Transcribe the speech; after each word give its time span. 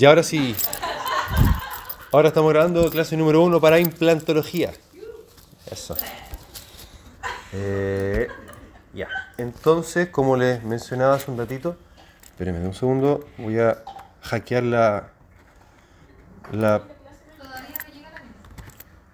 Y 0.00 0.06
ahora 0.06 0.22
sí. 0.22 0.56
Ahora 2.10 2.28
estamos 2.28 2.50
grabando 2.54 2.88
clase 2.90 3.18
número 3.18 3.42
uno 3.42 3.60
para 3.60 3.78
implantología. 3.78 4.72
Eso. 5.70 5.94
Eh, 7.52 8.26
ya. 8.94 9.08
Entonces, 9.36 10.08
como 10.08 10.38
les 10.38 10.64
mencionaba 10.64 11.16
hace 11.16 11.30
un 11.30 11.36
ratito, 11.36 11.76
espérenme 12.24 12.66
un 12.66 12.72
segundo, 12.72 13.28
voy 13.36 13.60
a 13.60 13.84
hackear 14.22 14.62
la. 14.62 15.10
la 16.50 16.82
Todavía 17.36 17.76
no 17.76 17.92
llega 17.92 18.10
la 18.10 18.20
clase. 18.20 18.32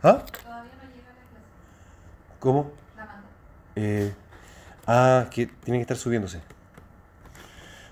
¿Ah? 0.04 0.24
Todavía 0.24 0.72
no 0.72 0.94
llega 0.94 1.08
la 1.08 1.24
clase. 1.30 2.38
¿Cómo? 2.38 2.70
La 2.96 3.06
mando. 3.06 3.28
Eh, 3.74 4.14
ah, 4.86 5.26
que 5.32 5.46
tiene 5.46 5.78
que 5.78 5.82
estar 5.82 5.96
subiéndose. 5.96 6.40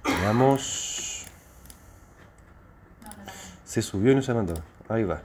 Veamos. 0.04 1.26
No, 3.02 3.08
no 3.11 3.16
la 3.16 3.18
mando. 3.18 3.32
Se 3.75 3.82
subió 3.82 4.12
y 4.12 4.14
no 4.14 4.22
se. 4.22 4.32
Ahí 4.89 5.03
va. 5.03 5.21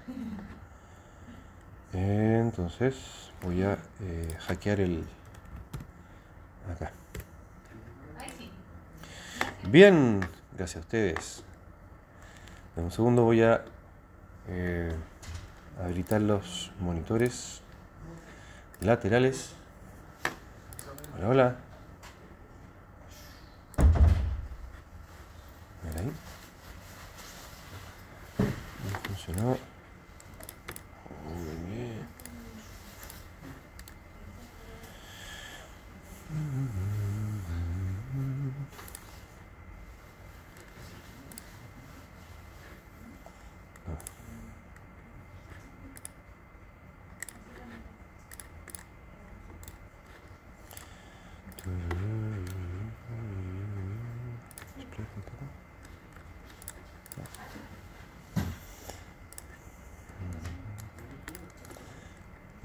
Entonces 1.94 3.32
voy 3.44 3.62
a 3.62 3.78
eh, 4.02 4.38
hackear 4.40 4.80
el... 4.80 5.06
Acá. 6.74 6.92
Bien, 9.68 10.22
gracias 10.58 10.78
a 10.78 10.80
ustedes. 10.80 11.44
En 12.76 12.86
un 12.86 12.92
segundo 12.92 13.24
voy 13.24 13.44
a 13.44 13.64
eh, 14.48 14.96
habilitar 15.80 16.20
los 16.20 16.72
monitores 16.80 17.62
laterales. 18.82 19.54
Hola, 21.20 21.30
hola. 21.30 21.56
Ahí. 25.96 26.29
No 29.30 29.36
funcionó. 29.36 29.58
Muy 31.24 31.56
bien. 31.68 32.10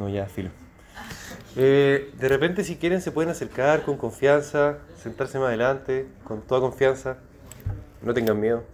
Ya, 0.09 0.27
filo. 0.27 0.51
Eh, 1.57 2.11
de 2.19 2.29
repente, 2.29 2.65
si 2.65 2.75
quieren, 2.75 3.01
se 3.01 3.13
pueden 3.13 3.31
acercar 3.31 3.85
con 3.85 3.97
confianza, 3.97 4.79
sentarse 5.01 5.39
más 5.39 5.47
adelante, 5.49 6.09
con 6.25 6.43
toda 6.43 6.61
confianza. 6.61 7.19
No 8.03 8.13
tengan 8.13 8.41
miedo. 8.41 8.65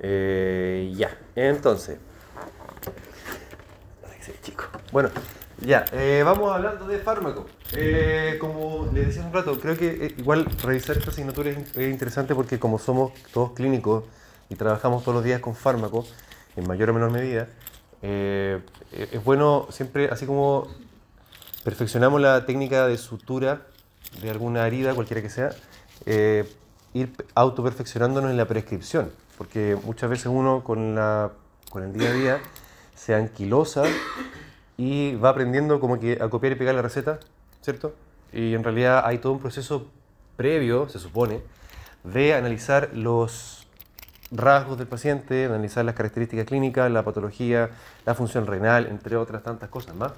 Eh, 0.00 0.92
ya, 0.96 1.16
entonces. 1.36 1.98
Bueno, 4.90 5.10
ya, 5.60 5.84
eh, 5.92 6.22
vamos 6.24 6.52
hablando 6.52 6.88
de 6.88 6.98
fármaco. 6.98 7.46
Como 8.40 8.90
les 8.92 9.06
decía 9.06 9.20
hace 9.20 9.28
un 9.28 9.32
rato, 9.32 9.60
creo 9.60 9.76
que 9.76 10.14
igual 10.18 10.46
revisar 10.64 10.96
esta 10.96 11.10
asignatura 11.10 11.50
es, 11.50 11.76
es 11.76 11.90
interesante 11.92 12.34
porque 12.34 12.58
como 12.58 12.80
somos 12.80 13.12
todos 13.32 13.52
clínicos 13.52 14.02
y 14.48 14.56
trabajamos 14.56 15.04
todos 15.04 15.14
los 15.14 15.24
días 15.24 15.40
con 15.40 15.54
fármacos, 15.54 16.12
en 16.56 16.66
mayor 16.66 16.90
o 16.90 16.94
menor 16.94 17.10
medida, 17.10 17.48
eh, 18.08 18.60
es 18.92 19.24
bueno 19.24 19.66
siempre, 19.70 20.08
así 20.12 20.26
como 20.26 20.68
perfeccionamos 21.64 22.20
la 22.20 22.46
técnica 22.46 22.86
de 22.86 22.98
sutura 22.98 23.62
de 24.22 24.30
alguna 24.30 24.64
herida, 24.64 24.94
cualquiera 24.94 25.20
que 25.20 25.28
sea, 25.28 25.50
eh, 26.04 26.48
ir 26.94 27.12
autoperfeccionándonos 27.34 28.30
en 28.30 28.36
la 28.36 28.46
prescripción, 28.46 29.10
porque 29.36 29.76
muchas 29.84 30.08
veces 30.08 30.26
uno 30.26 30.62
con, 30.62 30.94
la, 30.94 31.32
con 31.68 31.82
el 31.82 31.92
día 31.92 32.10
a 32.10 32.12
día 32.12 32.40
se 32.94 33.12
anquilosa 33.12 33.82
y 34.76 35.16
va 35.16 35.30
aprendiendo 35.30 35.80
como 35.80 35.98
que 35.98 36.18
a 36.20 36.28
copiar 36.28 36.52
y 36.52 36.54
pegar 36.54 36.76
la 36.76 36.82
receta, 36.82 37.18
¿cierto? 37.60 37.92
Y 38.32 38.54
en 38.54 38.62
realidad 38.62 39.02
hay 39.04 39.18
todo 39.18 39.32
un 39.32 39.40
proceso 39.40 39.88
previo, 40.36 40.88
se 40.88 41.00
supone, 41.00 41.40
de 42.04 42.34
analizar 42.34 42.90
los 42.94 43.65
rasgos 44.30 44.78
del 44.78 44.86
paciente, 44.86 45.46
analizar 45.46 45.84
las 45.84 45.94
características 45.94 46.46
clínicas, 46.46 46.90
la 46.90 47.04
patología, 47.04 47.70
la 48.04 48.14
función 48.14 48.46
renal, 48.46 48.86
entre 48.86 49.16
otras 49.16 49.42
tantas 49.42 49.68
cosas 49.68 49.94
más, 49.94 50.12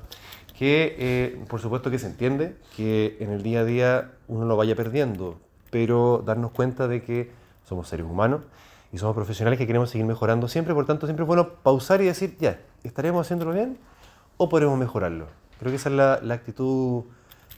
que 0.59 0.97
eh, 0.99 1.45
por 1.49 1.61
supuesto 1.61 1.91
que 1.91 1.99
se 1.99 2.07
entiende 2.07 2.57
que 2.77 3.17
en 3.21 3.31
el 3.31 3.43
día 3.43 3.61
a 3.61 3.65
día 3.65 4.11
uno 4.27 4.47
lo 4.47 4.57
vaya 4.57 4.75
perdiendo, 4.75 5.39
pero 5.71 6.23
darnos 6.25 6.51
cuenta 6.53 6.89
de 6.89 7.03
que 7.03 7.31
somos 7.69 7.89
seres 7.89 8.07
humanos 8.07 8.43
y 8.93 8.99
somos 8.99 9.15
profesionales 9.15 9.59
que 9.59 9.67
queremos 9.67 9.91
seguir 9.91 10.07
mejorando 10.07 10.49
siempre, 10.49 10.75
por 10.75 10.87
tanto 10.87 11.07
siempre 11.07 11.25
es 11.25 11.27
bueno 11.27 11.51
pausar 11.63 12.01
y 12.01 12.07
decir, 12.07 12.37
ya, 12.39 12.59
¿estaremos 12.83 13.27
haciéndolo 13.27 13.53
bien 13.53 13.79
o 14.39 14.49
podremos 14.49 14.79
mejorarlo? 14.79 15.27
Creo 15.59 15.71
que 15.71 15.77
esa 15.77 15.91
es 15.91 15.95
la, 15.95 16.21
la 16.23 16.35
actitud 16.35 17.05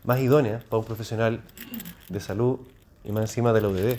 más 0.04 0.18
idónea 0.18 0.62
para 0.68 0.80
un 0.80 0.86
profesional 0.86 1.42
de 2.08 2.20
salud 2.20 2.58
y 3.04 3.12
más 3.12 3.22
encima 3.22 3.52
de 3.52 3.60
la 3.60 3.68
UDD. 3.68 3.98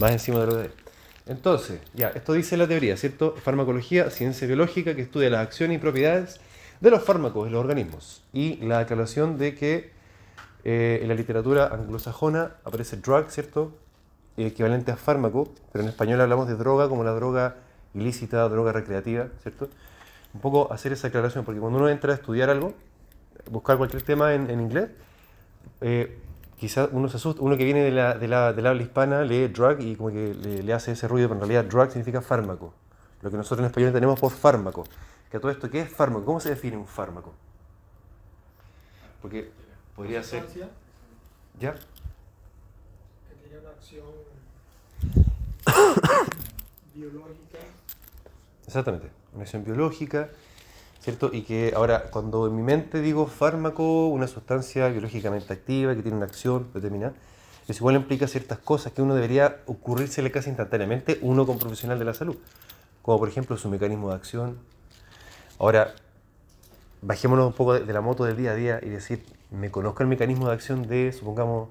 Más 0.00 0.12
encima 0.12 0.40
de 0.40 0.46
la 0.46 0.52
UDD. 0.54 0.70
Entonces, 1.26 1.78
ya, 1.92 2.08
esto 2.08 2.32
dice 2.32 2.56
la 2.56 2.66
teoría, 2.66 2.96
¿cierto? 2.96 3.34
Farmacología, 3.36 4.08
ciencia 4.08 4.46
biológica 4.46 4.96
que 4.96 5.02
estudia 5.02 5.28
las 5.28 5.46
acciones 5.46 5.76
y 5.76 5.78
propiedades 5.78 6.40
de 6.80 6.90
los 6.90 7.04
fármacos 7.04 7.46
en 7.46 7.52
los 7.52 7.60
organismos. 7.60 8.24
Y 8.32 8.56
la 8.64 8.78
aclaración 8.78 9.36
de 9.36 9.54
que 9.54 9.92
eh, 10.64 11.00
en 11.02 11.08
la 11.08 11.14
literatura 11.14 11.66
anglosajona 11.66 12.52
aparece 12.64 12.96
drug, 12.96 13.28
¿cierto? 13.28 13.76
Equivalente 14.38 14.90
a 14.90 14.96
fármaco, 14.96 15.52
pero 15.70 15.84
en 15.84 15.90
español 15.90 16.18
hablamos 16.22 16.48
de 16.48 16.56
droga 16.56 16.88
como 16.88 17.04
la 17.04 17.12
droga 17.12 17.56
ilícita, 17.92 18.48
droga 18.48 18.72
recreativa, 18.72 19.28
¿cierto? 19.42 19.68
Un 20.32 20.40
poco 20.40 20.72
hacer 20.72 20.92
esa 20.92 21.08
aclaración, 21.08 21.44
porque 21.44 21.60
cuando 21.60 21.78
uno 21.78 21.90
entra 21.90 22.12
a 22.12 22.16
estudiar 22.16 22.48
algo, 22.48 22.72
buscar 23.50 23.76
cualquier 23.76 24.00
tema 24.00 24.32
en, 24.32 24.48
en 24.48 24.62
inglés, 24.62 24.88
eh, 25.82 26.18
quizás 26.60 26.90
uno 26.92 27.08
se 27.08 27.16
asusta, 27.16 27.40
uno 27.40 27.56
que 27.56 27.64
viene 27.64 27.82
de 27.82 27.90
la, 27.90 28.18
de 28.18 28.28
la, 28.28 28.52
del 28.52 28.66
habla 28.66 28.82
hispana 28.82 29.22
lee 29.22 29.48
drug 29.48 29.80
y 29.80 29.96
como 29.96 30.10
que 30.10 30.34
le, 30.34 30.62
le 30.62 30.72
hace 30.74 30.92
ese 30.92 31.08
ruido, 31.08 31.26
pero 31.26 31.42
en 31.42 31.48
realidad 31.48 31.64
drug 31.64 31.88
significa 31.90 32.20
fármaco. 32.20 32.74
Lo 33.22 33.30
que 33.30 33.38
nosotros 33.38 33.60
en 33.60 33.66
español 33.66 33.94
tenemos 33.94 34.20
por 34.20 34.30
fármaco. 34.30 34.84
Que 35.30 35.40
todo 35.40 35.50
esto, 35.50 35.70
¿qué 35.70 35.80
es 35.80 35.88
fármaco? 35.90 36.26
¿Cómo 36.26 36.38
se 36.38 36.50
define 36.50 36.76
un 36.76 36.86
fármaco? 36.86 37.32
Porque 39.22 39.50
podría 39.96 40.22
ser... 40.22 40.44
¿Ya? 41.58 41.72
que 41.72 41.78
tiene 43.42 43.58
una 43.58 43.70
acción 43.70 44.04
biológica 46.94 47.58
Exactamente, 48.66 49.10
una 49.32 49.42
acción 49.44 49.64
biológica, 49.64 50.28
¿cierto? 51.00 51.30
Y 51.32 51.42
que 51.42 51.72
ahora, 51.74 52.10
cuando 52.10 52.46
en 52.46 52.56
mi 52.56 52.62
mente 52.62 53.00
digo 53.00 53.26
fármaco, 53.26 54.08
una 54.08 54.26
sustancia 54.26 54.88
biológicamente 54.88 55.52
activa 55.52 55.94
que 55.94 56.02
tiene 56.02 56.16
una 56.16 56.26
acción 56.26 56.68
determinada, 56.74 57.14
eso 57.66 57.78
igual 57.78 57.96
implica 57.96 58.26
ciertas 58.26 58.58
cosas 58.58 58.92
que 58.92 59.00
uno 59.00 59.14
debería 59.14 59.60
ocurrírsele 59.66 60.30
casi 60.30 60.50
instantáneamente, 60.50 61.18
uno 61.22 61.46
como 61.46 61.58
profesional 61.58 61.98
de 61.98 62.04
la 62.04 62.14
salud, 62.14 62.36
como 63.02 63.18
por 63.18 63.28
ejemplo 63.28 63.56
su 63.56 63.68
mecanismo 63.68 64.10
de 64.10 64.16
acción. 64.16 64.58
Ahora, 65.58 65.94
bajémonos 67.02 67.46
un 67.46 67.52
poco 67.52 67.74
de, 67.74 67.92
la 67.92 68.00
moto 68.00 68.24
del 68.24 68.36
día 68.36 68.52
a 68.52 68.54
día 68.54 68.80
y 68.82 68.88
decir, 68.88 69.24
me 69.50 69.70
conozco 69.70 70.02
el 70.02 70.08
mecanismo 70.08 70.48
de 70.48 70.54
acción 70.54 70.86
de, 70.86 71.12
supongamos, 71.12 71.68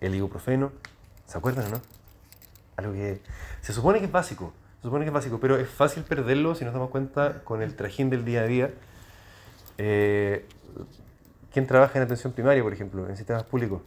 el 0.00 0.14
ibuprofeno, 0.14 0.72
¿se 1.26 1.38
acuerdan 1.38 1.66
o 1.66 1.68
no? 1.70 1.82
Algo 2.76 2.92
que 2.92 3.20
se 3.62 3.72
supone 3.72 3.98
que 4.00 4.06
es 4.06 4.12
básico, 4.12 4.52
se 4.76 4.82
supone 4.82 5.04
que 5.04 5.08
es 5.08 5.14
básico, 5.14 5.40
pero 5.40 5.56
es 5.56 5.68
fácil 5.68 6.02
perderlo 6.02 6.54
si 6.54 6.64
nos 6.64 6.72
damos 6.72 6.90
cuenta 6.90 7.42
con 7.44 7.62
el 7.62 7.74
trajín 7.74 8.10
del 8.10 8.24
día 8.24 8.40
a 8.42 8.44
día. 8.44 8.70
Eh, 9.78 10.46
¿Quién 11.52 11.66
trabaja 11.66 11.98
en 11.98 12.04
atención 12.04 12.32
primaria, 12.32 12.62
por 12.62 12.72
ejemplo, 12.72 13.08
en 13.08 13.16
sistemas 13.16 13.42
públicos? 13.44 13.82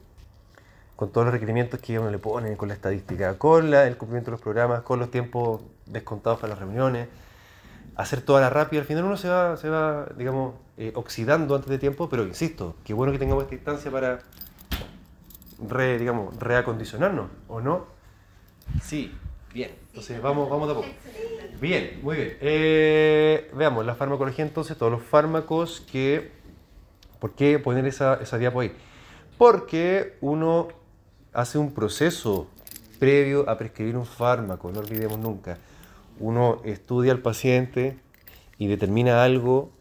Con 0.96 1.12
todos 1.12 1.26
los 1.26 1.34
requerimientos 1.34 1.80
que 1.80 2.00
uno 2.00 2.10
le 2.10 2.18
pone, 2.18 2.58
con 2.58 2.68
la 2.68 2.74
estadística, 2.74 3.38
con 3.38 3.74
el 3.74 3.96
cumplimiento 3.96 4.32
de 4.32 4.34
los 4.34 4.42
programas, 4.42 4.82
con 4.82 5.00
los 5.00 5.12
tiempos 5.12 5.62
descontados 5.86 6.40
para 6.40 6.52
las 6.52 6.60
reuniones, 6.60 7.08
hacer 7.96 8.22
toda 8.22 8.42
la 8.42 8.50
rápida, 8.50 8.82
al 8.82 8.88
final 8.88 9.04
uno 9.04 9.18
se 9.18 9.30
va, 9.30 9.58
se 9.58 9.70
va 9.70 10.08
digamos, 10.18 10.56
eh, 10.78 10.92
oxidando 10.96 11.56
antes 11.56 11.70
de 11.70 11.78
tiempo, 11.78 12.10
pero 12.10 12.24
insisto, 12.24 12.76
qué 12.84 12.94
bueno 12.94 13.12
que 13.12 13.20
tengamos 13.20 13.44
esta 13.44 13.56
instancia 13.56 13.92
para 13.92 14.20
re, 15.68 15.98
digamos, 15.98 16.36
reacondicionarnos, 16.40 17.30
¿o 17.48 17.62
no? 17.62 17.86
Sí, 18.82 19.14
bien. 19.54 19.72
Entonces 19.88 20.22
vamos, 20.22 20.50
vamos 20.50 20.68
de 20.68 20.74
a 20.74 20.76
poco. 20.78 20.88
Bien, 21.60 22.00
muy 22.02 22.16
bien. 22.16 22.38
Eh, 22.42 23.52
veamos, 23.54 23.86
la 23.86 23.96
farmacología 23.96 24.46
entonces, 24.46 24.78
todos 24.78 24.92
los 24.92 25.04
fármacos 25.04 25.82
que... 25.92 26.32
¿Por 27.20 27.34
qué 27.34 27.60
poner 27.60 27.86
esa, 27.86 28.16
esa 28.22 28.38
diapo 28.38 28.62
ahí? 28.62 28.72
Porque 29.38 30.18
uno 30.22 30.70
hace 31.34 31.58
un 31.58 31.74
proceso 31.74 32.48
previo 32.98 33.50
a 33.50 33.58
prescribir 33.58 33.98
un 33.98 34.06
fármaco, 34.06 34.72
no 34.72 34.80
olvidemos 34.80 35.20
nunca, 35.20 35.58
uno 36.20 36.62
estudia 36.64 37.12
al 37.12 37.20
paciente 37.20 37.98
y 38.58 38.68
determina 38.68 39.24
algo 39.24 39.72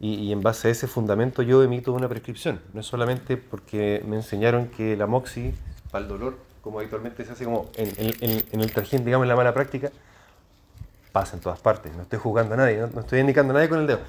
y, 0.00 0.14
y 0.14 0.32
en 0.32 0.40
base 0.40 0.68
a 0.68 0.70
ese 0.72 0.88
fundamento 0.88 1.42
yo 1.42 1.62
emito 1.62 1.92
una 1.92 2.08
prescripción. 2.08 2.60
No 2.72 2.80
es 2.80 2.86
solamente 2.86 3.36
porque 3.36 4.02
me 4.06 4.16
enseñaron 4.16 4.66
que 4.66 4.96
la 4.96 5.06
moxi 5.06 5.52
para 5.90 6.04
el 6.04 6.08
dolor, 6.08 6.38
como 6.62 6.78
habitualmente 6.78 7.24
se 7.24 7.32
hace 7.32 7.44
como 7.44 7.70
en, 7.76 7.88
en- 7.96 8.44
en- 8.52 8.60
el 8.60 8.72
trajín, 8.72 9.04
digamos, 9.04 9.24
en 9.24 9.28
la 9.28 9.36
mala 9.36 9.54
práctica, 9.54 9.90
pasa 11.12 11.36
en 11.36 11.40
todas 11.42 11.58
partes. 11.60 11.92
No 11.94 12.02
estoy 12.02 12.18
jugando 12.18 12.54
a 12.54 12.56
nadie, 12.58 12.78
no, 12.78 12.86
no 12.88 13.00
estoy 13.00 13.20
indicando 13.20 13.52
a 13.52 13.54
nadie 13.54 13.68
con 13.68 13.80
el 13.80 13.86
dedo. 13.86 14.00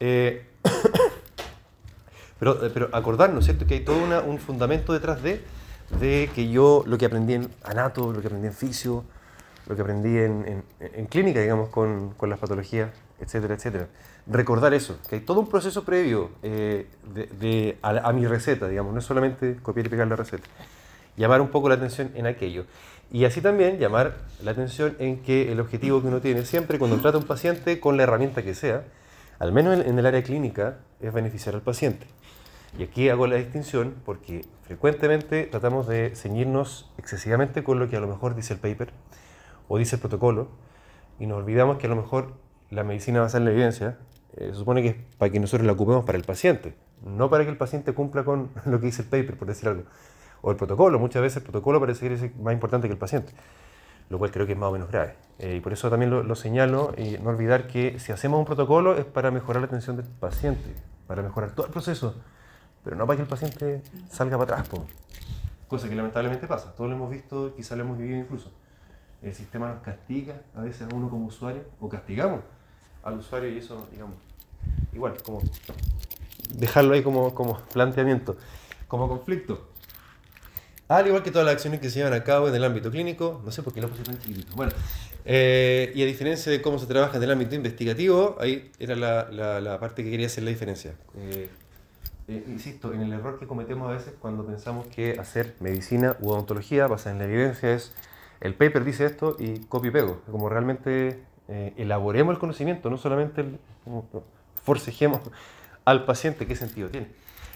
Eh, 0.00 0.46
pero, 2.38 2.64
eh, 2.66 2.70
pero 2.72 2.88
acordarnos, 2.92 3.44
¿cierto? 3.44 3.66
Que 3.66 3.74
hay 3.74 3.80
todo 3.80 3.96
una- 4.02 4.20
un 4.20 4.38
fundamento 4.38 4.92
detrás 4.92 5.22
de, 5.22 5.42
de 6.00 6.30
que 6.34 6.48
yo 6.50 6.84
lo 6.86 6.98
que 6.98 7.06
aprendí 7.06 7.34
en 7.34 7.50
anato, 7.64 8.12
lo 8.12 8.20
que 8.20 8.26
aprendí 8.28 8.46
en 8.48 8.54
fisio, 8.54 9.04
lo 9.66 9.74
que 9.76 9.82
aprendí 9.82 10.16
en, 10.18 10.64
en- 10.80 10.90
en 10.94 11.06
clínica, 11.06 11.40
digamos, 11.40 11.70
con, 11.70 12.10
con 12.10 12.30
las 12.30 12.38
patologías, 12.38 12.90
etcétera, 13.20 13.54
etcétera. 13.54 13.88
Recordar 14.26 14.74
eso, 14.74 14.98
que 15.08 15.16
hay 15.16 15.20
todo 15.22 15.40
un 15.40 15.48
proceso 15.48 15.84
previo 15.84 16.30
eh, 16.42 16.86
de, 17.14 17.26
de- 17.26 17.78
a, 17.82 17.90
a 18.08 18.12
mi 18.12 18.26
receta, 18.26 18.68
digamos, 18.68 18.92
no 18.92 18.98
es 19.00 19.04
solamente 19.04 19.56
copiar 19.62 19.86
y 19.86 19.88
pegar 19.88 20.06
la 20.06 20.16
receta. 20.16 20.46
Llamar 21.18 21.42
un 21.42 21.48
poco 21.48 21.68
la 21.68 21.74
atención 21.74 22.10
en 22.14 22.26
aquello. 22.26 22.64
Y 23.10 23.24
así 23.24 23.40
también 23.40 23.78
llamar 23.78 24.16
la 24.42 24.52
atención 24.52 24.96
en 24.98 25.22
que 25.22 25.50
el 25.52 25.60
objetivo 25.60 26.00
que 26.00 26.08
uno 26.08 26.20
tiene 26.20 26.44
siempre 26.44 26.78
cuando 26.78 26.98
trata 26.98 27.18
a 27.18 27.20
un 27.20 27.26
paciente 27.26 27.80
con 27.80 27.96
la 27.96 28.04
herramienta 28.04 28.42
que 28.42 28.54
sea, 28.54 28.84
al 29.38 29.52
menos 29.52 29.84
en, 29.84 29.98
el 29.98 30.06
área 30.06 30.22
clínica, 30.22 30.78
es 31.00 31.12
beneficiar 31.12 31.54
al 31.54 31.62
paciente. 31.62 32.06
Y 32.78 32.82
aquí 32.82 33.08
hago 33.08 33.26
la 33.26 33.36
distinción 33.36 33.94
porque 34.04 34.44
frecuentemente 34.62 35.44
tratamos 35.44 35.88
de 35.88 36.14
ceñirnos 36.14 36.90
excesivamente 36.98 37.64
con 37.64 37.78
lo 37.78 37.88
que 37.88 37.96
a 37.96 38.00
lo 38.00 38.06
mejor 38.06 38.34
dice 38.34 38.54
el 38.54 38.60
paper 38.60 38.92
o 39.68 39.78
dice 39.78 39.96
el 39.96 40.00
protocolo 40.00 40.48
y 41.18 41.26
nos 41.26 41.38
olvidamos 41.38 41.78
que 41.78 41.86
a 41.86 41.90
lo 41.90 41.96
mejor 41.96 42.34
la 42.70 42.84
medicina 42.84 43.20
basada 43.20 43.38
en 43.38 43.44
la 43.46 43.50
evidencia 43.52 43.98
eh, 44.36 44.50
se 44.52 44.54
supone 44.54 44.82
que 44.82 44.88
es 44.88 44.96
para 45.16 45.32
que 45.32 45.40
nosotros 45.40 45.66
la 45.66 45.72
ocupemos 45.72 46.04
para 46.04 46.18
el 46.18 46.24
paciente, 46.24 46.74
no 47.02 47.30
para 47.30 47.44
que 47.44 47.50
el 47.50 47.56
paciente 47.56 47.92
cumpla 47.94 48.24
con 48.24 48.50
lo 48.66 48.80
que 48.80 48.86
dice 48.86 49.02
el 49.02 49.08
paper, 49.08 49.36
por 49.36 49.48
decir 49.48 49.68
algo. 49.68 49.84
O 50.40 50.50
el 50.50 50.56
protocolo, 50.56 50.98
muchas 50.98 51.22
veces 51.22 51.38
el 51.38 51.42
protocolo 51.44 51.80
parece 51.80 52.08
que 52.08 52.14
es 52.14 52.36
más 52.38 52.52
importante 52.52 52.88
que 52.88 52.92
el 52.92 52.98
paciente, 52.98 53.32
lo 54.08 54.18
cual 54.18 54.30
creo 54.30 54.46
que 54.46 54.52
es 54.52 54.58
más 54.58 54.68
o 54.68 54.72
menos 54.72 54.88
grave. 54.88 55.14
Eh, 55.38 55.56
y 55.56 55.60
por 55.60 55.72
eso 55.72 55.90
también 55.90 56.10
lo, 56.10 56.22
lo 56.22 56.34
señalo 56.34 56.94
y 56.96 57.18
no 57.18 57.30
olvidar 57.30 57.66
que 57.66 57.98
si 57.98 58.12
hacemos 58.12 58.38
un 58.38 58.44
protocolo 58.46 58.96
es 58.96 59.04
para 59.04 59.30
mejorar 59.30 59.62
la 59.62 59.66
atención 59.66 59.96
del 59.96 60.06
paciente, 60.06 60.74
para 61.06 61.22
mejorar 61.22 61.52
todo 61.52 61.66
el 61.66 61.72
proceso, 61.72 62.14
pero 62.84 62.96
no 62.96 63.06
para 63.06 63.16
que 63.16 63.22
el 63.22 63.28
paciente 63.28 63.82
salga 64.10 64.38
para 64.38 64.60
atrás. 64.60 64.80
Cosa 65.68 65.88
que 65.88 65.94
lamentablemente 65.94 66.46
pasa, 66.46 66.74
todos 66.74 66.88
lo 66.88 66.96
hemos 66.96 67.10
visto, 67.10 67.54
quizá 67.54 67.76
lo 67.76 67.82
hemos 67.82 67.98
vivido 67.98 68.18
incluso. 68.18 68.50
El 69.20 69.34
sistema 69.34 69.68
nos 69.68 69.82
castiga 69.82 70.42
a 70.54 70.62
veces 70.62 70.90
a 70.90 70.94
uno 70.94 71.10
como 71.10 71.26
usuario, 71.26 71.64
o 71.80 71.88
castigamos 71.88 72.40
al 73.02 73.18
usuario 73.18 73.50
y 73.50 73.58
eso, 73.58 73.88
digamos, 73.90 74.16
igual, 74.92 75.14
como 75.22 75.40
dejarlo 76.54 76.94
ahí 76.94 77.02
como, 77.02 77.34
como 77.34 77.58
planteamiento, 77.72 78.36
como 78.86 79.08
conflicto. 79.08 79.68
Al 80.88 81.06
igual 81.06 81.22
que 81.22 81.30
todas 81.30 81.44
las 81.44 81.54
acciones 81.54 81.80
que 81.80 81.90
se 81.90 81.98
llevan 81.98 82.14
a 82.14 82.24
cabo 82.24 82.48
en 82.48 82.54
el 82.54 82.64
ámbito 82.64 82.90
clínico, 82.90 83.42
no 83.44 83.50
sé 83.50 83.62
por 83.62 83.74
qué 83.74 83.82
lo 83.82 83.88
puse 83.88 84.04
tan 84.04 84.18
chiquitito. 84.18 84.56
Bueno, 84.56 84.72
eh, 85.26 85.92
y 85.94 86.02
a 86.02 86.06
diferencia 86.06 86.50
de 86.50 86.62
cómo 86.62 86.78
se 86.78 86.86
trabaja 86.86 87.18
en 87.18 87.22
el 87.22 87.30
ámbito 87.30 87.54
investigativo, 87.54 88.38
ahí 88.40 88.72
era 88.78 88.96
la, 88.96 89.78
parte 89.78 90.02
que 90.02 90.10
quería 90.10 90.26
hacer 90.26 90.44
la 90.44 90.50
diferencia. 90.50 90.94
Eh, 91.18 91.50
eh, 92.28 92.44
insisto, 92.48 92.94
en 92.94 93.02
el 93.02 93.12
error 93.12 93.38
que 93.38 93.46
cometemos 93.46 93.90
a 93.90 93.92
veces 93.92 94.14
cuando 94.18 94.46
pensamos 94.46 94.86
que 94.86 95.18
hacer 95.20 95.56
medicina 95.60 96.16
u 96.20 96.30
odontología 96.30 96.86
basada 96.86 97.12
en 97.12 97.18
la 97.18 97.24
evidencia 97.26 97.74
es 97.74 97.92
el 98.40 98.54
paper 98.54 98.84
dice 98.84 99.04
esto 99.04 99.36
y 99.38 99.58
copio 99.60 99.90
y 99.90 99.92
pego. 99.92 100.22
Como 100.30 100.48
realmente 100.48 101.20
elaboremos 101.76 102.32
el 102.32 102.38
conocimiento, 102.38 102.88
no 102.88 102.96
solamente 102.96 103.44
forcejemos 104.64 105.20
al 105.84 106.04
paciente, 106.06 106.46
¿qué 106.46 106.56
sentido 106.56 106.88
tiene? 106.88 107.08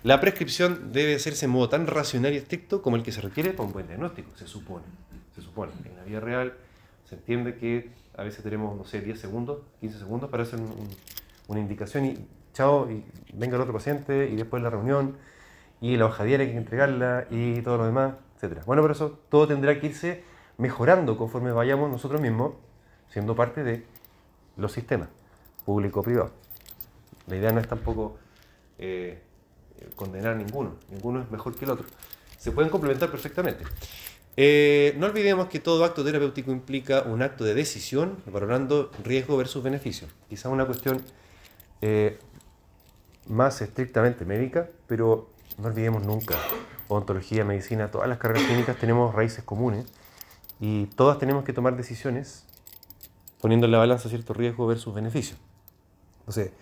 La 0.02 0.20
prescripción 0.20 0.93
debe 0.93 1.14
hacerse 1.14 1.44
en 1.44 1.52
modo 1.52 1.69
tan 1.69 1.87
racional 1.87 2.32
y 2.32 2.37
estricto 2.37 2.82
como 2.82 2.96
el 2.96 3.02
que 3.02 3.12
se 3.12 3.20
requiere 3.20 3.52
para 3.52 3.66
un 3.69 3.72
buen 3.72 3.87
diagnóstico, 3.87 4.31
se 4.37 4.46
supone. 4.49 4.84
Se 5.34 5.40
supone. 5.43 5.72
En 5.84 5.96
la 5.96 6.02
vida 6.02 6.19
real 6.20 6.54
se 7.08 7.14
entiende 7.14 7.56
que 7.56 7.90
a 8.16 8.25
veces 8.25 8.43
tenemos, 8.43 8.76
no 8.76 8.84
sé, 8.84 9.00
10 9.00 9.20
segundos, 9.20 9.60
15 9.81 9.99
segundos 9.99 10.28
para 10.28 10.43
hacer 10.43 10.60
un- 10.60 10.66
un- 10.66 10.88
una 11.49 11.60
indicación 11.60 12.04
y 12.06 12.19
chao, 12.52 12.90
y 12.90 13.04
venga 13.32 13.54
el 13.56 13.62
otro 13.62 13.72
paciente 13.72 14.28
y 14.31 14.37
después 14.37 14.62
la 14.62 14.70
reunión 14.70 15.16
y 15.81 15.96
la 15.96 16.06
hoja 16.06 16.25
diaria 16.25 16.46
hay 16.46 16.52
que 16.52 16.58
entregarla 16.58 17.26
y 17.31 17.62
todo 17.62 17.78
lo 17.78 17.87
demás, 17.87 18.14
etc. 18.40 18.62
Bueno, 18.66 18.82
pero 18.82 18.93
eso 18.94 19.19
todo 19.31 19.46
tendrá 19.46 19.78
que 19.81 19.87
irse 19.87 20.25
mejorando 20.58 21.16
conforme 21.16 21.52
vayamos 21.52 21.90
nosotros 21.90 22.20
mismos 22.20 22.55
siendo 23.08 23.34
parte 23.37 23.62
de 23.62 23.84
los 24.56 24.72
sistemas 24.72 25.08
público-privado. 25.64 26.31
La 27.28 27.37
idea 27.37 27.52
no 27.52 27.60
es 27.60 27.69
tampoco 27.69 28.19
eh, 28.78 29.22
condenar 29.96 30.32
a 30.32 30.37
ninguno, 30.37 30.76
ninguno 30.90 31.23
es 31.23 31.31
mejor 31.31 31.55
que 31.55 31.64
el 31.64 31.73
otro. 31.73 31.87
Se 32.38 32.52
pueden 32.52 32.70
complementar 32.70 33.11
perfectamente. 33.11 33.64
Eh, 34.37 34.94
no 34.96 35.06
olvidemos 35.06 35.49
que 35.49 35.61
todo 35.61 35.84
acto 35.84 36.05
terapéutico 36.05 36.52
implica 36.52 37.02
un 37.02 37.23
acto 37.23 37.44
de 37.44 37.55
decisión 37.55 38.17
valorando 38.26 38.90
riesgo 39.05 39.37
versus 39.37 39.62
beneficio. 39.62 40.08
Quizá 40.29 40.49
una 40.49 40.64
cuestión 40.64 41.02
eh, 41.82 42.19
más 43.29 43.61
estrictamente 43.61 44.25
médica, 44.25 44.69
pero 44.87 45.29
no 45.58 45.69
olvidemos 45.69 46.05
nunca, 46.05 46.34
odontología, 46.88 47.44
medicina, 47.44 47.90
todas 47.90 48.08
las 48.08 48.19
carreras 48.19 48.44
clínicas 48.44 48.76
tenemos 48.79 49.14
raíces 49.14 49.44
comunes 49.44 49.87
y 50.61 50.87
todas 50.87 51.19
tenemos 51.19 51.44
que 51.44 51.52
tomar 51.52 51.76
decisiones 51.76 52.46
poniendo 53.40 53.67
en 53.67 53.73
la 53.73 53.79
balanza 53.79 54.08
cierto 54.08 54.32
riesgo 54.32 54.67
versus 54.67 54.94
beneficio. 54.94 55.37
Entonces, 56.20 56.52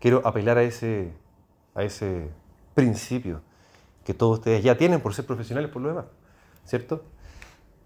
quiero 0.00 0.20
apelar 0.26 0.58
a 0.58 0.62
ese, 0.62 1.12
a 1.74 1.84
ese 1.84 2.28
principio 2.74 3.42
que 4.04 4.14
todos 4.14 4.38
ustedes 4.38 4.62
ya 4.62 4.76
tienen 4.76 5.00
por 5.00 5.14
ser 5.14 5.26
profesionales 5.26 5.70
por 5.70 5.82
lo 5.82 5.88
demás, 5.88 6.06
¿cierto? 6.64 7.04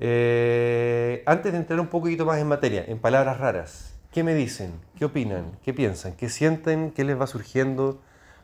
Eh, 0.01 1.23
antes 1.27 1.53
de 1.53 1.59
entrar 1.59 1.81
un 1.81 1.89
poquito 1.89 2.25
más 2.25 2.39
en 2.39 2.49
materia, 2.49 2.85
en 2.87 2.99
palabras 2.99 3.39
raras, 3.39 3.97
¿qué 4.13 4.23
me 4.23 4.35
dicen? 4.35 4.81
¿Qué 4.97 5.05
opinan? 5.05 5.59
¿Qué 5.63 5.75
piensan? 5.75 6.15
¿Qué 6.15 6.29
sienten? 6.29 6.91
¿Qué 6.93 7.05
les 7.05 7.21
va 7.21 7.27
surgiendo 7.27 8.01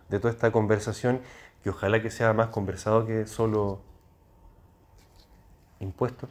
de 0.08 0.18
toda 0.18 0.32
esta 0.32 0.52
conversación? 0.52 1.20
Que 1.62 1.70
ojalá 1.70 2.02
que 2.02 2.10
sea 2.10 2.32
más 2.32 2.48
conversado 2.48 3.06
que 3.06 3.26
solo 3.26 3.80
impuesto. 5.80 6.28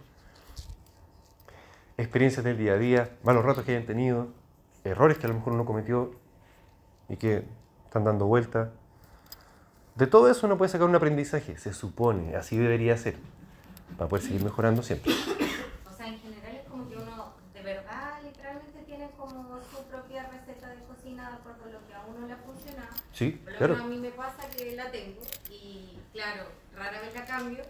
Experiencias 1.98 2.44
del 2.44 2.57
día 2.57 2.74
a 2.74 2.77
día, 2.77 3.10
malos 3.24 3.45
ratos 3.45 3.63
que 3.63 3.71
hayan 3.71 3.86
tenido, 3.86 4.27
errores 4.84 5.17
que 5.17 5.27
a 5.27 5.29
lo 5.29 5.36
mejor 5.36 5.53
uno 5.53 5.65
cometió 5.65 6.12
y 7.08 7.17
que 7.17 7.46
están 7.86 8.03
dando 8.03 8.25
vuelta. 8.25 8.72
De 9.95 10.07
todo 10.07 10.29
eso 10.29 10.47
uno 10.47 10.57
puede 10.57 10.69
sacar 10.71 10.88
un 10.88 10.95
aprendizaje, 10.95 11.57
se 11.57 11.73
supone, 11.73 12.35
así 12.35 12.57
debería 12.57 12.97
ser, 12.97 13.15
para 13.97 14.09
poder 14.09 14.25
seguir 14.25 14.43
mejorando 14.43 14.81
siempre. 14.81 15.13
O 15.13 15.95
sea, 15.95 16.07
en 16.07 16.19
general 16.19 16.55
es 16.55 16.67
como 16.67 16.89
que 16.89 16.95
uno 16.95 17.33
de 17.53 17.62
verdad 17.62 18.19
literalmente 18.23 18.79
tiene 18.88 19.12
como 19.17 19.59
su 19.71 19.83
propia 19.83 20.27
receta 20.29 20.69
de 20.69 20.83
cocina 20.85 21.29
de 21.29 21.35
acuerdo 21.35 21.65
a 21.65 21.71
lo 21.73 21.88
que 21.88 21.93
a 21.93 22.01
uno 22.07 22.25
le 22.27 22.33
ha 22.33 22.38
funcionado. 22.38 22.89
Sí, 23.13 23.31
Por 23.43 23.51
lo 23.51 23.57
claro. 23.59 23.75
a 23.75 23.83
mí 23.85 23.97
me 24.00 24.09
pasa 24.09 24.50
que 24.50 24.75
la 24.75 24.89
tengo 24.91 25.21
y 25.51 25.95
claro, 26.12 26.45
rara 26.75 27.00
vez 27.00 27.13
la 27.13 27.25
cambio, 27.25 27.62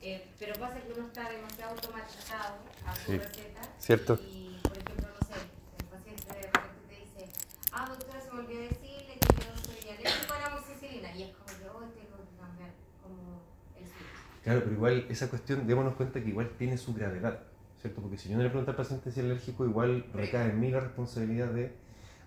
eh, 0.00 0.26
pero 0.38 0.54
pasa 0.58 0.80
que 0.80 0.92
uno 0.98 1.06
está 1.08 1.28
demasiado 1.28 1.72
automatizado 1.72 2.56
a 2.86 2.96
su 2.96 3.12
Sí, 3.12 3.18
receta. 3.18 3.60
cierto. 3.78 4.14
Y 4.22 4.58
por 4.62 4.72
ejemplo, 4.78 5.08
no 5.20 5.26
sé, 5.28 5.42
el 5.78 5.84
paciente 5.86 6.26
de 6.26 6.40
repente 6.40 6.80
te 6.88 6.94
dice, 7.20 7.32
ah 7.72 7.86
doctora, 7.86 8.20
se 8.22 8.32
me 8.32 8.40
olvidó 8.40 8.60
decirle 8.62 9.18
que 9.20 9.34
yo 9.44 9.52
soy 9.62 9.90
alérgico 9.90 10.32
a 10.32 10.38
la 10.38 10.46
amoxicilina 10.46 11.14
y 11.14 11.22
es 11.24 11.30
como 11.36 11.46
que, 11.58 11.68
oh, 11.68 11.80
tengo 11.92 12.16
que 12.16 12.36
cambiar 12.40 12.70
como 13.02 13.40
el 13.76 13.84
switch. 13.84 14.35
Claro, 14.46 14.60
pero 14.62 14.74
igual 14.76 15.06
esa 15.08 15.28
cuestión, 15.28 15.66
démonos 15.66 15.94
cuenta 15.94 16.22
que 16.22 16.28
igual 16.28 16.48
tiene 16.56 16.78
su 16.78 16.94
gravedad, 16.94 17.40
¿cierto? 17.80 18.00
Porque 18.00 18.16
si 18.16 18.28
yo 18.28 18.36
no 18.36 18.44
le 18.44 18.48
pregunto 18.48 18.70
al 18.70 18.76
paciente 18.76 19.10
si 19.10 19.18
es 19.18 19.26
alérgico, 19.26 19.64
igual 19.64 20.06
recae 20.14 20.50
en 20.50 20.60
mí 20.60 20.70
la 20.70 20.78
responsabilidad 20.78 21.48
de... 21.48 21.74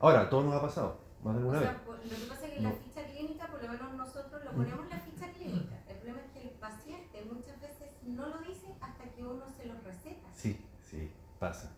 Ahora, 0.02 0.24
a 0.24 0.30
todos 0.30 0.44
nos 0.44 0.54
ha 0.54 0.62
pasado, 0.62 0.98
más 1.24 1.34
de 1.38 1.40
O 1.44 1.50
alguna 1.52 1.60
vez. 1.62 1.70
sea, 1.70 1.82
lo 1.88 2.18
que 2.18 2.26
pasa 2.28 2.46
es 2.48 2.54
que 2.56 2.60
No. 2.60 2.70
la 2.70 2.76
ficha 2.76 3.04
clínica, 3.08 3.48
por 3.48 3.64
lo 3.64 3.70
menos 3.70 3.94
nosotros 3.94 4.44
lo 4.44 4.52
ponemos 4.52 4.84
en 4.84 4.90
la 4.90 5.00
ficha 5.00 5.32
clínica. 5.32 5.76
El 5.88 5.96
problema 5.96 6.20
es 6.20 6.32
que 6.34 6.42
el 6.50 6.50
paciente 6.60 7.24
muchas 7.34 7.62
veces 7.62 7.88
no 8.06 8.28
lo 8.28 8.40
dice 8.40 8.68
hasta 8.82 9.04
que 9.16 9.24
uno 9.24 9.46
se 9.58 9.66
lo 9.68 9.76
receta. 9.76 10.28
Sí, 10.36 10.60
sí, 10.84 11.10
pasa. 11.40 11.72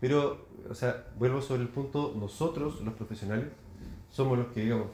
Pero, 0.00 0.46
o 0.68 0.74
sea, 0.74 1.06
vuelvo 1.16 1.40
sobre 1.40 1.62
el 1.62 1.68
punto, 1.68 2.12
nosotros, 2.18 2.80
los 2.80 2.94
profesionales, 2.94 3.46
somos 4.10 4.36
los 4.36 4.48
que, 4.48 4.62
digamos, 4.62 4.88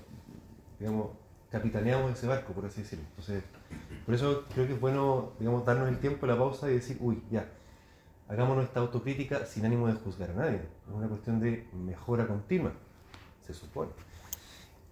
digamos 0.78 1.12
capitaneamos 1.52 2.10
ese 2.10 2.26
barco, 2.26 2.54
por 2.54 2.64
así 2.64 2.80
decirlo. 2.80 3.04
Entonces, 3.10 3.44
por 4.06 4.14
eso 4.14 4.44
creo 4.54 4.66
que 4.66 4.72
es 4.72 4.80
bueno, 4.80 5.32
digamos, 5.38 5.64
darnos 5.66 5.88
el 5.88 5.98
tiempo, 5.98 6.26
la 6.26 6.36
pausa 6.36 6.70
y 6.70 6.74
decir, 6.74 6.96
uy, 6.98 7.22
ya, 7.30 7.46
hagámonos 8.28 8.64
esta 8.64 8.80
autocrítica 8.80 9.44
sin 9.44 9.66
ánimo 9.66 9.86
de 9.86 9.92
juzgar 9.92 10.30
a 10.30 10.34
nadie. 10.34 10.56
Es 10.56 10.94
una 10.94 11.08
cuestión 11.08 11.38
de 11.40 11.68
mejora 11.74 12.26
continua, 12.26 12.72
se 13.46 13.52
supone. 13.52 13.90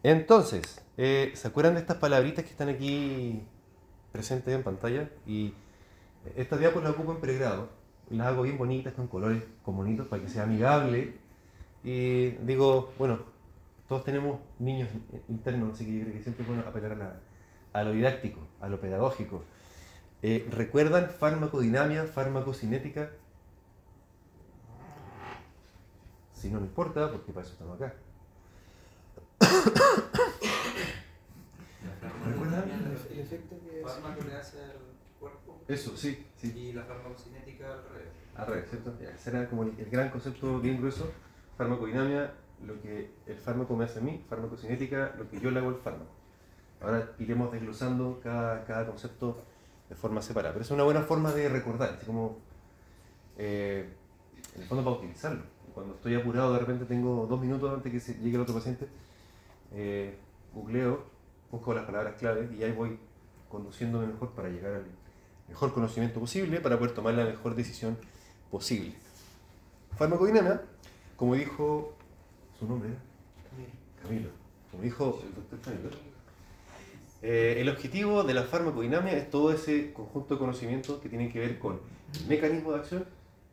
Entonces, 0.03 0.83
eh, 0.99 1.33
¿se 1.35 1.49
acuerdan 1.49 1.75
de 1.75 1.81
estas 1.81 1.97
palabritas 1.97 2.45
que 2.45 2.51
están 2.51 2.69
aquí 2.69 3.43
presentes 4.13 4.55
en 4.55 4.63
pantalla? 4.63 5.09
Y 5.27 5.55
estas 6.37 6.61
diapos 6.61 6.83
las 6.83 6.93
ocupo 6.93 7.13
en 7.13 7.21
pregrado. 7.21 7.71
las 8.11 8.27
hago 8.27 8.43
bien 8.43 8.59
bonitas, 8.59 8.93
con 8.93 9.09
colores 9.09 9.43
con 9.63 9.77
bonitos, 9.77 10.07
para 10.09 10.23
que 10.23 10.29
sea 10.29 10.43
amigable. 10.43 11.17
Y 11.83 12.31
digo, 12.43 12.93
bueno, 12.99 13.21
todos 13.91 14.05
tenemos 14.05 14.39
niños 14.61 14.89
internos, 15.29 15.75
así 15.75 15.85
que 15.85 15.99
yo 15.99 16.03
creo 16.05 16.13
que 16.17 16.23
siempre 16.23 16.43
es 16.45 16.49
bueno 16.49 16.63
apelar 16.65 16.93
a, 16.93 16.95
la- 16.95 17.21
a 17.73 17.83
lo 17.83 17.91
didáctico, 17.91 18.39
a 18.61 18.69
lo 18.69 18.81
pedagógico. 18.81 19.43
Eh, 20.23 20.49
¿Recuerdan 20.53 21.11
farmacodinamia, 21.11 22.05
farmacocinética? 22.05 23.11
Si 26.33 26.51
no, 26.51 26.61
no 26.61 26.67
importa, 26.67 27.11
porque 27.11 27.33
para 27.33 27.45
eso 27.45 27.55
estamos 27.55 27.75
acá. 27.83 27.95
¿Recuerdan? 32.27 32.65
El, 32.71 33.13
el 33.13 33.19
efecto 33.25 33.57
que 33.61 33.81
El 33.81 33.87
es. 33.87 33.93
fármaco 33.93 34.23
le 34.23 34.37
hace 34.37 34.63
al 34.63 34.73
cuerpo 35.19 35.61
Eso, 35.67 35.97
sí, 35.97 36.27
sí. 36.37 36.53
y 36.57 36.73
la 36.75 36.85
farmacocinética 36.85 37.73
al 37.73 37.83
revés. 37.89 38.09
Al 38.37 38.47
revés, 38.47 38.71
¿cierto? 38.71 38.95
Ese 39.01 39.31
era 39.31 39.49
como 39.49 39.65
el, 39.65 39.75
el 39.81 39.91
gran 39.91 40.11
concepto 40.11 40.61
bien 40.61 40.79
grueso. 40.79 41.11
Farmacodinamia, 41.59 42.33
lo 42.67 42.81
que 42.81 43.11
el 43.27 43.37
fármaco 43.37 43.77
me 43.77 43.85
hace 43.85 43.99
a 44.01 44.03
mí, 44.03 44.25
farmacocinética, 44.29 45.15
lo 45.19 45.29
que 45.29 45.41
yo 45.41 45.51
le 45.51 45.61
hago 45.61 45.69
al 45.71 45.77
fármaco. 45.77 46.11
Ahora 46.81 47.13
iremos 47.19 47.53
desglosando 47.53 48.21
cada, 48.23 48.65
cada 48.65 48.87
concepto 48.87 49.39
de 49.89 49.95
forma 49.95 50.23
separada. 50.23 50.55
Pero 50.55 50.65
es 50.65 50.71
una 50.71 50.85
buena 50.85 51.03
forma 51.03 51.33
de 51.33 51.49
recordar, 51.49 51.95
así 51.97 52.07
como, 52.07 52.39
eh, 53.37 53.89
en 54.55 54.63
el 54.63 54.69
fondo 54.69 54.85
para 54.85 54.97
utilizarlo. 54.97 55.43
Cuando 55.75 55.95
estoy 55.95 56.15
apurado, 56.15 56.53
de 56.53 56.59
repente 56.59 56.85
tengo 56.85 57.27
dos 57.27 57.41
minutos 57.41 57.73
antes 57.73 57.93
que 57.93 58.13
llegue 58.15 58.37
el 58.37 58.43
otro 58.43 58.55
paciente, 58.55 58.89
eh, 59.73 60.17
busco 61.51 61.75
las 61.75 61.85
palabras 61.85 62.15
clave 62.19 62.49
y 62.57 62.63
ahí 62.63 62.73
voy 62.73 62.99
conduciéndome 63.49 64.07
mejor 64.07 64.31
para 64.31 64.49
llegar 64.49 64.75
al 64.75 64.85
mejor 65.49 65.73
conocimiento 65.73 66.21
posible 66.21 66.61
para 66.61 66.79
poder 66.79 66.95
tomar 66.95 67.15
la 67.15 67.25
mejor 67.25 67.55
decisión 67.55 67.97
posible. 68.51 68.95
Farmacodinamia, 69.97 70.63
como 71.17 71.35
dijo 71.35 71.95
su 72.61 72.69
nombre, 72.69 72.91
¿era? 72.91 72.99
Camilo, 74.03 74.29
como 74.71 74.83
dijo 74.83 75.21
el 75.25 75.35
doctor 75.35 75.61
Camilo, 75.61 75.91
eh, 77.23 77.57
el 77.59 77.69
objetivo 77.71 78.23
de 78.23 78.35
la 78.35 78.43
farmacodinamia 78.43 79.17
es 79.17 79.31
todo 79.31 79.53
ese 79.53 79.93
conjunto 79.95 80.35
de 80.35 80.41
conocimientos 80.41 81.01
que 81.01 81.09
tienen 81.09 81.33
que 81.33 81.41
ver 81.41 81.59
con 81.59 81.81
el 82.21 82.27
mecanismo 82.29 82.73
de 82.73 82.79
acción 82.79 83.07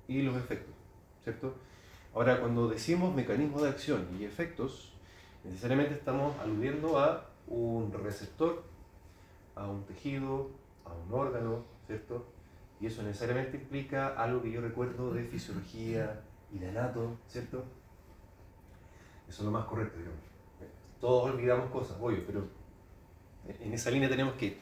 y 0.10 0.22
los 0.22 0.36
efectos, 0.36 0.74
¿cierto? 1.24 1.56
Ahora, 2.14 2.40
cuando 2.40 2.68
decimos 2.68 3.16
mecanismo 3.16 3.62
de 3.62 3.70
acción 3.70 4.08
y 4.20 4.26
efectos, 4.26 4.94
necesariamente 5.46 5.94
estamos 5.94 6.38
aludiendo 6.40 7.00
a 7.00 7.30
un 7.48 7.94
receptor, 7.94 8.64
a 9.56 9.68
un 9.68 9.84
tejido, 9.86 10.50
a 10.84 10.92
un 10.94 11.14
órgano, 11.14 11.64
¿cierto? 11.86 12.26
Y 12.82 12.88
eso 12.88 13.04
necesariamente 13.04 13.58
implica 13.58 14.22
algo 14.22 14.42
que 14.42 14.52
yo 14.52 14.62
recuerdo 14.62 15.14
de 15.14 15.24
fisiología 15.24 16.22
y 16.54 16.60
de 16.60 16.70
anato, 16.70 17.18
¿cierto? 17.28 17.64
Eso 19.30 19.42
es 19.42 19.46
lo 19.46 19.52
más 19.52 19.66
correcto, 19.66 19.98
digamos. 19.98 20.20
Todos 21.02 21.32
olvidamos 21.32 21.70
cosas, 21.72 21.98
obvio, 22.02 22.24
pero 22.26 22.48
en 23.60 23.74
esa 23.74 23.92
línea 23.92 24.10
tenemos 24.10 24.34
que 24.36 24.46
ir. 24.48 24.58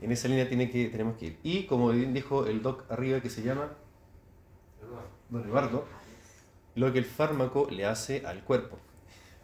En 0.00 0.12
esa 0.12 0.28
línea 0.28 0.48
tiene 0.48 0.70
que, 0.70 0.88
tenemos 0.88 1.16
que 1.16 1.26
ir. 1.26 1.38
Y 1.42 1.66
como 1.66 1.90
bien 1.90 2.14
dijo 2.14 2.46
el 2.46 2.62
doc 2.62 2.84
arriba 2.90 3.20
que 3.20 3.28
se 3.30 3.42
llama 3.42 3.70
Don 5.28 5.44
Eduardo, 5.44 5.84
lo 6.76 6.92
que 6.92 6.98
el 7.00 7.04
fármaco 7.04 7.68
le 7.70 7.84
hace 7.84 8.24
al 8.24 8.42
cuerpo. 8.44 8.78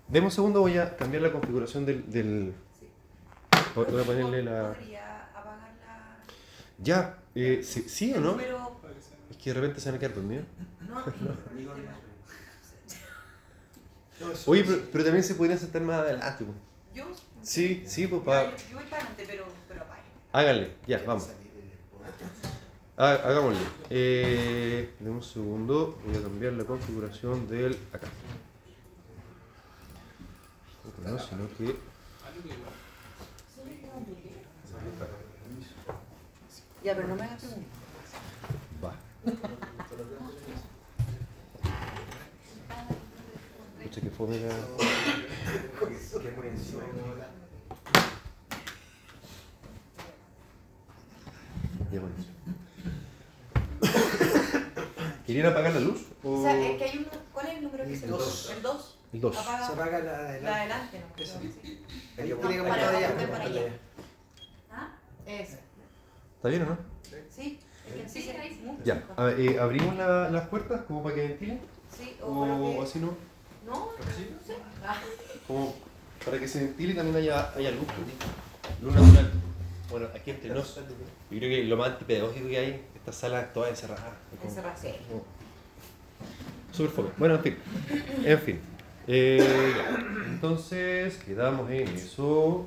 Deme 0.09 0.27
un 0.27 0.33
segundo, 0.33 0.61
voy 0.61 0.79
a 0.79 0.97
cambiar 0.97 1.23
la 1.23 1.33
configuración 1.33 1.85
del... 1.87 2.11
del- 2.11 2.55
Voy 3.75 3.87
voy 3.91 4.03
a 4.03 4.05
ponerle 4.05 4.43
la... 4.45 4.69
¿Podría 4.75 5.25
apagar 5.35 5.59
la... 5.85 6.17
Ya, 6.79 7.19
eh, 7.35 7.61
¿sí, 7.65 7.89
sí 7.89 8.13
o 8.15 8.21
no? 8.21 8.37
Es 9.31 9.37
que 9.37 9.51
de 9.53 9.61
repente 9.61 9.81
se 9.81 9.89
van 9.89 9.97
a 9.97 9.99
quedar 9.99 10.15
dormidos. 10.15 10.45
No, 10.89 10.95
No, 10.95 11.03
eso 14.33 14.51
Oye, 14.51 14.65
pero, 14.65 14.83
pero 14.93 15.05
también 15.05 15.25
se 15.25 15.35
podrían 15.35 15.59
sentar 15.59 15.83
más 15.83 15.97
adelante. 16.01 16.45
pues. 16.45 16.57
yo... 16.95 17.05
Sí, 17.43 17.85
sí, 17.87 18.07
pues 18.07 18.23
yo, 18.25 18.31
yo 18.71 18.77
voy 18.79 18.85
para 18.87 19.03
adelante, 19.03 19.25
pero, 19.27 19.45
pero 19.69 19.83
apague. 19.83 20.01
Háganle, 20.33 20.71
ya, 20.87 21.03
vamos. 21.07 21.29
Ha- 22.97 23.11
Hagámosle. 23.11 23.59
Eh, 23.91 24.95
un 25.01 25.23
segundo, 25.23 26.01
voy 26.07 26.17
a 26.17 26.23
cambiar 26.23 26.53
la 26.55 26.65
configuración 26.65 27.47
del 27.49 27.77
acá. 27.93 28.07
No, 31.05 31.11
no, 31.11 31.19
sino 31.19 31.49
que. 31.59 31.77
Ya, 36.83 36.95
pero 36.95 37.09
no 37.09 37.17
me 37.17 37.23
hagas 37.23 37.43
preguntas. 37.43 37.71
Va. 38.85 38.95
Pucha, 43.83 44.01
que 44.01 44.04
fome 44.04 44.04
la. 44.04 44.04
Que 44.04 44.04
por 44.04 44.04
encima 44.04 44.04
Ya 44.04 44.04
con 44.17 44.33
eso. 44.33 44.47
¿Querían 55.27 55.47
apagar 55.47 55.73
la 55.73 55.81
luz? 55.81 56.03
O 56.23 56.33
O... 56.33 56.43
sea, 56.43 56.59
es 56.61 56.79
que 56.79 56.85
hay 56.85 56.99
un... 56.99 57.07
¿Cuál 57.33 57.47
es 57.49 57.55
el 57.57 57.65
número 57.65 57.85
que 57.85 57.93
El 57.93 57.99
se 57.99 58.07
dos. 58.07 58.51
El 58.55 58.63
2. 58.63 58.99
El 59.15 59.21
2. 59.21 59.37
Apaga 59.37 59.67
Se 59.67 59.73
apaga 59.73 59.99
la 60.01 60.23
de 60.23 60.41
la 60.43 60.57
adelante. 60.57 60.99
adelante, 60.99 61.01
¿no? 61.01 61.25
Sí. 61.25 61.81
Que 62.17 62.23
allá, 62.23 62.35
allá. 62.35 63.31
para 63.31 63.45
allá. 63.45 63.63
¿Ah? 64.71 64.89
Eso. 65.27 65.57
¿Está 66.37 66.49
bien 66.49 66.63
o 66.63 66.67
no? 66.67 66.79
Sí, 67.31 67.59
Sí, 68.09 68.33
Ya. 68.85 68.95
mejor. 68.95 69.15
A 69.21 69.25
ver, 69.25 69.41
eh, 69.41 69.59
¿Abrimos 69.59 69.97
la- 69.97 70.31
las 70.31 70.49
puertas 70.49 70.83
como 70.83 71.03
para 71.03 71.15
que 71.15 71.23
ventilen? 71.29 71.61
Sí, 71.97 72.17
o 72.23 72.41
para 72.41 72.55
¿O 72.55 72.73
que... 72.79 72.83
así 72.83 72.99
no? 73.01 73.15
No, 73.67 73.73
no 73.73 74.05
sé. 74.47 74.57
Ah, 74.85 75.01
Como 75.47 75.75
para 76.25 76.39
que 76.39 76.49
se 76.49 76.61
ventile 76.61 76.95
también 76.95 77.17
haya, 77.17 77.53
haya 77.55 77.71
luz. 77.71 77.87
Luz 78.83 78.95
natural. 78.95 79.31
Bueno, 79.91 80.09
aquí 80.15 80.31
entre 80.31 80.51
nos, 80.51 80.75
yo 80.77 80.83
creo 81.31 81.41
que 81.41 81.65
lo 81.65 81.77
más 81.77 81.91
antipedagógico 81.91 82.49
que 82.49 82.59
hay, 82.59 82.85
esta 82.95 83.13
sala 83.13 83.53
toda 83.53 83.69
encerrada. 83.69 84.17
Encerrada, 84.43 84.77
sí. 84.77 84.89
Súper 86.73 86.91
fome. 86.91 87.09
Bueno, 87.17 87.35
en 87.37 87.43
fin. 87.43 87.57
En 88.25 88.39
fin. 88.41 88.61
Eh, 89.07 89.75
entonces, 90.27 91.17
quedamos 91.19 91.71
en 91.71 91.89
eso. 91.89 92.67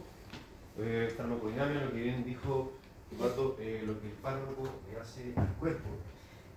Eh, 0.79 1.11
farmacodinamia, 1.17 1.81
lo 1.81 1.91
que 1.91 2.01
bien 2.01 2.23
dijo 2.23 2.71
Eduardo, 3.11 3.57
eh, 3.59 3.83
lo 3.85 3.99
que 3.99 4.07
el 4.07 4.13
fármaco 4.13 4.69
le 4.89 4.99
hace 4.99 5.33
al 5.35 5.47
cuerpo. 5.59 5.89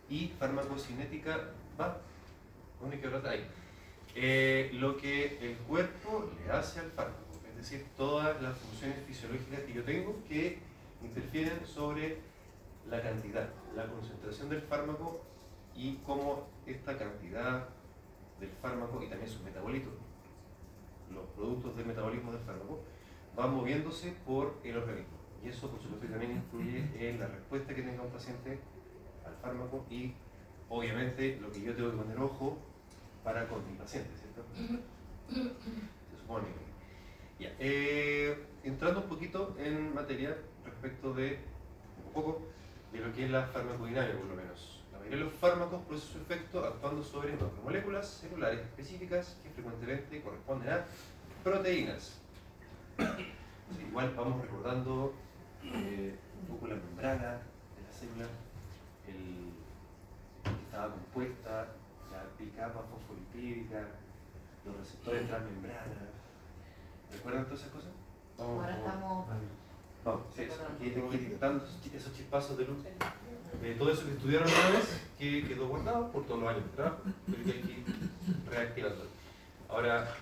Y 0.08 0.32
farmacocinética, 0.38 1.48
va, 1.80 1.98
única 2.80 3.08
rata 3.08 3.30
ahí. 3.30 3.44
Eh, 4.14 4.70
lo 4.74 4.96
que 4.96 5.38
el 5.40 5.56
cuerpo 5.58 6.30
le 6.44 6.52
hace 6.52 6.80
al 6.80 6.90
fármaco, 6.90 7.20
es 7.48 7.56
decir, 7.56 7.86
todas 7.96 8.42
las 8.42 8.56
funciones 8.58 8.98
fisiológicas 9.06 9.60
que 9.60 9.72
yo 9.72 9.84
tengo 9.84 10.16
que 10.28 10.58
interfieren 11.02 11.64
sobre 11.64 12.18
la 12.88 13.00
cantidad, 13.02 13.48
la 13.76 13.86
concentración 13.86 14.48
del 14.48 14.62
fármaco 14.62 15.20
y 15.76 15.96
cómo 16.06 16.48
esta 16.66 16.98
cantidad 16.98 17.68
del 18.40 18.50
fármaco 18.60 19.02
y 19.02 19.08
también 19.08 19.30
sus 19.30 19.42
metabolitos, 19.42 19.92
los 21.12 21.26
productos 21.36 21.76
del 21.76 21.86
metabolismo 21.86 22.32
del 22.32 22.40
fármaco, 22.40 22.80
van 23.36 23.54
moviéndose 23.54 24.12
por 24.26 24.58
el 24.64 24.76
organismo. 24.76 25.18
Y 25.44 25.48
eso, 25.48 25.70
por 25.70 25.80
supuesto, 25.80 26.08
también 26.08 26.32
influye 26.32 26.84
en 26.98 27.20
la 27.20 27.28
respuesta 27.28 27.74
que 27.74 27.82
tenga 27.82 28.02
un 28.02 28.10
paciente 28.10 28.58
al 29.24 29.34
fármaco 29.36 29.86
y, 29.88 30.14
obviamente, 30.68 31.38
lo 31.40 31.50
que 31.50 31.62
yo 31.62 31.74
tengo 31.74 31.92
que 31.92 31.96
poner 31.96 32.18
ojo 32.18 32.58
para 33.24 33.46
con 33.48 33.66
mi 33.70 33.76
paciente, 33.76 34.10
¿cierto? 34.16 34.44
Se 36.10 36.16
supone. 36.18 36.46
Ya. 37.38 37.54
Eh, 37.58 38.46
entrando 38.64 39.00
un 39.00 39.08
poquito 39.08 39.56
en 39.58 39.94
materia 39.94 40.36
respecto 40.64 41.14
de, 41.14 41.38
un 42.06 42.12
poco, 42.12 42.42
de 42.92 43.00
lo 43.00 43.12
que 43.12 43.24
es 43.24 43.30
la 43.30 43.46
farmacodinamia, 43.46 44.16
por 44.16 44.26
lo 44.26 44.34
menos. 44.34 44.82
La 44.92 44.98
mayoría 44.98 45.18
de 45.18 45.24
los 45.24 45.34
fármacos 45.34 45.82
producen 45.82 46.12
su 46.12 46.18
efecto 46.18 46.64
actuando 46.64 47.02
sobre 47.02 47.32
macromoléculas 47.32 48.06
celulares 48.06 48.60
específicas 48.60 49.38
que 49.42 49.50
frecuentemente 49.50 50.20
corresponden 50.20 50.70
a 50.70 50.84
proteínas. 51.42 52.20
Igual 53.88 54.12
vamos 54.16 54.42
recordando 54.42 55.14
eh, 55.64 56.18
un 56.40 56.46
poco 56.46 56.66
la 56.66 56.74
membrana 56.74 57.32
de 57.76 57.82
la 57.86 57.92
célula, 57.92 58.26
el, 59.06 59.52
que 60.42 60.64
estaba 60.64 60.92
compuesta, 60.92 61.68
la 62.40 62.44
bicapa 62.46 62.80
fosfolipídica, 62.90 63.80
los 64.64 64.76
receptores 64.76 65.26
transmembrana. 65.28 66.08
¿Recuerdan 67.12 67.44
todas 67.44 67.60
esas 67.60 67.72
cosas? 67.72 67.90
Vamos, 68.38 68.62
Ahora 68.64 68.76
estamos. 68.76 69.26
Vamos, 70.04 70.22
sí, 70.34 70.42
eso, 70.42 70.54
aquí, 70.74 70.86
esos 70.88 71.80
chi- 71.82 71.96
esos 71.96 72.12
chispazos 72.14 72.56
de 72.56 72.64
luz. 72.64 72.78
Eh, 73.62 73.76
todo 73.78 73.92
eso 73.92 74.06
que 74.06 74.12
estudiaron 74.12 74.48
una 74.48 74.70
vez, 74.78 75.00
que 75.18 75.46
quedó 75.46 75.68
guardado 75.68 76.10
por 76.10 76.24
todos 76.24 76.40
los 76.40 76.48
años 76.50 76.64
de 76.64 76.70
trabajo, 76.70 76.98
pero 77.26 77.44
que 77.44 77.52
hay 77.52 77.60
que 77.62 77.72
ir 77.72 77.84
reactivando. 78.48 79.04
Ahora, 79.68 80.14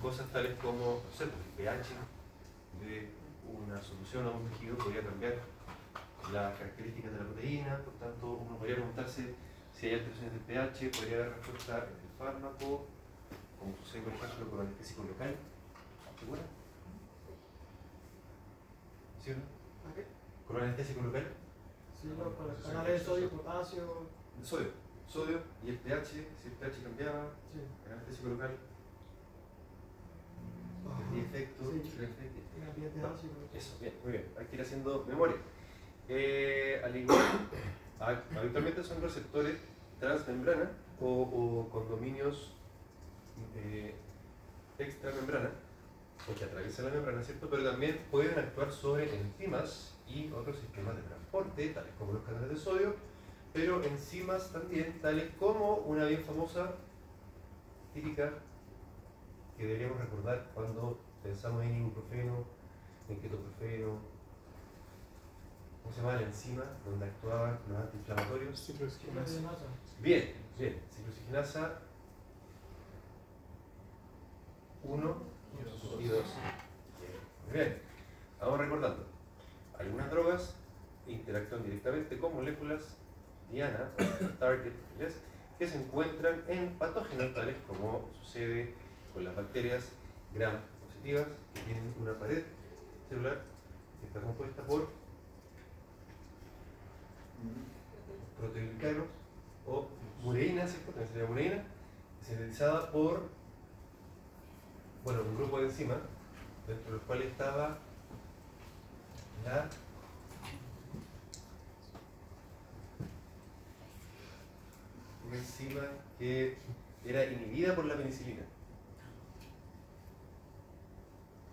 cosas 0.00 0.28
tales 0.28 0.54
como, 0.62 1.02
no 1.02 1.16
sé, 1.18 1.26
pues, 1.26 1.42
el 1.58 1.64
pH 1.64 1.88
de 2.80 3.10
una 3.50 3.80
solución 3.82 4.26
a 4.26 4.30
un 4.30 4.48
tejido 4.50 4.76
podría 4.76 5.02
cambiar 5.02 5.34
las 6.32 6.56
características 6.56 7.12
de 7.12 7.18
la 7.18 7.24
proteína, 7.24 7.76
por 7.78 7.94
tanto, 7.94 8.26
uno 8.46 8.56
podría 8.56 8.76
preguntarse 8.76 9.34
si 9.84 9.90
hay 9.90 9.96
alteraciones 9.96 10.32
del 10.32 10.40
pH, 10.48 10.90
podría 10.96 11.16
haber 11.18 11.36
respuesta 11.36 11.76
en 11.76 11.92
el 11.92 12.16
fármaco, 12.18 12.86
como 13.60 13.76
sucede 13.84 14.00
por 14.00 14.14
ejemplo 14.14 14.48
con 14.50 14.60
anestésico 14.60 15.02
local. 15.02 15.36
¿Segura? 16.18 16.40
¿Sí 19.22 19.30
o 19.32 19.34
no? 19.36 19.42
¿A 19.90 19.94
qué? 19.94 20.06
Con 20.48 20.56
anestésico 20.56 21.02
local. 21.02 21.26
Sí, 22.00 22.08
no, 22.16 22.32
con 22.34 22.48
los 22.48 22.62
canales 22.62 22.98
de 22.98 23.04
sodio, 23.04 23.28
potasio. 23.28 24.06
El 24.40 24.46
sodio. 24.46 24.68
Sodio 25.06 25.42
y 25.62 25.68
el 25.68 25.76
pH, 25.76 26.06
si 26.40 26.48
el 26.48 26.54
pH 26.54 26.82
cambiaba, 26.82 27.26
Sí. 27.52 27.60
el 27.84 27.92
anestésico 27.92 28.28
local, 28.30 28.56
el 31.12 31.18
efecto, 31.20 31.62
Sí. 31.70 31.76
el 31.98 32.04
efecto. 32.04 33.16
Eso, 33.52 33.76
bien, 33.80 33.92
muy 34.02 34.12
bien. 34.12 34.32
Hay 34.38 34.46
que 34.46 34.56
ir 34.56 34.62
haciendo 34.62 35.04
memoria. 35.06 35.36
Eh, 36.08 36.80
al 36.82 36.96
igual, 36.96 37.18
ha- 38.00 38.22
habitualmente 38.38 38.82
son 38.82 39.02
receptores 39.02 39.73
transmembrana 39.98 40.70
o, 41.00 41.22
o 41.22 41.70
condominios 41.70 42.52
eh, 43.56 43.94
extramembrana, 44.78 45.50
porque 46.26 46.44
atraviesan 46.44 46.86
la 46.86 46.92
membrana, 46.92 47.22
¿cierto? 47.22 47.48
Pero 47.50 47.64
también 47.64 48.00
pueden 48.10 48.38
actuar 48.38 48.72
sobre 48.72 49.14
enzimas 49.14 49.94
y 50.08 50.30
otros 50.32 50.58
sistemas 50.58 50.96
de 50.96 51.02
transporte, 51.02 51.68
tales 51.70 51.92
como 51.98 52.12
los 52.12 52.22
canales 52.22 52.50
de 52.50 52.56
sodio, 52.56 52.94
pero 53.52 53.82
enzimas 53.82 54.52
también, 54.52 55.00
tales 55.00 55.30
como 55.38 55.76
una 55.76 56.06
bien 56.06 56.22
famosa, 56.24 56.72
típica, 57.92 58.32
que 59.56 59.66
deberíamos 59.66 59.98
recordar 59.98 60.50
cuando 60.54 60.98
pensamos 61.22 61.62
en 61.64 61.76
ibuprofeno, 61.76 62.44
en 63.08 63.20
ketoprofeno, 63.20 63.98
¿cómo 65.82 65.94
se 65.94 66.00
llama 66.00 66.14
la 66.14 66.22
enzima 66.22 66.64
donde 66.84 67.06
actuaban 67.06 67.58
los 67.68 67.78
antiinflamatorios? 67.78 68.58
Bien, 70.04 70.34
bien, 70.58 70.78
ciclosigenasa 70.90 71.80
1 74.82 75.16
y 75.98 76.08
2. 76.08 76.24
Muy 77.46 77.54
bien, 77.54 77.80
vamos 78.38 78.58
recordando. 78.58 79.06
Algunas 79.78 80.10
drogas 80.10 80.56
interactúan 81.06 81.62
directamente 81.62 82.18
con 82.18 82.34
moléculas 82.34 82.98
diana, 83.50 83.92
target 84.38 84.74
que 85.58 85.66
se 85.66 85.78
encuentran 85.78 86.44
en 86.48 86.76
patógenos 86.76 87.32
tales 87.32 87.56
como 87.66 88.10
sucede 88.20 88.74
con 89.14 89.24
las 89.24 89.34
bacterias 89.34 89.88
gram 90.34 90.60
positivas 90.84 91.28
que 91.54 91.60
tienen 91.62 91.94
una 91.98 92.12
pared 92.18 92.42
celular 93.08 93.40
que 94.02 94.06
está 94.08 94.20
compuesta 94.20 94.62
por 94.64 94.86
proteoglicanos 98.38 99.23
o 99.66 99.88
mureína, 100.22 100.66
¿cierto? 100.66 100.92
También 100.92 101.08
sería 101.08 101.28
mureína, 101.28 101.64
sintetizada 102.22 102.90
por 102.90 103.28
bueno, 105.04 105.20
un 105.20 105.36
grupo 105.36 105.58
de 105.58 105.66
enzimas, 105.66 105.98
dentro 106.66 106.86
de 106.86 106.96
los 106.96 107.02
cuales 107.02 107.26
estaba 107.26 107.78
la 109.44 109.68
una 115.26 115.36
enzima 115.36 115.82
que 116.18 116.56
era 117.04 117.26
inhibida 117.26 117.74
por 117.74 117.84
la 117.84 117.96
penicilina. 117.96 118.42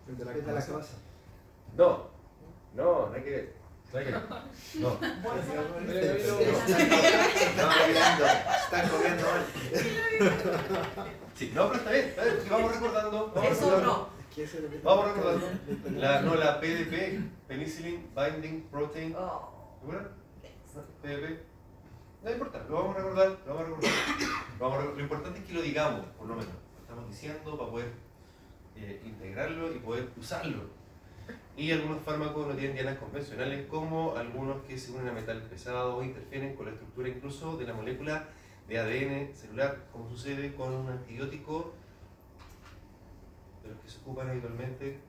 De 0.08 0.26
la 0.26 0.32
de 0.32 0.42
la. 0.42 0.86
No, 1.78 2.08
no, 2.76 3.08
no 3.08 3.14
hay 3.14 3.24
que 3.24 3.30
ver. 3.30 3.61
No. 3.92 4.94
Están 8.64 8.90
comiendo 8.90 9.26
mal. 9.28 9.46
Sí, 11.36 11.52
no, 11.54 11.68
pero 11.68 11.80
está 11.80 11.92
bien, 11.92 12.06
está 12.06 12.24
bien, 12.24 12.38
vamos 12.50 12.72
recordando. 12.74 13.32
Vamos 13.36 13.52
Eso 13.52 13.66
recordando. 13.66 13.88
no. 13.88 14.10
¿Qué 14.34 14.44
es 14.44 14.56
el 14.56 14.70
que- 14.70 14.80
Vamos 14.80 15.06
recordando. 15.08 15.48
La, 16.00 16.22
no, 16.22 16.36
la 16.36 16.60
PDP, 16.62 17.20
Penicillin 17.48 18.10
Binding 18.16 18.70
Protein. 18.72 19.16
Oh. 19.18 19.78
¿Segura? 19.82 20.10
PDP. 21.02 21.42
No 22.24 22.32
importa, 22.32 22.64
lo 22.70 22.76
vamos 22.76 22.96
a 22.96 23.00
recordar, 23.00 23.28
lo 23.46 23.54
vamos 23.56 23.62
a 23.62 23.66
recordar. 23.66 23.92
Lo, 23.92 24.60
vamos 24.60 24.74
a 24.78 24.78
recordar. 24.82 24.98
Lo 24.98 25.04
importante 25.04 25.40
es 25.40 25.46
que 25.46 25.54
lo 25.54 25.62
digamos, 25.62 26.06
por 26.18 26.28
lo 26.28 26.36
menos. 26.36 26.52
Lo 26.54 26.82
estamos 26.82 27.10
diciendo 27.10 27.58
para 27.58 27.72
poder 27.72 27.92
eh, 28.76 29.02
integrarlo 29.04 29.74
y 29.76 29.80
poder 29.80 30.10
usarlo. 30.18 30.81
Y 31.58 31.72
algunos 31.72 32.02
fármacos 32.02 32.48
no 32.48 32.54
tienen 32.56 32.74
dianas 32.76 32.98
convencionales, 32.98 33.68
como 33.68 34.16
algunos 34.16 34.64
que 34.64 34.78
se 34.78 34.92
unen 34.94 35.10
a 35.10 35.12
metales 35.12 35.44
pesados 35.44 35.96
o 35.96 36.04
interfieren 36.04 36.56
con 36.56 36.66
la 36.66 36.72
estructura 36.72 37.10
incluso 37.10 37.58
de 37.58 37.66
la 37.66 37.74
molécula 37.74 38.30
de 38.68 38.80
ADN 38.80 39.36
celular, 39.36 39.78
como 39.92 40.10
sucede 40.10 40.56
con 40.56 40.74
un 40.74 40.90
antibiótico 40.90 41.74
de 43.64 43.70
los 43.70 43.80
que 43.80 43.90
se 43.90 44.00
ocupan 44.00 44.30
habitualmente. 44.30 45.00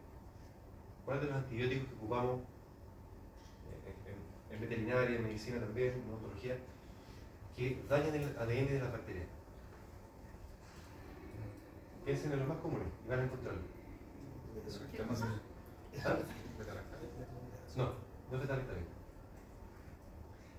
¿Cuál 1.04 1.20
de 1.20 1.26
los 1.26 1.34
antibióticos 1.36 1.88
que 1.88 1.94
ocupamos 1.94 2.40
en, 3.86 4.12
en- 4.12 4.54
en 4.54 4.60
veterinaria, 4.60 5.16
en 5.16 5.22
medicina 5.24 5.58
también, 5.60 5.94
en 5.94 6.10
odontología, 6.10 6.56
que 7.56 7.82
dañan 7.88 8.14
el 8.14 8.36
ADN 8.38 8.72
de 8.72 8.78
las 8.80 8.92
bacterias? 8.92 9.26
Piensen 12.04 12.32
en 12.32 12.40
los 12.40 12.48
más 12.48 12.58
comunes 12.58 12.88
y 13.04 13.08
van 13.08 13.20
a 13.20 13.24
encontrarlo. 13.24 13.62
¿Ah? 16.04 16.16
No, 17.76 17.84
no 18.30 18.36
es 18.36 18.40
betalactamina. 18.40 18.86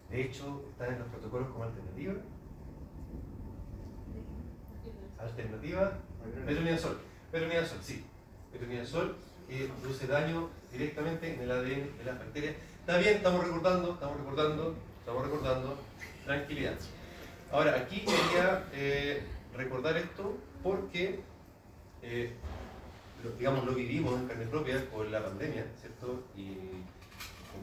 De 0.09 0.21
hecho, 0.21 0.63
están 0.69 0.93
en 0.93 0.99
los 0.99 1.07
protocolos 1.09 1.49
como 1.49 1.63
alternativa. 1.63 2.13
Alternativa, 5.19 5.99
metronidazol. 6.45 6.99
Metronidazol, 7.31 7.79
sí. 7.81 8.05
Metronidazol 8.51 9.15
que 9.47 9.69
produce 9.81 10.07
daño 10.07 10.49
directamente 10.71 11.33
en 11.33 11.41
el 11.41 11.51
ADN 11.51 11.97
de 11.97 12.03
las 12.05 12.19
bacterias. 12.19 12.55
Está 12.79 12.97
bien, 12.97 13.17
estamos 13.17 13.43
recordando, 13.43 13.93
estamos 13.93 14.17
recordando, 14.17 14.75
estamos 14.99 15.23
recordando. 15.23 15.77
Tranquilidad. 16.25 16.75
Ahora, 17.51 17.75
aquí 17.75 17.99
quería 18.01 18.67
eh, 18.73 19.23
recordar 19.55 19.97
esto 19.97 20.37
porque, 20.63 21.19
eh, 22.01 22.33
digamos, 23.37 23.65
lo 23.65 23.73
vivimos 23.73 24.19
en 24.19 24.27
carne 24.27 24.45
propia 24.45 24.89
con 24.89 25.11
la 25.11 25.23
pandemia, 25.23 25.65
¿cierto? 25.79 26.23
Y 26.35 26.57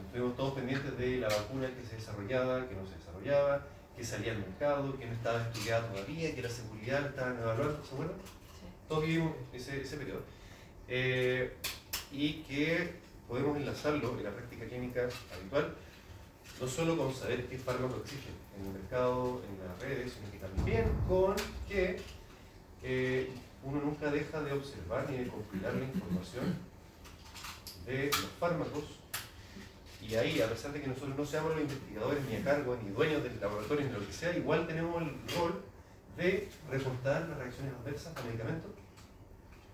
estuvimos 0.05 0.35
todos 0.35 0.53
pendientes 0.53 0.97
de 0.97 1.17
la 1.17 1.27
vacuna 1.27 1.69
que 1.75 1.85
se 1.85 1.95
desarrollaba, 1.95 2.67
que 2.67 2.75
no 2.75 2.85
se 2.87 2.95
desarrollaba, 2.95 3.67
que 3.95 4.03
salía 4.03 4.31
al 4.31 4.39
mercado, 4.39 4.97
que 4.97 5.05
no 5.05 5.13
estaba 5.13 5.41
estudiada 5.41 5.91
todavía, 5.91 6.33
que 6.33 6.41
la 6.41 6.49
seguridad 6.49 7.01
la 7.01 7.07
estaban 7.07 7.37
evaluando, 7.37 7.83
¿se 7.83 7.93
acuerdan? 7.93 8.17
Todos 8.87 9.05
vivimos 9.05 9.33
ese, 9.53 9.81
ese 9.81 9.97
periodo. 9.97 10.21
Eh, 10.87 11.53
y 12.11 12.43
que 12.43 12.91
podemos 13.27 13.55
enlazarlo 13.57 14.17
en 14.17 14.23
la 14.23 14.31
práctica 14.31 14.65
clínica 14.65 15.07
habitual, 15.33 15.73
no 16.59 16.67
solo 16.67 16.97
con 16.97 17.13
saber 17.13 17.45
qué 17.47 17.57
fármacos 17.57 18.01
existen 18.01 18.33
en 18.59 18.67
el 18.67 18.73
mercado, 18.73 19.41
en 19.47 19.67
las 19.67 19.81
redes, 19.81 20.13
sino 20.13 20.31
que 20.31 20.37
también 20.37 20.85
con 21.07 21.35
que 21.67 21.99
eh, 22.83 23.29
uno 23.63 23.81
nunca 23.81 24.11
deja 24.11 24.41
de 24.41 24.53
observar 24.53 25.09
ni 25.09 25.17
de 25.17 25.27
compilar 25.27 25.73
la 25.73 25.85
información 25.85 26.55
de 27.85 28.05
los 28.07 28.31
fármacos 28.39 28.83
y 30.01 30.15
ahí, 30.15 30.41
a 30.41 30.49
pesar 30.49 30.73
de 30.73 30.81
que 30.81 30.87
nosotros 30.87 31.15
no 31.15 31.25
seamos 31.25 31.51
los 31.51 31.61
investigadores 31.61 32.23
ni 32.25 32.35
a 32.35 32.43
cargo, 32.43 32.77
ni 32.83 32.89
dueños 32.89 33.23
del 33.23 33.39
laboratorio, 33.39 33.85
ni 33.85 33.91
lo 33.91 34.05
que 34.05 34.11
sea, 34.11 34.35
igual 34.35 34.65
tenemos 34.65 35.01
el 35.01 35.09
rol 35.35 35.63
de 36.17 36.49
reportar 36.69 37.29
las 37.29 37.37
reacciones 37.37 37.73
adversas 37.73 38.17
a 38.17 38.23
medicamentos. 38.23 38.71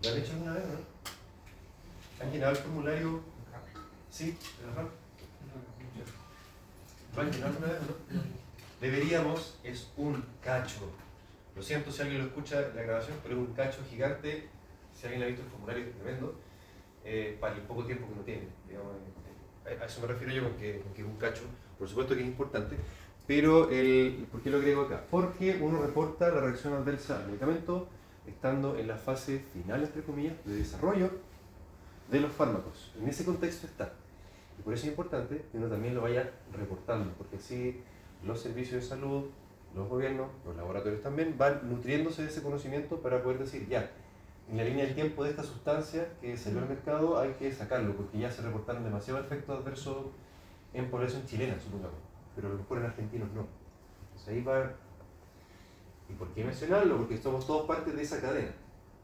¿Lo 0.03 0.09
han 0.09 0.17
hecho 0.17 0.33
alguna 0.33 0.53
vez 0.53 0.63
no? 0.65 2.23
¿Han 2.23 2.31
llenado 2.31 2.51
el 2.51 2.57
formulario? 2.57 3.21
Sí. 4.11 4.37
¿Lo 7.15 7.21
han 7.21 7.31
llenado 7.31 7.53
alguna 7.53 7.73
vez 7.73 7.81
no? 7.81 8.21
Deberíamos, 8.81 9.57
es 9.63 9.87
un 9.97 10.23
cacho. 10.43 10.91
Lo 11.57 11.63
siento 11.63 11.91
si 11.91 12.03
alguien 12.03 12.21
lo 12.21 12.27
escucha 12.27 12.67
en 12.69 12.75
la 12.75 12.83
grabación, 12.83 13.17
pero 13.23 13.33
es 13.35 13.47
un 13.47 13.53
cacho 13.55 13.79
gigante. 13.89 14.47
Si 14.93 15.07
alguien 15.07 15.23
ha 15.23 15.25
visto 15.25 15.41
el 15.41 15.49
formulario, 15.49 15.85
es 15.85 15.95
tremendo. 15.95 16.35
eh, 17.03 17.37
para 17.39 17.55
el 17.55 17.61
poco 17.61 17.83
tiempo 17.85 18.05
que 18.05 18.13
uno 18.13 18.21
tiene. 18.21 18.47
digamos, 18.67 18.93
eh, 19.65 19.77
a 19.81 19.85
eso 19.85 20.01
me 20.01 20.07
refiero 20.07 20.33
yo 20.33 20.43
con 20.43 20.53
que, 20.57 20.79
con 20.81 20.93
que 20.93 21.01
es 21.01 21.07
un 21.07 21.15
cacho. 21.17 21.43
Por 21.79 21.87
supuesto 21.87 22.13
que 22.15 22.21
es 22.21 22.27
importante. 22.27 22.75
Pero, 23.25 23.69
el, 23.71 24.27
¿por 24.31 24.41
qué 24.41 24.49
lo 24.49 24.57
agrego 24.57 24.83
acá? 24.83 25.03
Porque 25.09 25.57
uno 25.61 25.81
reporta 25.81 26.29
la 26.29 26.41
reacción 26.41 26.73
adversa 26.73 27.17
al 27.19 27.27
medicamento 27.27 27.87
estando 28.27 28.77
en 28.77 28.87
la 28.87 28.97
fase 28.97 29.39
final, 29.53 29.83
entre 29.83 30.03
comillas, 30.03 30.35
de 30.45 30.55
desarrollo 30.55 31.09
de 32.11 32.19
los 32.19 32.31
fármacos. 32.31 32.91
En 33.01 33.07
ese 33.07 33.25
contexto 33.25 33.67
está. 33.67 33.93
Y 34.59 34.61
por 34.61 34.73
eso 34.73 34.83
es 34.83 34.89
importante 34.89 35.45
que 35.51 35.57
uno 35.57 35.67
también 35.67 35.95
lo 35.95 36.01
vaya 36.01 36.29
reportando, 36.53 37.11
porque 37.17 37.37
así 37.37 37.81
los 38.23 38.39
servicios 38.39 38.81
de 38.81 38.87
salud, 38.87 39.25
los 39.75 39.87
gobiernos, 39.87 40.29
los 40.45 40.55
laboratorios 40.55 41.01
también 41.01 41.37
van 41.37 41.69
nutriéndose 41.69 42.23
de 42.23 42.29
ese 42.29 42.41
conocimiento 42.41 43.01
para 43.01 43.21
poder 43.21 43.39
decir, 43.39 43.67
ya, 43.67 43.91
en 44.49 44.57
la 44.57 44.63
línea 44.63 44.85
del 44.85 44.95
tiempo 44.95 45.23
de 45.23 45.31
esta 45.31 45.43
sustancia 45.43 46.07
que 46.21 46.37
salió 46.37 46.59
al 46.59 46.69
mercado 46.69 47.19
hay 47.19 47.31
que 47.33 47.51
sacarlo, 47.51 47.95
porque 47.95 48.19
ya 48.19 48.31
se 48.31 48.41
reportaron 48.41 48.83
demasiados 48.83 49.25
efectos 49.25 49.59
adversos 49.59 49.97
en 50.73 50.89
población 50.89 51.25
chilena, 51.25 51.59
supongamos, 51.59 51.99
pero 52.35 52.47
a 52.47 52.51
lo 52.51 52.57
mejor 52.57 52.79
en 52.79 52.85
argentinos 52.85 53.29
no. 53.33 53.45
Entonces 54.09 54.29
ahí 54.29 54.41
va 54.41 54.71
¿Y 56.09 56.13
por 56.13 56.29
qué 56.29 56.43
mencionarlo? 56.43 56.97
Porque 56.97 57.17
somos 57.17 57.45
todos 57.45 57.67
parte 57.67 57.91
de 57.91 58.01
esa 58.01 58.21
cadena. 58.21 58.51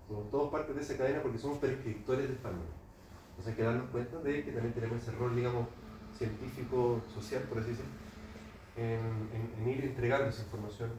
Somos 0.08 0.30
todos 0.32 0.52
parte 0.52 0.74
de 0.74 0.82
esa 0.82 0.98
cadena 0.98 1.22
porque 1.22 1.38
somos 1.38 1.58
prescriptores 1.58 2.30
de 2.30 2.36
fármacos. 2.36 2.76
Entonces 3.30 3.52
hay 3.52 3.58
que 3.58 3.64
darnos 3.64 3.90
cuenta 3.90 4.20
de 4.20 4.44
que 4.44 4.52
también 4.52 4.74
tenemos 4.74 5.02
ese 5.02 5.12
rol, 5.12 5.36
digamos, 5.36 5.68
científico, 6.18 7.02
social, 7.14 7.44
por 7.44 7.60
así 7.60 7.70
decirlo, 7.70 7.92
en, 8.76 9.30
en- 9.34 9.54
en 9.60 9.68
ir 9.70 9.84
entregando 9.86 10.28
esa 10.30 10.42
información 10.44 10.92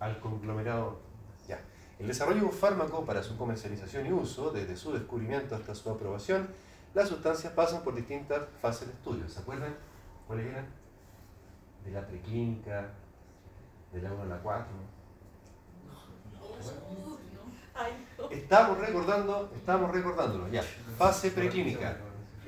al, 0.00 0.08
al 0.08 0.20
conglomerado. 0.20 0.98
Ya. 1.48 1.60
El 1.98 2.06
desarrollo 2.06 2.40
de 2.40 2.46
un 2.46 2.52
fármaco 2.52 3.04
para 3.04 3.22
su 3.22 3.36
comercialización 3.36 4.06
y 4.06 4.12
uso, 4.12 4.50
desde 4.50 4.76
su 4.76 4.92
descubrimiento 4.92 5.54
hasta 5.54 5.74
su 5.74 5.90
aprobación, 5.90 6.48
las 6.94 7.08
sustancias 7.08 7.52
pasan 7.52 7.82
por 7.82 7.94
distintas 7.94 8.42
fases 8.60 8.88
de 8.88 8.94
estudio. 8.94 9.28
¿Se 9.28 9.40
acuerdan 9.40 9.74
cuáles 10.26 10.46
eran? 10.46 10.66
De 11.84 11.90
la 11.92 12.06
preclínica, 12.06 12.90
de 13.92 14.02
la 14.02 14.12
1 14.12 14.22
a 14.22 14.26
la 14.26 14.38
4. 14.38 14.66
Ay, 17.74 18.06
no. 18.18 18.30
Estamos 18.30 18.78
recordando, 18.78 19.50
estamos 19.56 19.90
recordándolo, 19.92 20.48
ya. 20.48 20.62
Fase 20.98 21.30
preclínica, 21.30 21.96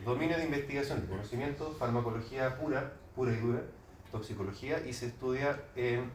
dominio 0.05 0.37
de 0.37 0.45
investigación 0.45 1.03
y 1.05 1.09
conocimiento, 1.09 1.73
farmacología 1.79 2.59
pura, 2.59 2.93
pura 3.15 3.33
y 3.33 3.37
dura, 3.37 3.61
toxicología, 4.13 4.87
y 4.87 4.93
se 4.93 5.07
estudia 5.07 5.61
en 5.75 6.11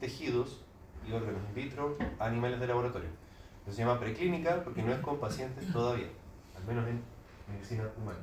tejidos 0.00 0.62
y 1.06 1.12
órganos 1.12 1.42
in 1.48 1.54
vitro, 1.54 1.96
animales 2.18 2.60
de 2.60 2.66
laboratorio. 2.66 3.10
Se 3.68 3.76
llama 3.76 3.98
preclínica 3.98 4.62
porque 4.62 4.82
no 4.82 4.92
es 4.92 5.00
con 5.00 5.18
pacientes 5.18 5.70
todavía, 5.72 6.08
al 6.56 6.64
menos 6.64 6.86
en 6.88 7.02
medicina 7.52 7.84
humana. 7.96 8.20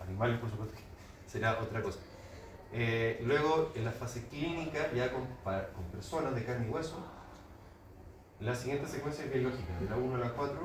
Animales, 0.00 0.38
por 0.38 0.50
supuesto, 0.50 0.76
será 1.26 1.60
otra 1.60 1.82
cosa. 1.82 1.98
Eh, 2.72 3.20
luego, 3.26 3.72
en 3.74 3.84
la 3.84 3.92
fase 3.92 4.26
clínica, 4.28 4.90
ya 4.94 5.12
con 5.12 5.26
personas 5.92 6.34
de 6.34 6.44
carne 6.44 6.66
y 6.68 6.70
hueso, 6.70 7.04
la 8.42 8.54
siguiente 8.54 8.88
secuencia 8.88 9.24
es 9.24 9.32
biológica, 9.32 9.78
de 9.78 9.88
la 9.88 9.96
1 9.96 10.16
a 10.16 10.18
la 10.18 10.32
4. 10.32 10.60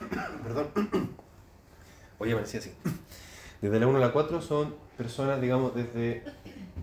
Perdón. 0.44 0.68
Oye, 2.18 2.34
me 2.34 2.42
decía 2.42 2.60
así. 2.60 2.72
Desde 3.66 3.80
la 3.80 3.88
1 3.88 3.98
a 3.98 4.00
la 4.00 4.12
4 4.12 4.40
son 4.42 4.76
personas, 4.96 5.40
digamos, 5.40 5.74
desde, 5.74 6.22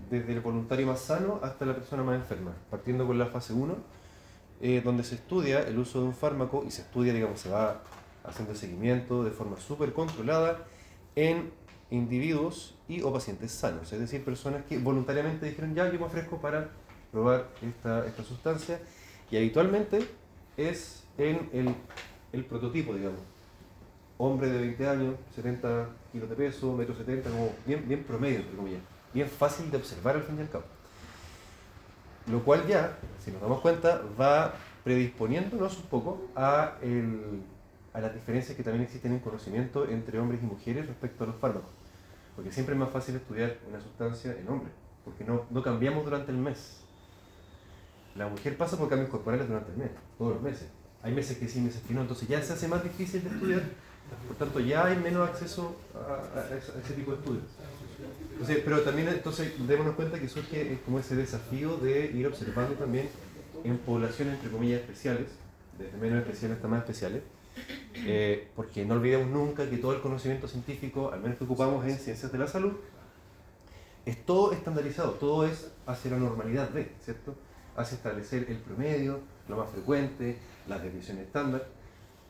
desde 0.09 0.33
el 0.33 0.41
voluntario 0.41 0.85
más 0.85 0.99
sano 0.99 1.39
hasta 1.41 1.65
la 1.65 1.75
persona 1.75 2.03
más 2.03 2.17
enferma. 2.17 2.51
Partiendo 2.69 3.07
con 3.07 3.17
la 3.17 3.27
fase 3.27 3.53
1, 3.53 3.77
eh, 4.59 4.81
donde 4.83 5.05
se 5.05 5.15
estudia 5.15 5.61
el 5.61 5.79
uso 5.79 6.01
de 6.01 6.07
un 6.07 6.13
fármaco 6.13 6.65
y 6.67 6.71
se 6.71 6.81
estudia, 6.81 7.13
digamos, 7.13 7.39
se 7.39 7.49
va 7.49 7.83
haciendo 8.25 8.53
seguimiento 8.53 9.23
de 9.23 9.31
forma 9.31 9.57
súper 9.61 9.93
controlada 9.93 10.65
en 11.15 11.53
individuos 11.89 12.75
y 12.89 13.01
o 13.01 13.13
pacientes 13.13 13.53
sanos, 13.53 13.93
es 13.93 13.99
decir, 14.01 14.25
personas 14.25 14.65
que 14.65 14.77
voluntariamente 14.77 15.45
dijeron, 15.45 15.73
ya, 15.75 15.89
yo 15.89 15.97
me 15.97 16.07
ofrezco 16.07 16.41
para 16.41 16.69
probar 17.13 17.47
esta, 17.61 18.05
esta 18.05 18.23
sustancia 18.23 18.81
y 19.31 19.37
habitualmente 19.37 20.05
es 20.57 21.05
en 21.17 21.49
el, 21.53 21.73
el 22.33 22.43
prototipo, 22.43 22.93
digamos. 22.93 23.21
Hombre 24.17 24.49
de 24.49 24.59
20 24.59 24.87
años, 24.89 25.15
70 25.33 26.02
kilos 26.13 26.30
de 26.30 26.36
peso, 26.36 26.71
metro 26.73 26.95
70, 26.95 27.30
como 27.30 27.52
bien, 27.65 28.04
promedio. 28.04 28.41
Bien 29.13 29.28
fácil 29.28 29.69
de 29.69 29.78
observar 29.78 30.15
al 30.15 30.23
fin 30.23 30.38
y 30.38 30.41
al 30.41 30.49
cabo. 30.49 30.63
Lo 32.28 32.41
cual 32.43 32.65
ya, 32.67 32.97
si 33.19 33.32
nos 33.32 33.41
damos 33.41 33.60
cuenta, 33.60 34.02
va 34.19 34.54
predisponiéndonos 34.84 35.78
un 35.78 35.86
poco 35.88 36.30
a 36.36 36.76
las 37.95 38.13
diferencias 38.13 38.56
que 38.56 38.63
también 38.63 38.84
existen 38.84 39.12
en 39.12 39.19
conocimiento 39.19 39.88
entre 39.89 40.19
hombres 40.19 40.41
y 40.41 40.45
mujeres 40.45 40.88
respecto 40.88 41.23
a 41.23 41.28
los 41.28 41.36
fármacos. 41.36 41.71
Porque 42.36 42.52
siempre 42.52 42.76
es 42.76 42.80
más 42.80 42.91
fácil 42.91 43.15
estudiar 43.15 43.58
una 43.67 43.80
sustancia 43.82 44.36
en 44.39 44.47
hombres, 44.47 44.73
porque 45.04 45.23
no, 45.23 45.45
no 45.49 45.62
cambiamos 45.62 46.06
durante 46.06 46.32
el 46.32 46.38
mes. 46.38 46.80
La 48.15 48.28
mujer 48.28 48.56
pasa 48.58 48.78
por 48.78 48.88
cambios 48.88 49.10
corporales 49.10 49.47
durante 49.47 49.71
el 49.71 49.78
mes, 49.78 49.89
todos 50.17 50.34
los 50.34 50.41
meses. 50.41 50.67
Hay 51.02 51.13
meses 51.13 51.38
que 51.38 51.47
sí, 51.47 51.60
meses 51.60 51.82
que 51.88 51.93
no, 51.93 52.02
entonces 52.02 52.28
ya 52.28 52.41
se 52.41 52.54
hace 52.54 52.67
más 52.67 52.84
difícil 52.84 53.23
de 53.23 53.30
estudiar, 53.30 53.63
por 54.28 54.38
tanto 54.38 54.60
ya 54.60 54.86
hay 54.86 54.97
menos 54.97 55.28
acceso 55.30 55.76
a, 55.95 56.56
ese, 56.56 56.93
tipo 56.93 57.12
de 57.12 57.17
estudios. 57.17 57.43
Pero 58.65 58.82
también 58.82 59.08
entonces 59.08 59.54
démonos 59.67 59.95
cuenta 59.95 60.19
que 60.19 60.28
surge 60.28 60.73
eh, 60.73 60.80
como 60.86 60.99
ese 60.99 61.15
desafío 61.15 61.78
de 61.78 62.12
ir 62.12 62.28
observando 62.28 62.73
también 62.73 63.10
en 63.63 63.78
poblaciones 63.78 64.36
entre 64.36 64.49
comillas 64.49 64.82
especiales, 64.82 65.28
desde 65.78 65.97
menos 65.97 66.19
especiales 66.19 66.58
hasta 66.58 66.67
más 66.67 66.80
especiales, 66.80 67.23
eh, 68.06 68.49
porque 68.56 68.86
no 68.86 68.95
olvidemos 68.95 69.28
nunca 69.30 69.69
que 69.69 69.78
todo 69.78 69.93
el 69.93 70.02
conocimiento 70.02 70.47
científico, 70.47 71.12
al 71.13 71.21
menos 71.21 71.38
que 71.38 71.43
ocupamos 71.43 71.86
en 71.86 71.97
ciencias 71.97 72.32
de 72.32 72.38
la 72.38 72.47
salud, 72.47 72.73
es 74.06 74.26
todo 74.26 74.52
estandarizado, 74.52 75.12
todo 75.12 75.45
es 75.45 75.71
hacia 75.86 76.12
la 76.12 76.17
normalidad 76.17 76.69
de, 76.69 76.91
¿cierto? 77.02 77.36
Hacia 77.78 77.95
establecer 77.95 78.45
el 78.49 78.58
promedio, 78.58 79.19
lo 79.47 79.58
más 79.58 79.69
frecuente, 79.69 80.38
las 80.67 80.84
desviaciones 80.84 81.28
estándar, 81.28 81.65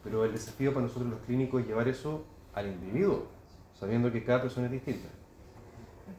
pero 0.04 0.26
el 0.26 0.32
desafío 0.34 0.74
para 0.74 0.86
nosotros 0.86 1.10
los 1.12 1.20
clínicos 1.22 1.62
es 1.62 1.68
llevar 1.68 1.88
eso 1.88 2.24
al 2.54 2.68
individuo, 2.68 3.28
sabiendo 3.80 4.12
que 4.12 4.24
cada 4.24 4.42
persona 4.42 4.68
es 4.68 4.74
distinta, 4.74 5.08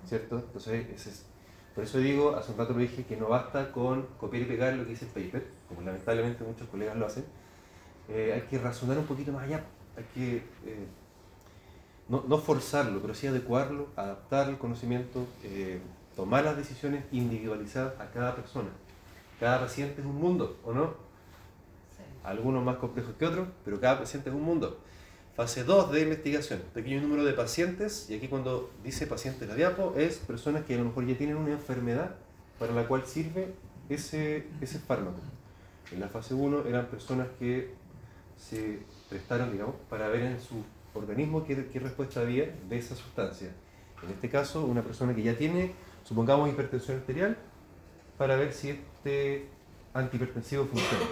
¿cierto? 0.06 0.38
Entonces, 0.38 0.86
ese 0.94 1.10
es- 1.10 1.26
por 1.74 1.84
eso 1.84 1.98
digo, 1.98 2.36
hace 2.36 2.52
un 2.52 2.58
rato 2.58 2.72
lo 2.72 2.78
dije, 2.78 3.04
que 3.04 3.16
no 3.16 3.28
basta 3.28 3.72
con 3.72 4.06
copiar 4.18 4.42
y 4.42 4.46
pegar 4.46 4.74
lo 4.74 4.84
que 4.84 4.90
dice 4.90 5.06
el 5.06 5.10
paper, 5.10 5.46
como 5.68 5.82
lamentablemente 5.82 6.44
muchos 6.44 6.68
colegas 6.68 6.96
lo 6.96 7.06
hacen, 7.06 7.24
eh, 8.08 8.32
hay 8.34 8.42
que 8.42 8.58
razonar 8.58 8.98
un 8.98 9.06
poquito 9.06 9.32
más 9.32 9.44
allá, 9.44 9.64
hay 9.96 10.04
que 10.14 10.36
eh, 10.36 10.86
no, 12.08 12.38
forzarlo, 12.38 13.00
pero 13.00 13.14
sí 13.14 13.26
adecuarlo, 13.26 13.88
adaptar 13.96 14.48
el 14.50 14.58
conocimiento, 14.58 15.26
eh, 15.42 15.80
tomar 16.14 16.44
las 16.44 16.56
decisiones 16.56 17.04
individualizadas 17.12 17.98
a 18.00 18.10
cada 18.10 18.36
persona. 18.36 18.68
Cada 19.40 19.60
paciente 19.60 20.00
es 20.00 20.06
un 20.06 20.16
mundo, 20.16 20.60
¿o 20.64 20.72
no? 20.72 20.94
Algunos 22.24 22.64
más 22.64 22.76
complejos 22.76 23.14
que 23.18 23.26
otros, 23.26 23.48
pero 23.64 23.80
cada 23.80 24.00
paciente 24.00 24.30
es 24.30 24.34
un 24.34 24.42
mundo. 24.42 24.80
Fase 25.37 25.64
2 25.64 25.92
de 25.92 26.00
investigación, 26.02 26.62
pequeño 26.72 27.00
número 27.00 27.24
de 27.24 27.32
pacientes, 27.32 28.08
y 28.08 28.14
aquí 28.14 28.28
cuando 28.28 28.70
dice 28.82 29.06
paciente 29.06 29.46
la 29.46 29.54
diapo, 29.54 29.94
es 29.96 30.18
personas 30.18 30.64
que 30.64 30.74
a 30.74 30.78
lo 30.78 30.84
mejor 30.84 31.06
ya 31.06 31.18
tienen 31.18 31.37
una 31.37 31.52
enfermedad 31.52 32.14
para 32.58 32.72
la 32.72 32.87
cual 32.87 33.04
sirve 33.04 33.52
ese, 33.88 34.46
ese 34.60 34.78
fármaco. 34.78 35.18
En 35.92 36.00
la 36.00 36.08
fase 36.08 36.34
1 36.34 36.66
eran 36.66 36.87
personas 36.87 37.28
que 37.38 37.74
se 38.38 38.80
prestaron, 39.08 39.52
digamos, 39.52 39.74
para 39.90 40.08
ver 40.08 40.22
en 40.22 40.40
su 40.40 40.62
organismo 40.94 41.44
qué, 41.44 41.68
qué 41.72 41.80
respuesta 41.80 42.20
había 42.20 42.54
de 42.68 42.78
esa 42.78 42.94
sustancia. 42.94 43.50
En 44.02 44.10
este 44.10 44.28
caso, 44.28 44.64
una 44.64 44.82
persona 44.82 45.14
que 45.14 45.22
ya 45.22 45.37
tiene, 45.37 45.74
supongamos, 46.04 46.48
hipertensión 46.48 46.98
arterial, 46.98 47.37
para 48.16 48.37
ver 48.37 48.52
si 48.52 48.70
este 48.70 49.48
antihipertensivo 49.92 50.66
funciona. 50.66 51.06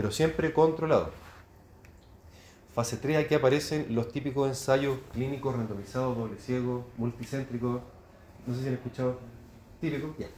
Pero 0.00 0.10
siempre 0.10 0.54
controlado. 0.54 1.10
Fase 2.74 2.96
3, 2.96 3.18
aquí 3.18 3.34
aparecen 3.34 3.94
los 3.94 4.10
típicos 4.10 4.48
ensayos 4.48 4.98
clínicos 5.12 5.54
randomizados, 5.54 6.16
doble 6.16 6.38
ciego, 6.38 6.86
multicéntricos. 6.96 7.82
No 8.46 8.54
sé 8.54 8.62
si 8.62 8.68
han 8.68 8.74
escuchado. 8.76 9.18
Típicos, 9.78 10.16
ya. 10.18 10.28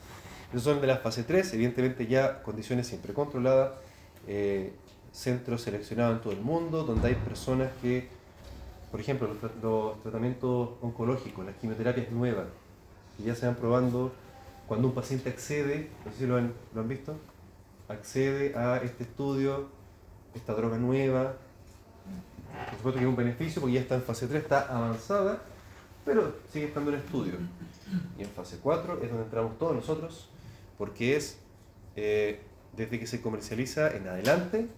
Esos 0.51 0.65
son 0.65 0.81
de 0.81 0.89
la 0.89 0.97
fase 0.97 1.23
3, 1.23 1.55
evidentemente 1.55 2.09
ya 2.09 2.43
condiciones 2.43 2.89
siempre 2.89 3.15
controladas, 3.15 3.75
eh, 4.27 4.73
centros 5.13 5.63
seleccionados 5.63 6.17
en 6.17 6.23
todo 6.23 6.33
el 6.33 6.41
mundo, 6.41 6.83
donde 6.83 7.07
hay 7.07 7.15
personas 7.15 7.71
que, 7.81 8.09
por 8.91 8.99
ejemplo, 8.99 9.29
los, 9.29 9.63
los 9.63 10.03
tratamientos 10.03 10.71
oncológicos, 10.81 11.47
las 11.47 11.55
quimioterapias 11.55 12.11
nuevas, 12.11 12.47
que 13.17 13.23
ya 13.23 13.37
se 13.37 13.47
van 13.47 13.55
probando 13.55 14.11
cuando 14.67 14.89
un 14.89 14.95
paciente 14.95 15.31
accede, 15.31 15.89
no 16.05 16.11
sé 16.11 16.19
si 16.19 16.27
lo 16.27 16.37
han 16.37 16.89
visto, 16.89 17.15
accede 17.93 18.57
a 18.57 18.79
este 18.79 19.05
estudio, 19.05 19.69
esta 20.35 20.55
droga 20.55 20.79
nueva, 20.79 21.35
por 22.67 22.77
supuesto 22.77 22.99
que 22.99 23.05
es 23.05 23.09
un 23.09 23.17
beneficio 23.17 23.61
porque 23.61 23.75
ya 23.75 23.81
está 23.81 23.95
en 23.95 24.03
fase 24.03 24.27
3, 24.27 24.43
está 24.43 24.61
avanzada, 24.75 25.43
pero 26.05 26.35
sigue 26.53 26.67
estando 26.67 26.93
en 26.93 26.99
estudio. 26.99 27.35
Y 28.19 28.23
en 28.23 28.29
fase 28.31 28.59
4 28.63 29.01
es 29.03 29.09
donde 29.09 29.25
entramos 29.25 29.59
todos 29.59 29.75
nosotros, 29.75 30.29
porque 30.79 31.17
es 31.17 31.39
eh, 31.97 32.41
desde 32.77 32.99
que 32.99 33.07
se 33.07 33.21
comercializa 33.21 33.95
en 33.95 34.09
adelante 34.09 34.69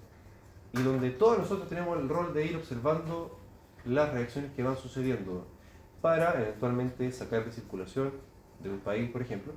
y 0.72 0.82
donde 0.82 1.10
todos 1.10 1.38
nosotros 1.38 1.68
tenemos 1.68 1.98
el 1.98 2.08
rol 2.08 2.34
de 2.34 2.46
ir 2.46 2.56
observando 2.56 3.38
las 3.84 4.12
reacciones 4.12 4.50
que 4.52 4.62
van 4.62 4.76
sucediendo 4.76 5.46
para 6.00 6.40
eventualmente 6.40 7.10
sacar 7.12 7.44
de 7.44 7.52
circulación 7.52 8.12
de 8.60 8.70
un 8.70 8.80
país, 8.80 9.10
por 9.10 9.22
ejemplo, 9.22 9.52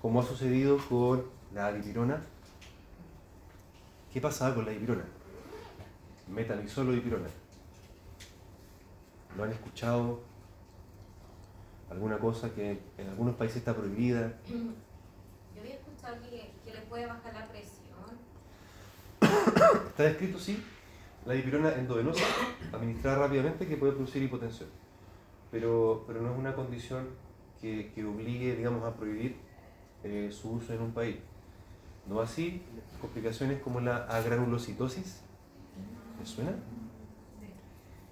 como 0.00 0.20
ha 0.20 0.22
sucedido 0.22 0.78
con 0.88 1.24
la 1.54 1.72
dipirona. 1.72 2.22
¿Qué 4.12 4.20
pasaba 4.20 4.54
con 4.54 4.66
la 4.66 4.72
dipirona? 4.72 5.04
Metamizolo 6.28 6.92
dipirona. 6.92 7.28
¿Lo 9.36 9.44
han 9.44 9.52
escuchado? 9.52 10.20
¿Alguna 11.90 12.18
cosa 12.18 12.54
que 12.54 12.78
en 12.98 13.08
algunos 13.08 13.36
países 13.36 13.58
está 13.58 13.74
prohibida? 13.74 14.38
Yo 14.46 15.60
había 15.60 15.74
escuchado 15.74 16.16
que, 16.22 16.52
que 16.62 16.74
le 16.74 16.80
puede 16.82 17.06
bajar 17.06 17.32
la 17.32 17.48
presión. 17.48 17.82
Está 19.88 20.02
descrito, 20.04 20.38
sí, 20.38 20.62
la 21.26 21.34
dipirona 21.34 21.74
endovenosa, 21.74 22.24
administrada 22.72 23.18
rápidamente, 23.18 23.66
que 23.66 23.76
puede 23.76 23.92
producir 23.92 24.22
hipotensión. 24.22 24.68
Pero, 25.50 26.04
pero 26.06 26.20
no 26.22 26.32
es 26.32 26.38
una 26.38 26.54
condición 26.54 27.08
que, 27.60 27.92
que 27.94 28.04
obligue, 28.04 28.56
digamos, 28.56 28.84
a 28.84 28.94
prohibir 28.94 29.36
eh, 30.02 30.30
su 30.32 30.52
uso 30.52 30.72
en 30.72 30.82
un 30.82 30.92
país. 30.92 31.16
No 32.06 32.20
así 32.20 32.62
complicaciones 33.00 33.60
como 33.62 33.80
la 33.80 34.06
agranulocitosis. 34.06 35.22
¿Les 36.18 36.28
suena? 36.28 36.52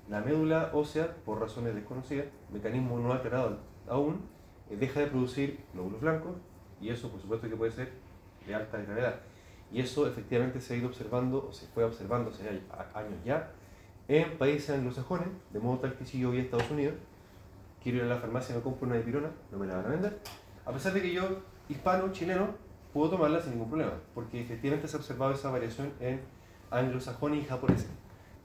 La 0.09 0.21
médula 0.21 0.71
ósea, 0.73 1.15
por 1.25 1.41
razones 1.41 1.75
desconocidas, 1.75 2.27
mecanismo 2.53 2.99
no 2.99 3.13
aclarado 3.13 3.59
aún, 3.89 4.23
eh, 4.69 4.77
deja 4.77 5.01
de 5.01 5.07
producir 5.07 5.61
glóbulos 5.73 6.01
blancos 6.01 6.33
y 6.81 6.89
eso 6.89 7.11
por 7.11 7.21
supuesto 7.21 7.49
que 7.49 7.57
puede 7.57 7.71
ser 7.71 7.93
de 8.47 8.55
alta 8.55 8.79
gravedad. 8.79 9.21
Y 9.73 9.81
eso 9.81 10.09
efectivamente 10.09 10.61
se 10.61 10.75
ha 10.75 10.77
ido 10.79 10.89
observando, 10.89 11.47
o 11.49 11.53
se 11.53 11.67
fue 11.69 11.85
observando 11.85 12.31
hace 12.31 12.49
años 12.95 13.19
ya, 13.25 13.53
en 14.09 14.37
países 14.39 14.71
anglosajones, 14.71 15.29
de 15.53 15.61
modo 15.61 15.79
tal 15.79 15.97
que 15.97 16.05
si 16.05 16.19
yo 16.19 16.31
voy 16.31 16.39
a 16.39 16.43
Estados 16.43 16.69
Unidos, 16.73 16.95
quiero 17.81 17.99
ir 17.99 18.05
a 18.05 18.09
la 18.09 18.17
farmacia 18.17 18.53
y 18.53 18.59
me 18.59 18.65
compro 18.65 18.89
una 18.89 18.97
dipirona, 18.97 19.31
no 19.53 19.59
me 19.59 19.67
la 19.69 19.77
van 19.77 19.87
a 19.87 19.89
vender. 19.91 20.19
A 20.67 20.73
pesar 20.73 20.93
de 20.93 21.03
que 21.03 21.13
yo, 21.13 21.23
hispano, 21.69 22.11
chileno, 22.11 22.49
puedo 22.93 23.11
tomarla 23.11 23.41
sin 23.41 23.53
ningún 23.53 23.69
problema, 23.69 23.93
porque 24.15 24.41
efectivamente 24.41 24.89
se 24.89 24.97
ha 24.97 25.01
observado 25.01 25.33
esa 25.33 25.51
variación 25.51 25.93
en 26.01 26.21
anglosajones 26.71 27.45
y 27.45 27.47
japoneses. 27.47 27.91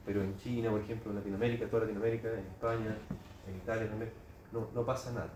Pero 0.06 0.22
en 0.22 0.38
China, 0.38 0.70
por 0.70 0.82
ejemplo, 0.82 1.12
en 1.12 1.18
Latinoamérica, 1.18 1.68
toda 1.68 1.84
Latinoamérica, 1.84 2.32
en 2.32 2.46
España, 2.46 2.96
en 3.48 3.56
Italia 3.56 3.90
también, 3.90 4.12
no, 4.52 4.68
no 4.74 4.86
pasa 4.86 5.12
nada. 5.12 5.34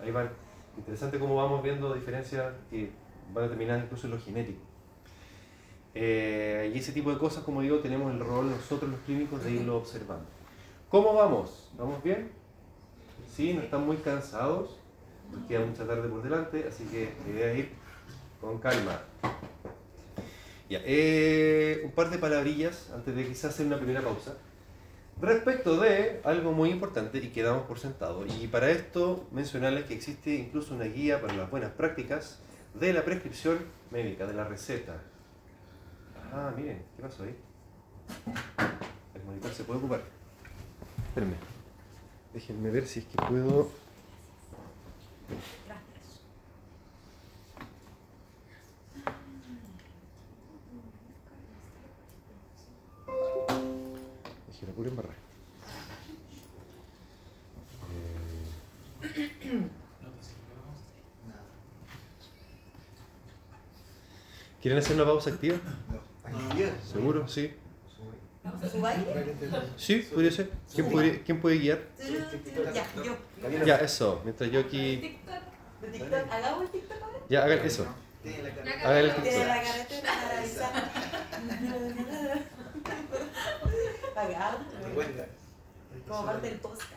Ahí 0.00 0.10
van. 0.10 0.30
Interesante 0.76 1.18
cómo 1.18 1.36
vamos 1.36 1.62
viendo 1.62 1.94
diferencias 1.94 2.52
que 2.68 2.90
van 3.32 3.44
a 3.44 3.48
terminar 3.48 3.80
incluso 3.82 4.08
lo 4.08 4.18
genético. 4.18 4.60
Eh, 5.94 6.70
y 6.74 6.78
ese 6.78 6.92
tipo 6.92 7.10
de 7.10 7.16
cosas, 7.16 7.42
como 7.42 7.62
digo, 7.62 7.78
tenemos 7.78 8.12
el 8.12 8.20
rol 8.20 8.50
nosotros 8.50 8.90
los 8.90 9.00
clínicos 9.00 9.42
de 9.42 9.52
irlo 9.52 9.78
observando. 9.78 10.26
¿Cómo 10.90 11.14
vamos? 11.14 11.70
¿Vamos 11.78 12.02
bien? 12.02 12.30
Sí, 13.34 13.54
no 13.54 13.62
están 13.62 13.86
muy 13.86 13.96
cansados. 13.96 14.78
Nos 15.32 15.46
queda 15.46 15.64
mucha 15.64 15.86
tarde 15.86 16.08
por 16.08 16.22
delante, 16.22 16.66
así 16.68 16.84
que 16.84 17.14
la 17.24 17.32
idea 17.32 17.52
es 17.52 17.58
ir 17.60 17.85
con 18.40 18.58
calma. 18.58 19.00
Ya, 20.68 20.80
eh, 20.84 21.82
un 21.84 21.92
par 21.92 22.10
de 22.10 22.18
palabrillas 22.18 22.90
antes 22.92 23.14
de 23.14 23.26
quizás 23.26 23.54
hacer 23.54 23.66
una 23.66 23.76
primera 23.76 24.02
pausa. 24.02 24.34
Respecto 25.20 25.80
de 25.80 26.20
algo 26.24 26.52
muy 26.52 26.70
importante 26.70 27.18
y 27.18 27.28
que 27.28 27.42
damos 27.42 27.66
por 27.66 27.78
sentado, 27.78 28.26
y 28.26 28.48
para 28.48 28.70
esto 28.70 29.26
mencionarles 29.30 29.84
que 29.84 29.94
existe 29.94 30.34
incluso 30.34 30.74
una 30.74 30.84
guía 30.84 31.22
para 31.22 31.34
las 31.34 31.50
buenas 31.50 31.70
prácticas 31.70 32.40
de 32.74 32.92
la 32.92 33.04
prescripción 33.04 33.58
médica, 33.90 34.26
de 34.26 34.34
la 34.34 34.44
receta. 34.44 35.00
Ah, 36.32 36.52
miren, 36.54 36.82
¿qué 36.96 37.02
pasó 37.02 37.22
ahí? 37.22 37.34
El 39.14 39.24
monitor 39.24 39.52
se 39.52 39.64
puede 39.64 39.78
ocupar. 39.78 40.02
Espérenme. 41.08 41.36
Déjenme 42.34 42.70
ver 42.70 42.86
si 42.86 43.00
es 43.00 43.06
que 43.06 43.16
puedo. 43.16 43.70
Gracias. 45.66 45.95
¿Quieren 64.66 64.82
hacer 64.82 64.96
una 64.96 65.04
pausa 65.04 65.30
activa? 65.30 65.58
¿Seguro? 66.92 67.28
Sí. 67.28 67.54
Sí, 69.76 70.08
podría 70.12 70.32
ser. 70.32 70.50
¿Quién 70.74 70.90
puede, 70.90 71.22
¿quién 71.22 71.40
puede 71.40 71.58
guiar? 71.58 71.82
Ya, 72.74 72.84
yo. 73.00 73.16
Ya, 73.64 73.76
eso. 73.76 74.20
Mientras 74.24 74.50
yo 74.50 74.58
aquí. 74.58 74.96
TikTok. 74.96 75.34
¿De 75.82 75.88
TikTok? 75.88 76.32
¿Hagamos 76.32 76.62
el 76.62 76.70
TikTok 76.70 77.00
ahora? 77.00 77.18
Ya, 77.28 77.44
hagan 77.44 77.58
eso. 77.60 77.86
Hagan 78.84 79.04
el 79.04 79.14
TikTok. 79.14 79.46
la 79.46 79.62
carretera 79.62 80.02
cuenta. 84.96 85.26
Como 86.08 86.26
parte 86.26 86.48
del 86.48 86.58
podcast. 86.58 86.90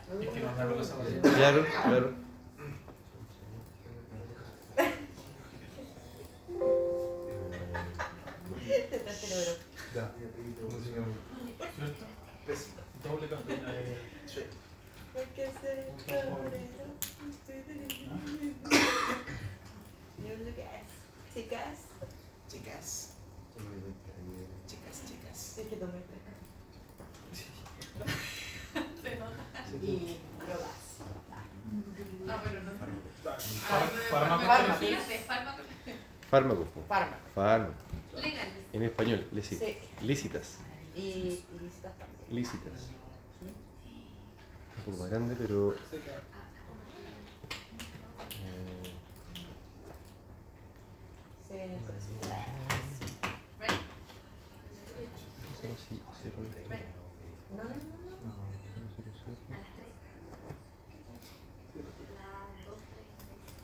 Claro, 1.36 1.64
claro. 1.84 2.30
Te 8.70 8.98
traste 9.00 9.26
el 9.26 9.32
oro. 9.32 9.56
Ya. 9.94 10.12
Música. 10.70 11.00
Pésimo. 12.46 12.80
Doble 13.02 13.28
campeona 13.28 13.72
de... 13.72 13.98
Sí. 14.26 14.42
Porque 15.12 15.50
se 15.60 15.70
torero. 16.06 16.36
Yo 20.18 20.32
lo 20.38 20.54
que 20.54 20.62
es. 20.62 20.90
Chicas. 21.34 21.78
Chicas. 22.48 23.10
Chicas, 24.68 24.96
chicas. 25.08 25.58
Es 25.58 25.66
que 25.66 25.76
tomé 25.76 26.00
fresca. 26.06 26.32
Se 29.02 29.16
nota. 29.16 29.44
Y 29.82 30.18
drogas. 30.46 30.80
Ah, 32.28 32.40
pero 32.44 32.62
no. 32.62 32.72
Fármaco. 34.10 34.44
Fármaco. 34.46 34.80
Fíjate, 34.80 35.18
fármaco. 35.18 35.58
Fármacos. 36.30 36.66
Fármacos. 37.34 37.74
Legal. 38.22 38.48
En 38.72 38.82
español, 38.82 39.26
lícitas. 39.32 39.68
Sí. 39.68 39.78
Lícitas. 40.02 40.58
Y, 40.94 41.44
listas 41.60 41.92
también. 41.98 42.20
Lícitas. 42.30 42.88
Un 44.78 44.84
poco 44.84 44.96
más 45.02 45.10
grande, 45.10 45.36
pero. 45.36 45.74
eh, 45.74 45.76
Sí, 51.48 51.56
sí. 51.56 52.14
Right? 53.60 53.70
no. 57.50 57.56
No, 57.56 57.64
no, 57.64 57.70
no. 57.70 57.74
no. 58.24 58.50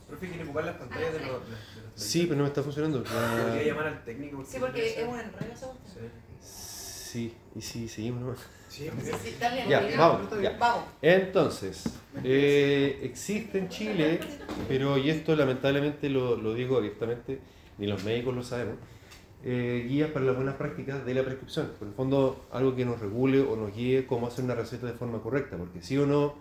Profe, 0.07 0.27
¿quiere 0.27 0.43
ocupar 0.43 0.65
las 0.65 0.75
pantallas 0.77 1.13
de 1.13 1.19
los, 1.19 1.27
de 1.29 1.31
los 1.51 1.59
Sí, 1.95 2.23
pero 2.23 2.35
no 2.37 2.43
me 2.43 2.47
está 2.49 2.63
funcionando. 2.63 3.03
Ya- 3.03 3.63
llamar 3.63 3.87
al 3.87 4.03
técnico. 4.05 4.43
Sí, 4.45 4.57
porque 4.59 5.01
es 5.01 5.07
un 5.07 5.19
enredo 5.19 5.53
esa. 5.53 5.67
Sí. 5.85 6.09
Sí, 6.39 7.33
y 7.55 7.61
sí, 7.61 7.87
seguimos 7.87 8.21
nomás. 8.21 8.39
Sí, 8.69 8.89
vamos, 9.97 10.41
ya. 10.41 10.55
Vamos. 10.59 10.83
Entonces, 11.01 11.83
eh, 12.23 12.99
existe 13.01 13.57
en 13.57 13.69
Chile, 13.69 14.19
pero 14.67 14.97
y 14.97 15.09
esto 15.09 15.35
lamentablemente 15.35 16.09
lo, 16.09 16.35
lo 16.35 16.53
digo 16.53 16.77
abiertamente, 16.77 17.39
ni 17.77 17.87
los 17.87 18.03
médicos 18.03 18.35
lo 18.35 18.43
sabemos, 18.43 18.75
eh, 19.43 19.85
guías 19.87 20.11
para 20.11 20.25
las 20.25 20.35
buenas 20.35 20.55
prácticas 20.55 21.05
de 21.05 21.13
la 21.15 21.23
prescripción. 21.23 21.71
Por 21.79 21.87
el 21.87 21.93
fondo, 21.93 22.45
algo 22.51 22.75
que 22.75 22.85
nos 22.85 22.99
regule 22.99 23.41
o 23.41 23.55
nos 23.55 23.73
guíe 23.75 24.05
cómo 24.05 24.27
hacer 24.27 24.43
una 24.43 24.53
receta 24.55 24.85
de 24.85 24.93
forma 24.93 25.21
correcta, 25.21 25.57
porque 25.57 25.81
sí 25.81 25.97
o 25.97 26.05
no, 26.05 26.35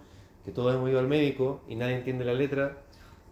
que 0.45 0.51
todos 0.53 0.75
hemos 0.75 0.91
ido 0.91 0.99
al 0.99 1.09
médico 1.09 1.63
y 1.69 1.77
nadie 1.77 1.97
entiende 1.97 2.25
la 2.25 2.35
letra, 2.35 2.83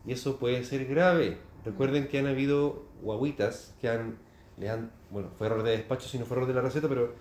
y 0.07 0.13
eso 0.13 0.39
puede 0.39 0.65
ser 0.65 0.87
grave. 0.87 1.39
Recuerden 1.65 2.09
que 2.09 2.19
han 2.19 2.27
habido 2.27 2.85
guaguitas 3.03 3.75
que 3.81 3.89
han, 3.89 4.17
le 4.59 4.69
han, 4.71 4.91
bueno, 5.11 5.29
fue 5.37 5.47
error 5.47 5.63
de 5.63 5.73
despacho, 5.73 6.09
si 6.09 6.19
no 6.19 6.27
fue 6.27 6.37
error 6.37 6.49
de 6.49 6.55
la 6.55 6.61
receta, 6.61 6.89
pero, 6.89 7.15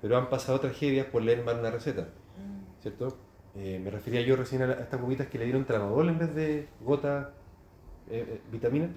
pero 0.00 0.16
han 0.16 0.28
pasado 0.30 0.60
tragedias 0.60 1.06
por 1.06 1.22
leer 1.22 1.44
mal 1.44 1.58
una 1.58 1.70
receta. 1.70 2.02
Mm. 2.02 2.82
¿cierto? 2.82 3.16
Eh, 3.56 3.80
me 3.82 3.90
refería 3.90 4.20
yo 4.20 4.36
recién 4.36 4.62
a, 4.62 4.66
la- 4.66 4.74
a 4.74 4.80
estas 4.82 5.00
bobitas 5.00 5.26
que 5.26 5.38
le 5.38 5.44
dieron 5.44 5.64
tramadol 5.64 6.08
en 6.08 6.18
vez 6.18 6.34
de 6.34 6.68
gota 6.84 7.32
eh, 8.10 8.24
eh, 8.28 8.40
vitamina. 8.52 8.88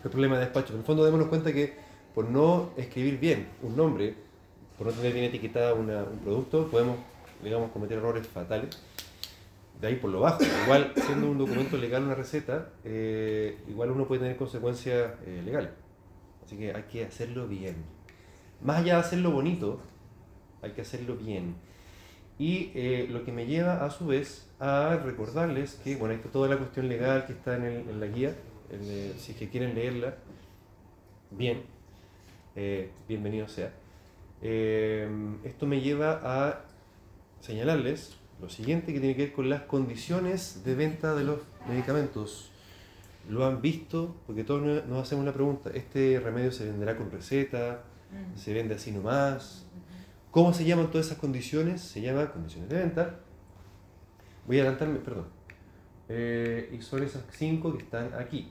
Fue 0.00 0.10
problema 0.10 0.36
de 0.38 0.44
despacho. 0.44 0.72
En 0.72 0.78
el 0.80 0.84
fondo, 0.84 1.04
démonos 1.04 1.28
cuenta 1.28 1.52
que 1.52 1.74
por 2.14 2.24
no 2.28 2.70
escribir 2.76 3.18
bien 3.18 3.48
un 3.62 3.76
nombre, 3.76 4.14
por 4.78 4.86
no 4.86 4.92
tener 4.92 5.12
bien 5.12 5.26
etiquetada 5.26 5.74
una- 5.74 6.04
un 6.04 6.18
producto, 6.20 6.68
podemos, 6.68 6.96
digamos, 7.42 7.70
cometer 7.72 7.98
errores 7.98 8.26
fatales. 8.26 8.70
De 9.80 9.86
ahí 9.86 9.96
por 9.96 10.10
lo 10.10 10.20
bajo. 10.20 10.40
Igual, 10.64 10.92
siendo 10.96 11.30
un 11.30 11.38
documento 11.38 11.76
legal 11.76 12.02
una 12.04 12.14
receta, 12.14 12.70
eh, 12.84 13.58
igual 13.68 13.90
uno 13.92 14.06
puede 14.06 14.22
tener 14.22 14.36
consecuencias 14.36 15.12
eh, 15.24 15.42
legales. 15.44 15.70
Así 16.44 16.56
que 16.56 16.72
hay 16.74 16.82
que 16.84 17.04
hacerlo 17.04 17.46
bien. 17.46 17.76
Más 18.62 18.78
allá 18.78 18.94
de 18.94 19.00
hacerlo 19.00 19.30
bonito, 19.30 19.80
hay 20.62 20.72
que 20.72 20.80
hacerlo 20.80 21.16
bien. 21.16 21.54
Y 22.38 22.70
eh, 22.74 23.06
lo 23.10 23.24
que 23.24 23.32
me 23.32 23.46
lleva 23.46 23.84
a 23.84 23.90
su 23.90 24.06
vez 24.08 24.50
a 24.58 24.96
recordarles 25.04 25.74
que, 25.84 25.96
bueno, 25.96 26.14
está 26.14 26.28
toda 26.28 26.48
la 26.48 26.56
cuestión 26.56 26.88
legal 26.88 27.26
que 27.26 27.32
está 27.32 27.56
en, 27.56 27.64
el- 27.64 28.00
la 28.00 28.06
guía, 28.06 28.34
eh, 28.70 29.14
si 29.16 29.32
es 29.32 29.38
que 29.38 29.48
quieren 29.48 29.74
leerla, 29.74 30.16
bien, 31.30 31.62
bienvenido 33.06 33.46
sea. 33.48 33.72
Esto 35.44 35.66
me 35.66 35.80
lleva 35.80 36.20
a 36.24 36.64
señalarles 37.40 38.16
lo 38.40 38.48
siguiente 38.48 38.92
que 38.92 39.00
tiene 39.00 39.16
que 39.16 39.26
ver 39.26 39.32
con 39.32 39.50
las 39.50 39.62
condiciones 39.62 40.62
de 40.64 40.74
venta 40.74 41.14
de 41.14 41.24
los 41.24 41.40
medicamentos. 41.68 42.50
Lo 43.28 43.44
han 43.44 43.60
visto, 43.60 44.16
porque 44.26 44.44
todos 44.44 44.86
nos 44.86 45.02
hacemos 45.02 45.24
la 45.24 45.32
pregunta, 45.32 45.70
¿este 45.74 46.18
remedio 46.20 46.50
se 46.50 46.64
venderá 46.64 46.96
con 46.96 47.10
receta? 47.10 47.84
¿Se 48.36 48.54
vende 48.54 48.74
así 48.74 48.90
nomás? 48.90 49.66
¿Cómo 50.30 50.54
se 50.54 50.64
llaman 50.64 50.90
todas 50.90 51.06
esas 51.06 51.18
condiciones? 51.18 51.80
Se 51.82 52.00
llaman 52.00 52.28
condiciones 52.28 52.70
de 52.70 52.78
venta. 52.78 53.20
Voy 54.46 54.58
a 54.58 54.62
adelantarme, 54.62 54.98
perdón. 55.00 55.26
Eh, 56.08 56.74
y 56.78 56.80
son 56.80 57.02
esas 57.02 57.22
cinco 57.32 57.76
que 57.76 57.82
están 57.82 58.14
aquí. 58.14 58.50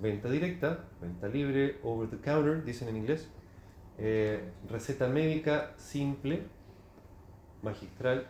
venta 0.00 0.30
directa, 0.30 0.84
venta 1.02 1.28
libre, 1.28 1.78
over 1.82 2.08
the 2.08 2.18
counter, 2.18 2.64
dicen 2.64 2.88
en 2.88 2.96
inglés, 2.96 3.28
eh, 3.98 4.52
receta 4.70 5.08
médica 5.08 5.74
simple, 5.76 6.44
magistral 7.62 8.28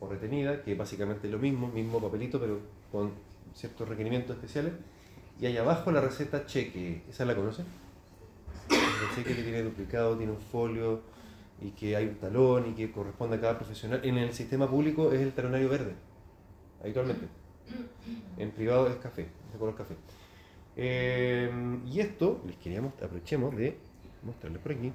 o 0.00 0.08
retenida, 0.08 0.62
que 0.62 0.74
básicamente 0.74 1.26
es 1.26 1.32
lo 1.32 1.38
mismo, 1.38 1.68
mismo 1.68 2.00
papelito, 2.00 2.38
pero 2.38 2.60
con 2.92 3.12
ciertos 3.54 3.88
requerimientos 3.88 4.36
especiales. 4.36 4.72
Y 5.40 5.46
ahí 5.46 5.56
abajo 5.56 5.90
la 5.90 6.00
receta 6.00 6.46
cheque, 6.46 7.02
¿esa 7.08 7.24
la 7.24 7.34
conocen? 7.34 7.66
El 8.70 9.14
cheque 9.14 9.36
que 9.36 9.42
tiene 9.42 9.62
duplicado, 9.62 10.16
tiene 10.16 10.32
un 10.32 10.40
folio 10.40 11.02
y 11.60 11.70
que 11.70 11.96
hay 11.96 12.06
un 12.06 12.16
talón 12.16 12.70
y 12.70 12.74
que 12.74 12.90
corresponde 12.90 13.36
a 13.36 13.40
cada 13.40 13.58
profesional. 13.58 14.00
En 14.02 14.18
el 14.18 14.32
sistema 14.32 14.68
público 14.68 15.12
es 15.12 15.20
el 15.20 15.32
talonario 15.32 15.68
verde, 15.68 15.94
habitualmente. 16.82 17.26
En 18.38 18.50
privado 18.50 18.88
es 18.88 18.96
café, 18.96 19.22
de 19.52 19.58
color 19.58 19.74
café. 19.74 19.94
Eh, 20.76 21.50
y 21.86 22.00
esto 22.00 22.42
les 22.46 22.56
queríamos, 22.56 22.92
aprovechemos 23.02 23.56
de 23.56 23.76
mostrarles 24.22 24.60
por 24.60 24.72
aquí. 24.72 24.92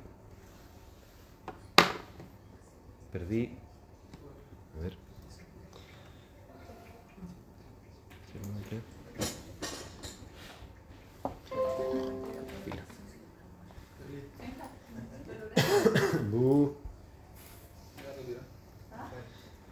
Perdí. 3.11 3.57
A 4.77 4.83
ver. 4.83 4.95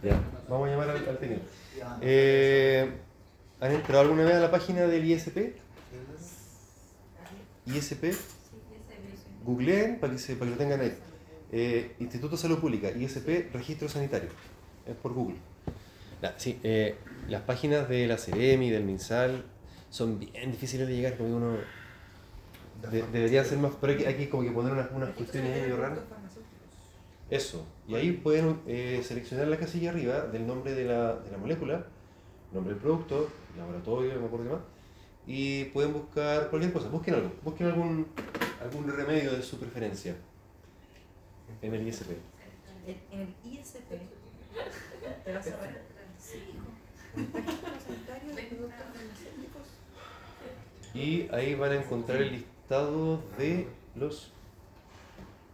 Ya, 0.01 0.17
vamos 0.47 0.69
a 0.69 0.71
llamar 0.71 0.89
al, 0.91 1.09
al 1.09 1.17
técnico. 1.17 1.41
Eh, 2.01 2.89
¿Han 3.59 3.71
entrado 3.73 4.01
alguna 4.01 4.23
vez 4.23 4.35
a 4.35 4.39
la 4.39 4.51
página 4.51 4.81
del 4.83 5.03
ISP? 5.03 5.57
ISP, 7.65 8.15
googleen 9.43 9.99
para 9.99 10.13
que, 10.13 10.19
se, 10.19 10.35
para 10.35 10.45
que 10.45 10.51
lo 10.51 10.57
tengan 10.57 10.81
ahí. 10.81 10.97
Eh, 11.51 11.95
Instituto 11.99 12.35
de 12.35 12.41
Salud 12.41 12.59
Pública, 12.59 12.89
ISP, 12.91 13.51
Registro 13.53 13.89
Sanitario. 13.89 14.29
Es 14.85 14.95
por 14.95 15.13
Google. 15.13 15.37
Sí, 16.37 16.59
eh, 16.63 16.97
las 17.27 17.41
páginas 17.43 17.87
de 17.87 18.07
la 18.07 18.17
CEREMI, 18.17 18.69
del 18.69 18.83
MinSal, 18.83 19.43
son 19.89 20.19
bien 20.19 20.51
difíciles 20.51 20.87
de 20.87 20.95
llegar, 20.95 21.17
como 21.17 21.35
uno 21.37 21.57
de- 22.91 23.03
debería 23.11 23.43
ser 23.43 23.57
más, 23.57 23.71
pero 23.79 23.93
hay 23.93 23.99
que, 23.99 24.07
hay 24.07 24.15
que 24.15 24.29
como 24.29 24.43
que 24.43 24.51
poner 24.51 24.73
unas, 24.73 24.91
unas 24.91 25.09
cuestiones 25.11 25.61
medio 25.61 25.77
raras. 25.77 25.99
Eso, 27.29 27.65
y 27.87 27.95
ahí 27.95 28.11
pueden 28.13 28.59
eh, 28.67 29.01
seleccionar 29.03 29.47
la 29.47 29.57
casilla 29.57 29.91
arriba 29.91 30.21
del 30.27 30.47
nombre 30.47 30.73
de 30.73 30.85
la, 30.85 31.15
de 31.15 31.31
la 31.31 31.37
molécula, 31.37 31.85
nombre 32.51 32.73
del 32.73 32.81
producto, 32.81 33.29
laboratorio, 33.57 34.13
no 34.15 34.21
me 34.21 34.25
acuerdo 34.25 34.45
qué 34.45 34.51
más, 34.53 34.61
y 35.27 35.65
pueden 35.65 35.93
buscar 35.93 36.49
cualquier 36.49 36.73
cosa, 36.73 36.89
busquen 36.89 37.13
algo, 37.15 37.31
busquen 37.43 37.67
algún, 37.67 38.07
algún 38.61 38.91
remedio 38.91 39.31
de 39.33 39.43
su 39.43 39.59
preferencia 39.59 40.15
en 41.61 41.73
el 41.73 41.87
ISP. 41.87 42.11
En 43.11 43.19
el 43.21 43.35
ISP. 43.45 43.91
¿Te 45.23 45.33
vas 45.33 45.47
a 45.47 45.57
ver? 45.57 45.81
Sí, 46.17 46.37
hijo. 46.53 47.31
Registro 47.33 47.69
sanitario 47.85 48.35
de 48.35 48.43
productos 48.43 48.79
farmacéuticos. 48.93 49.67
Y 50.93 51.29
ahí 51.31 51.55
van 51.55 51.71
a 51.71 51.75
encontrar 51.75 52.21
el 52.21 52.31
listado 52.31 53.21
de 53.37 53.67
los... 53.95 54.31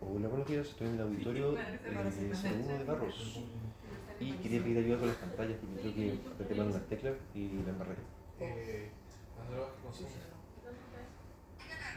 Hola, 0.01 0.27
buenos 0.27 0.47
días, 0.47 0.67
estoy 0.67 0.87
en 0.87 0.95
el 0.95 1.01
auditorio 1.01 1.57
eh, 1.57 2.31
segundo 2.33 2.77
de 2.77 2.83
Barros. 2.83 3.41
Y 4.19 4.31
quería 4.33 4.61
pedir 4.63 4.77
ayuda 4.77 4.97
con 4.99 5.07
las 5.07 5.17
pantallas 5.17 5.57
porque 5.59 5.81
creo 5.81 5.93
que 5.95 6.19
apreté 6.33 6.55
mal 6.55 6.67
unas 6.67 6.87
teclas 6.87 7.15
y 7.33 7.49
la 7.65 7.71
embarré. 7.71 7.95
Eh, 8.39 8.89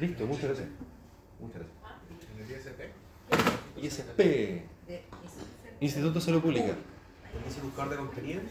Listo, 0.01 0.27
muchas 0.27 0.45
gracias. 0.45 0.69
Muchas 1.41 1.63
gracias. 1.63 1.79
en 2.33 3.77
el 3.77 3.85
ISP. 3.85 4.63
De. 5.79 5.85
Instituto 5.87 6.15
de 6.15 6.21
Salud 6.21 6.41
Pública. 6.41 6.75
¿Ese 7.47 7.61
buscador 7.61 7.91
de 7.91 7.97
contenidos? 7.97 8.45
Eh, 8.47 8.51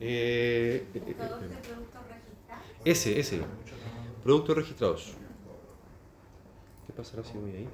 eh, 0.00 0.86
eh, 0.94 1.00
Buscador 1.06 1.40
de 1.40 1.46
eh, 1.46 1.58
productos 1.62 2.02
registrados. 2.08 2.64
ese, 2.84 3.20
ese. 3.20 3.40
Productos 4.22 4.56
registrados. 4.56 5.14
¿Qué 6.86 6.92
pasará 6.92 7.22
si 7.24 7.38
voy 7.38 7.50
ahí? 7.52 7.68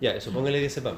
Ya 0.00 0.12
eso, 0.12 0.32
póngale 0.32 0.66
DSPAM. 0.66 0.96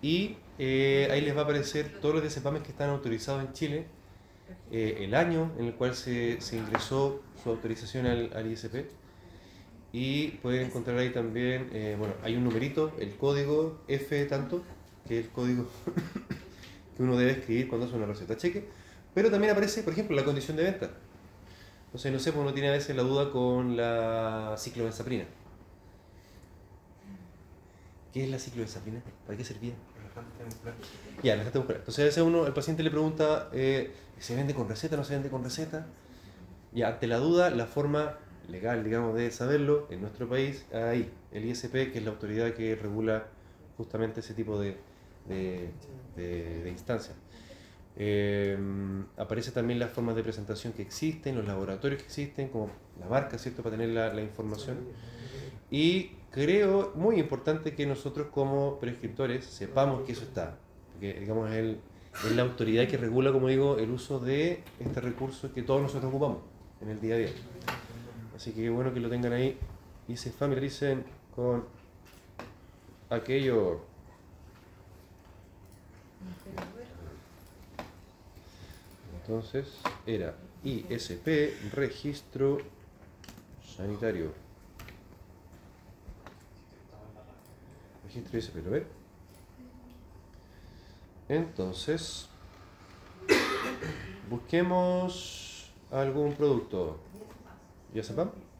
Y 0.00 0.36
eh, 0.58 1.08
ahí 1.10 1.20
les 1.20 1.34
va 1.36 1.40
a 1.40 1.44
aparecer 1.44 2.00
todos 2.00 2.14
los 2.14 2.24
DSPAMs 2.24 2.60
que 2.62 2.70
están 2.70 2.90
autorizados 2.90 3.42
en 3.44 3.52
Chile, 3.52 3.86
eh, 4.70 4.98
el 5.00 5.14
año 5.14 5.52
en 5.58 5.66
el 5.66 5.74
cual 5.74 5.94
se, 5.94 6.40
se 6.40 6.56
ingresó 6.56 7.20
su 7.42 7.50
autorización 7.50 8.06
al, 8.06 8.30
al 8.34 8.50
ISP. 8.50 8.86
Y 9.92 10.28
pueden 10.42 10.66
encontrar 10.66 10.96
ahí 10.96 11.10
también, 11.10 11.68
eh, 11.72 11.96
bueno, 11.98 12.14
hay 12.22 12.34
un 12.36 12.44
numerito, 12.44 12.92
el 12.98 13.14
código 13.16 13.82
F 13.88 14.24
tanto, 14.24 14.62
que 15.06 15.18
es 15.18 15.26
el 15.26 15.30
código 15.32 15.68
que 16.96 17.02
uno 17.02 17.16
debe 17.16 17.32
escribir 17.32 17.68
cuando 17.68 17.86
hace 17.86 17.96
una 17.96 18.06
receta 18.06 18.36
cheque. 18.36 18.66
Pero 19.14 19.30
también 19.30 19.52
aparece, 19.52 19.82
por 19.82 19.92
ejemplo, 19.92 20.16
la 20.16 20.24
condición 20.24 20.56
de 20.56 20.64
venta. 20.64 20.90
Entonces, 21.86 22.10
no 22.10 22.18
sé, 22.18 22.32
pues 22.32 22.42
uno 22.42 22.54
tiene 22.54 22.70
a 22.70 22.72
veces 22.72 22.96
la 22.96 23.02
duda 23.02 23.30
con 23.30 23.76
la 23.76 24.54
ciclobenzaprina. 24.56 25.26
¿Qué 28.14 28.24
es 28.24 28.30
la 28.30 28.38
ciclobenzaprina? 28.38 29.02
¿Para 29.26 29.36
qué 29.36 29.44
servía? 29.44 29.74
Ya, 31.22 31.32
relajante 31.34 31.58
muscular. 31.58 31.78
Entonces 31.80 32.02
a 32.02 32.04
veces 32.04 32.22
uno, 32.22 32.46
el 32.46 32.52
paciente 32.52 32.82
le 32.82 32.90
pregunta, 32.90 33.48
eh, 33.52 33.92
¿se 34.18 34.34
vende 34.34 34.54
con 34.54 34.68
receta 34.68 34.94
o 34.94 34.98
no 34.98 35.04
se 35.04 35.14
vende 35.14 35.30
con 35.30 35.44
receta? 35.44 35.86
Y 36.74 36.82
ante 36.82 37.06
la 37.06 37.18
duda, 37.18 37.50
la 37.50 37.66
forma 37.66 38.18
legal, 38.48 38.84
digamos, 38.84 39.14
de 39.14 39.30
saberlo 39.30 39.86
en 39.90 40.00
nuestro 40.00 40.28
país, 40.28 40.66
ahí, 40.72 41.10
el 41.32 41.44
ISP, 41.44 41.92
que 41.92 41.98
es 41.98 42.04
la 42.04 42.10
autoridad 42.10 42.52
que 42.54 42.74
regula 42.76 43.26
justamente 43.76 44.20
ese 44.20 44.34
tipo 44.34 44.58
de, 44.58 44.76
de, 45.28 45.70
de- 46.16 46.62
de 46.62 46.68
instancias. 46.70 47.16
Eh, 47.96 48.56
también 49.54 49.78
las 49.78 49.90
formas 49.90 50.16
de 50.16 50.22
presentación 50.22 50.72
que 50.72 50.82
existen, 50.82 51.36
los 51.36 51.46
laboratorios 51.46 52.00
que 52.00 52.06
existen, 52.06 52.48
como 52.48 52.70
la 52.98 53.06
marca, 53.06 53.38
¿cierto?, 53.38 53.62
para 53.62 53.76
tener 53.76 53.90
la, 53.90 54.12
la 54.12 54.22
información. 54.22 54.78
Y 55.70 56.12
creo 56.30 56.92
muy 56.94 57.18
importante 57.18 57.74
que 57.74 57.86
nosotros 57.86 58.28
como 58.30 58.78
prescriptores 58.78 59.44
sepamos 59.44 60.02
que 60.04 60.12
eso 60.12 60.22
está, 60.24 60.56
porque 60.92 61.14
digamos 61.20 61.50
es, 61.50 61.56
el- 61.56 61.78
es 62.26 62.32
la 62.36 62.42
autoridad 62.42 62.86
que 62.88 62.96
regula, 62.98 63.32
como 63.32 63.48
digo, 63.48 63.78
el 63.78 63.90
uso 63.90 64.18
de 64.18 64.62
este 64.80 65.00
recurso 65.00 65.52
que 65.52 65.62
todos 65.62 65.80
nosotros 65.80 66.10
ocupamos 66.10 66.38
en 66.80 66.90
el 66.90 67.00
día 67.00 67.14
a 67.14 67.18
día. 67.18 67.30
Así 68.42 68.50
que 68.50 68.68
bueno 68.70 68.92
que 68.92 68.98
lo 68.98 69.08
tengan 69.08 69.34
ahí 69.34 69.56
y 70.08 70.16
se 70.16 70.32
familiaricen 70.32 71.04
con 71.32 71.64
aquello. 73.08 73.82
Entonces 79.20 79.78
era 80.06 80.34
ISP, 80.64 81.72
registro 81.72 82.58
sanitario. 83.76 84.32
Registro 88.06 88.38
ISP, 88.40 88.56
¿lo 88.56 88.70
ven? 88.72 88.86
Entonces, 91.28 92.28
busquemos 94.28 95.70
algún 95.92 96.34
producto. 96.34 96.98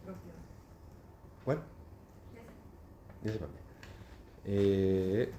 ¿Ya? 0.06 0.12
¿Cuál? 1.44 1.62
Ya 3.24 3.32
sepan. 3.32 3.48
Eh. 4.44 5.32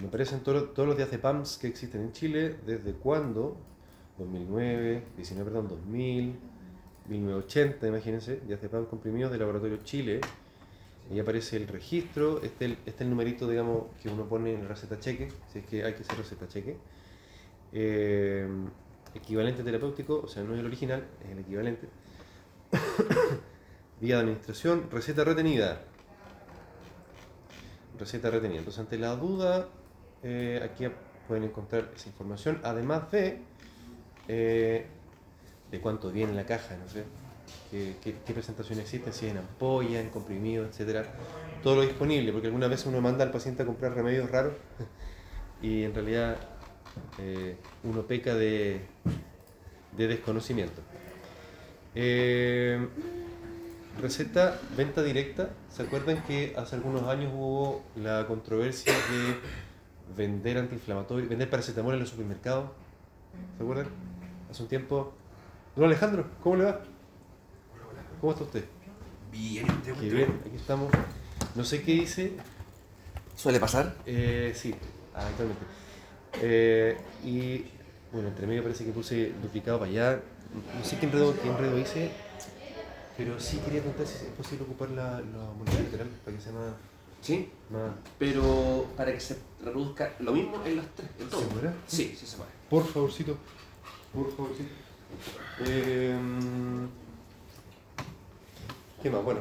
Me 0.00 0.08
aparecen 0.08 0.40
todo- 0.40 0.64
todos 0.70 0.88
los 0.88 0.96
diazepams 0.96 1.56
que 1.58 1.68
existen 1.68 2.02
en 2.02 2.12
Chile, 2.12 2.56
desde 2.66 2.92
cuándo, 2.94 3.56
2009, 4.18 5.02
19, 5.16 5.50
perdón, 5.50 5.68
2000, 5.68 6.36
1980, 7.08 7.86
imagínense, 7.86 8.40
diazepam 8.46 8.86
comprimidos 8.86 9.30
de 9.32 9.38
Laboratorio 9.38 9.78
Chile. 9.84 10.20
Ahí 11.10 11.20
aparece 11.20 11.56
el 11.58 11.68
registro, 11.68 12.42
este 12.42 12.64
este 12.72 12.90
es 12.90 13.00
el 13.02 13.10
numerito, 13.10 13.48
digamos, 13.48 13.84
que 14.02 14.08
uno 14.08 14.24
pone 14.24 14.54
en 14.54 14.62
la 14.62 14.68
receta 14.68 14.98
cheque, 14.98 15.28
si 15.52 15.58
es 15.60 15.66
que 15.66 15.84
hay 15.84 15.94
que 15.94 16.02
hacer 16.02 16.16
receta 16.16 16.48
cheque. 16.48 16.76
Eh, 17.72 18.48
equivalente 19.14 19.62
terapéutico, 19.62 20.22
o 20.24 20.28
sea, 20.28 20.42
no 20.42 20.54
es 20.54 20.60
el 20.60 20.66
original, 20.66 21.04
es 21.24 21.30
el 21.30 21.38
equivalente. 21.38 21.88
Vía 24.00 24.16
de 24.16 24.22
administración, 24.22 24.88
receta 24.90 25.24
retenida. 25.24 25.80
Receta 27.98 28.30
retenida. 28.30 28.58
Entonces, 28.58 28.80
ante 28.80 28.98
la 28.98 29.14
duda, 29.16 29.68
eh, 30.22 30.60
aquí 30.64 30.86
pueden 31.28 31.44
encontrar 31.44 31.90
esa 31.94 32.08
información, 32.08 32.60
además 32.64 33.10
de 33.10 33.40
eh, 34.28 34.86
de 35.70 35.80
cuánto 35.80 36.10
viene 36.10 36.30
en 36.30 36.36
la 36.36 36.46
caja, 36.46 36.76
no 36.76 36.88
sé, 36.88 37.04
qué 37.70 38.32
presentación 38.32 38.78
existe, 38.78 39.12
si 39.12 39.26
es 39.26 39.32
en 39.32 39.38
ampolla, 39.38 40.00
en 40.00 40.08
comprimido, 40.08 40.64
etcétera. 40.64 41.04
Todo 41.62 41.76
lo 41.76 41.82
disponible, 41.82 42.32
porque 42.32 42.46
algunas 42.46 42.70
veces 42.70 42.86
uno 42.86 43.00
manda 43.00 43.24
al 43.24 43.32
paciente 43.32 43.64
a 43.64 43.66
comprar 43.66 43.92
remedios 43.94 44.30
raros 44.30 44.54
y 45.62 45.82
en 45.82 45.94
realidad 45.94 46.36
eh, 47.18 47.56
uno 47.82 48.02
peca 48.02 48.34
de, 48.34 48.82
de 49.96 50.06
desconocimiento. 50.08 50.82
Eh, 51.94 52.86
receta 54.00 54.60
venta 54.76 55.02
directa. 55.02 55.50
¿Se 55.70 55.82
acuerdan 55.82 56.22
que 56.24 56.54
hace 56.56 56.76
algunos 56.76 57.02
años 57.04 57.32
hubo 57.34 57.82
la 57.96 58.26
controversia 58.26 58.92
de 58.92 59.38
vender 60.16 60.58
antiinflamatorio, 60.58 61.28
vender 61.28 61.48
paracetamol 61.50 61.94
en 61.94 62.00
los 62.00 62.10
supermercados? 62.10 62.70
¿Se 63.56 63.62
acuerdan? 63.62 63.88
Hace 64.50 64.62
un 64.62 64.68
tiempo. 64.68 65.14
Don 65.76 65.86
Alejandro, 65.86 66.26
¿cómo 66.42 66.56
le 66.56 66.64
va? 66.64 66.82
¿Cómo 68.20 68.32
está 68.32 68.44
usted? 68.44 68.64
Bien, 69.30 69.66
¿te 69.82 69.92
Qué 69.92 70.08
bien, 70.08 70.40
aquí 70.46 70.56
estamos. 70.56 70.92
No 71.54 71.64
sé 71.64 71.82
qué 71.82 71.92
dice. 71.92 72.32
¿Suele 73.34 73.58
pasar? 73.58 73.96
Eh, 74.06 74.52
sí, 74.54 74.74
actualmente. 75.14 75.64
Eh, 76.42 76.96
y 77.24 77.64
bueno, 78.12 78.28
entre 78.28 78.46
medio 78.46 78.62
parece 78.62 78.84
que 78.84 78.92
puse 78.92 79.32
duplicado 79.42 79.78
para 79.78 79.90
allá. 79.90 80.22
No 80.78 80.84
sé 80.84 80.98
qué 80.98 81.06
enredo, 81.06 81.34
qué 81.40 81.48
enredo 81.48 81.78
hice, 81.78 82.10
pero 83.16 83.40
sí 83.40 83.58
quería 83.58 83.80
preguntar 83.80 84.06
si 84.06 84.24
es 84.26 84.32
posible 84.32 84.64
ocupar 84.64 84.90
la, 84.90 85.20
la 85.20 85.52
moneda 85.58 85.80
lateral 85.82 86.08
para 86.24 86.36
que 86.36 86.42
sea 86.42 86.52
más. 86.52 86.72
Sí, 87.20 87.50
más 87.70 87.90
pero 88.18 88.86
para 88.96 89.12
que 89.12 89.18
se 89.18 89.38
reproduzca 89.64 90.12
lo 90.20 90.32
mismo 90.32 90.62
en 90.64 90.76
las 90.76 90.86
tres. 90.94 91.08
En 91.18 91.28
todo. 91.28 91.40
¿Se 91.40 91.46
puede? 91.46 91.70
Sí, 91.86 92.14
sí 92.18 92.26
se 92.26 92.36
puede. 92.36 92.50
Por 92.68 92.86
favorcito. 92.86 93.36
Por 94.12 94.30
favorcito. 94.36 94.68
Eh, 95.66 96.16
¿Qué 99.02 99.10
más? 99.10 99.24
Bueno. 99.24 99.40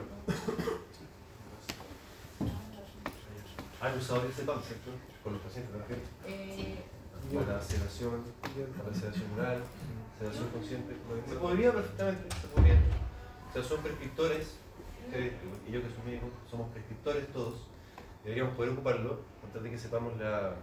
Han 3.82 3.98
usado 3.98 4.24
ese 4.30 4.44
pan, 4.44 4.58
¿cierto? 4.66 4.91
Con 5.24 5.34
los 5.34 5.41
pacientes, 5.41 5.74
refiero. 5.74 6.01
Eh, 6.28 6.76
Para 7.34 7.61
sedación, 7.61 8.24
para 8.78 8.93
sedación 8.93 9.32
oral, 9.39 9.63
sedación 10.19 10.49
consciente. 10.49 10.95
Se 11.30 11.36
podría 11.36 11.71
perfectamente, 11.71 12.36
se 12.41 12.47
podría. 12.47 12.76
O 13.49 13.53
sea, 13.53 13.63
son 13.63 13.82
prescriptores, 13.82 14.55
ustedes 15.05 15.34
y 15.67 15.71
yo 15.71 15.82
que 15.82 15.88
soy 15.89 16.03
médico, 16.05 16.28
somos 16.49 16.69
prescriptores 16.71 17.28
todos. 17.32 17.67
Deberíamos 18.26 18.55
poder 18.55 18.71
ocuparlo, 18.71 19.19
tal 19.53 19.63
de 19.63 19.71
que 19.71 19.78
sepamos 19.78 20.17
la, 20.17 20.55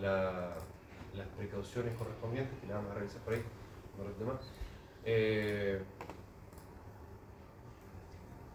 la, 0.00 0.54
las 1.14 1.26
precauciones 1.36 1.94
correspondientes, 1.96 2.58
que 2.60 2.66
las 2.66 2.76
vamos 2.76 2.92
a 2.92 2.94
revisar 2.94 3.20
por 3.20 3.34
ahí, 3.34 3.42
con 3.96 4.06
los 4.08 4.18
demás. 4.18 4.36
Eh, 5.04 5.82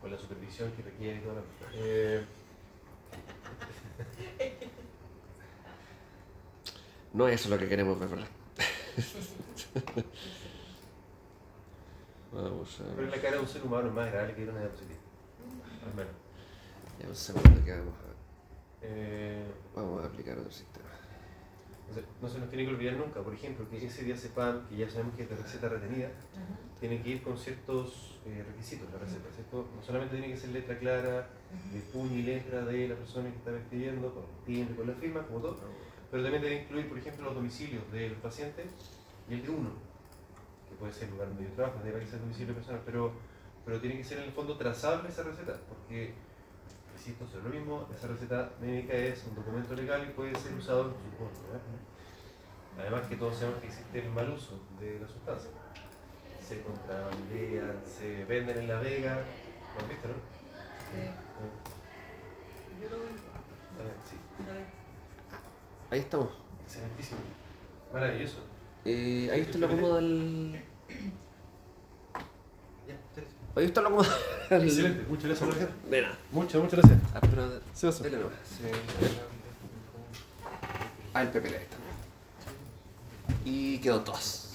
con 0.01 0.11
la 0.11 0.17
supervisión 0.17 0.71
que 0.71 0.81
requiere 0.81 1.19
y 1.19 1.21
toda 1.21 1.35
la. 1.35 1.41
Eh, 1.73 2.25
No 7.13 7.27
es 7.27 7.41
eso 7.41 7.49
lo 7.49 7.57
que 7.57 7.67
queremos 7.67 7.99
ver, 7.99 8.09
¿verdad? 8.09 8.27
Vamos 12.31 12.79
a 12.79 12.83
pero 12.83 12.91
en 12.91 12.97
ver. 12.97 13.15
la 13.15 13.21
cara 13.21 13.35
de 13.37 13.41
un 13.41 13.47
ser 13.47 13.63
humano 13.63 13.87
es 13.87 13.93
más 13.93 14.07
agradable 14.07 14.35
que 14.35 14.43
una 14.43 14.59
diapositiva. 14.59 14.99
Al 15.87 15.93
menos. 15.95 16.13
Ya 17.01 17.07
un 17.07 17.15
segundo 17.15 17.65
que 17.65 17.71
vamos 17.71 17.93
a 17.97 18.01
ver. 18.03 18.15
Eh, 18.81 19.43
Vamos 19.75 20.03
a 20.03 20.07
aplicar 20.07 20.37
otro 20.37 20.51
sistema. 20.51 20.85
No 21.87 21.95
se, 21.95 22.03
no 22.21 22.29
se 22.29 22.37
nos 22.39 22.49
tiene 22.49 22.65
que 22.65 22.71
olvidar 22.71 22.97
nunca, 22.97 23.21
por 23.21 23.33
ejemplo, 23.33 23.67
que 23.67 23.83
ese 23.83 24.03
diazepam, 24.03 24.67
que 24.67 24.77
ya 24.77 24.87
sabemos 24.89 25.15
que 25.15 25.23
es 25.23 25.29
de 25.29 25.35
receta 25.37 25.69
retenida, 25.69 26.11
tiene 26.79 27.01
que 27.01 27.09
ir 27.09 27.23
con 27.23 27.35
ciertos 27.35 28.19
eh, 28.27 28.43
requisitos 28.47 28.87
la 28.93 28.99
receta, 28.99 29.27
¿cierto? 29.33 29.67
No 29.75 29.81
solamente 29.83 30.15
tiene 30.17 30.31
que 30.31 30.39
ser 30.39 30.51
letra 30.51 30.77
clara, 30.77 31.29
de 31.73 31.79
puño 31.91 32.13
y 32.15 32.21
letra 32.21 32.61
de 32.63 32.89
la 32.89 32.95
persona 32.95 33.31
que 33.31 33.37
está 33.37 33.57
escribiendo, 33.57 34.13
con 34.13 34.23
el 34.23 34.45
timbre, 34.45 34.75
con 34.75 34.87
la 34.87 34.93
firma, 34.93 35.23
como 35.25 35.39
todo, 35.39 35.57
pero 36.11 36.23
también 36.23 36.41
debe 36.41 36.61
incluir, 36.63 36.89
por 36.89 36.97
ejemplo, 36.97 37.25
los 37.25 37.35
domicilios 37.35 37.91
del 37.91 38.13
paciente 38.13 38.65
y 39.29 39.33
el 39.35 39.43
de 39.43 39.49
uno, 39.49 39.69
que 40.69 40.75
puede 40.75 40.93
ser 40.93 41.05
el 41.05 41.11
lugar 41.11 41.27
donde 41.29 41.43
yo 41.43 41.51
trabajo, 41.51 41.79
debe 41.83 42.05
ser 42.05 42.15
el 42.15 42.21
domicilio 42.21 42.55
personal, 42.55 42.81
pero, 42.85 43.11
pero 43.65 43.79
tiene 43.79 43.97
que 43.97 44.03
ser 44.03 44.19
en 44.19 44.25
el 44.25 44.31
fondo 44.31 44.57
trazable 44.57 45.09
esa 45.09 45.23
receta, 45.23 45.59
porque, 45.67 46.13
insisto, 46.95 47.25
es 47.25 47.43
lo 47.43 47.49
mismo, 47.49 47.87
esa 47.95 48.07
receta 48.07 48.51
médica 48.59 48.93
es 48.93 49.23
un 49.25 49.35
documento 49.35 49.75
legal 49.75 50.05
y 50.07 50.13
puede 50.13 50.35
ser 50.35 50.53
usado 50.53 50.85
en 50.85 50.91
su. 50.91 50.99
Además 52.79 53.07
que 53.07 53.17
todos 53.17 53.35
sabemos 53.37 53.59
que 53.59 53.67
existe 53.67 53.99
el 53.99 54.09
mal 54.11 54.29
uso 54.29 54.57
de 54.79 54.99
la 54.99 55.07
sustancia. 55.07 55.51
Se 56.41 56.61
contrabandean, 56.61 57.81
se 57.85 58.23
venden 58.25 58.59
en 58.59 58.67
la 58.69 58.79
vega, 58.79 59.15
¿lo 59.15 59.83
has 59.83 59.89
visto, 59.89 60.07
no? 60.07 60.13
Sí, 60.89 61.05
yo 62.81 62.89
lo 62.89 62.97
veo. 62.97 63.09
Eh, 63.09 63.93
Sí, 64.09 64.15
Ahí 65.91 65.99
estamos. 65.99 66.29
excelentísimo. 66.65 67.19
Maravilloso. 67.93 68.37
Eh, 68.85 69.29
ahí 69.33 69.41
está 69.41 69.57
lo 69.57 69.65
acomodo 69.67 69.95
del. 69.95 70.61
Ahí 73.55 73.65
está 73.65 73.81
lo 73.81 73.87
acomodo 73.87 74.09
del. 74.49 74.63
Excelente, 74.63 75.05
muchas 75.09 75.25
gracias, 75.25 75.49
Jorge. 75.49 75.67
De 75.89 76.01
nada. 76.01 76.17
Muchas, 76.31 76.61
muchas 76.61 76.79
gracias. 76.79 76.99
Ah, 77.15 77.19
pero. 77.21 77.61
Se 77.73 77.87
oso. 77.87 78.03
Dele 78.03 78.17
nomás. 78.17 78.33
Ah, 81.13 81.23
el 81.23 81.29
PPL 81.29 81.47
ahí 81.47 81.63
está. 81.63 81.77
Y 83.45 83.79
quedó 83.79 84.01
todas. 84.01 84.53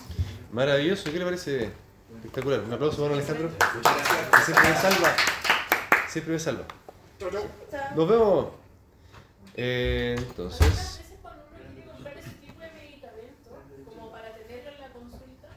Maravilloso, 0.53 1.11
¿qué 1.11 1.19
le 1.19 1.25
parece? 1.25 1.73
Espectacular. 2.15 2.61
Un 2.61 2.73
aplauso 2.73 3.03
para 3.03 3.15
Alejandro. 3.15 3.51
que 3.59 4.43
Siempre 4.45 4.69
me 4.69 4.77
salva. 4.77 5.17
Siempre 6.09 6.33
me 6.35 6.39
salva. 6.39 6.65
Nos 7.97 8.09
vemos. 8.09 8.47
Eh, 9.57 10.15
entonces. 10.17 10.61
Algunas 10.63 10.99
veces 10.99 11.19
cuando 11.23 11.45
uno 11.51 11.75
quiere 11.75 11.91
comprar 11.91 12.19
ese 12.19 12.31
tipo 12.31 12.61
de 12.61 12.71
medicamentos, 12.71 13.55
como 13.85 14.11
para 14.13 14.33
tenerlo 14.35 14.71
en 14.71 14.81
la 14.81 14.89
consulta, 14.91 15.49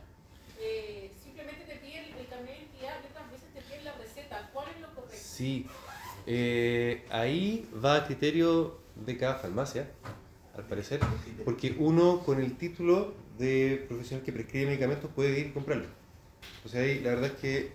eh, 0.60 1.12
simplemente 1.24 1.66
te 1.66 1.76
piden 1.78 2.06
el 2.18 2.28
carnet 2.28 2.48
de 2.48 2.58
identidad 2.58 2.96
y 3.04 3.08
otras 3.12 3.32
veces 3.32 3.54
te 3.54 3.62
piden 3.62 3.86
la 3.86 3.94
receta. 3.94 4.50
¿Cuál 4.54 4.68
es 4.70 4.82
lo 4.82 4.88
correcto? 4.96 5.27
Sí, 5.38 5.68
eh, 6.26 7.06
ahí 7.12 7.70
va 7.86 7.98
a 7.98 8.06
criterio 8.08 8.80
de 9.06 9.18
cada 9.18 9.36
farmacia, 9.36 9.88
al 10.56 10.64
parecer, 10.64 11.00
porque 11.46 11.76
uno 11.78 12.22
con 12.22 12.42
el 12.42 12.58
título 12.58 13.14
de 13.38 13.86
profesional 13.88 14.26
que 14.26 14.32
prescribe 14.32 14.66
medicamentos 14.66 15.12
puede 15.14 15.40
ir 15.40 15.46
y 15.46 15.52
comprarlo. 15.52 15.86
O 16.66 16.68
sea, 16.68 16.82
ahí 16.82 17.02
la 17.02 17.12
verdad 17.12 17.26
es 17.28 17.34
que, 17.34 17.72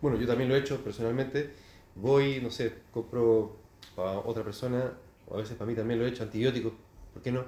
bueno, 0.00 0.18
yo 0.18 0.26
también 0.26 0.48
lo 0.48 0.56
he 0.56 0.60
hecho 0.60 0.82
personalmente, 0.82 1.50
voy, 1.94 2.40
no 2.40 2.50
sé, 2.50 2.72
compro 2.90 3.58
para 3.94 4.12
otra 4.12 4.42
persona, 4.42 4.94
o 5.28 5.34
a 5.34 5.42
veces 5.42 5.58
para 5.58 5.70
mí 5.70 5.76
también 5.76 6.00
lo 6.00 6.06
he 6.06 6.08
hecho, 6.08 6.22
antibióticos, 6.22 6.72
¿por 7.12 7.22
qué 7.22 7.32
no? 7.32 7.44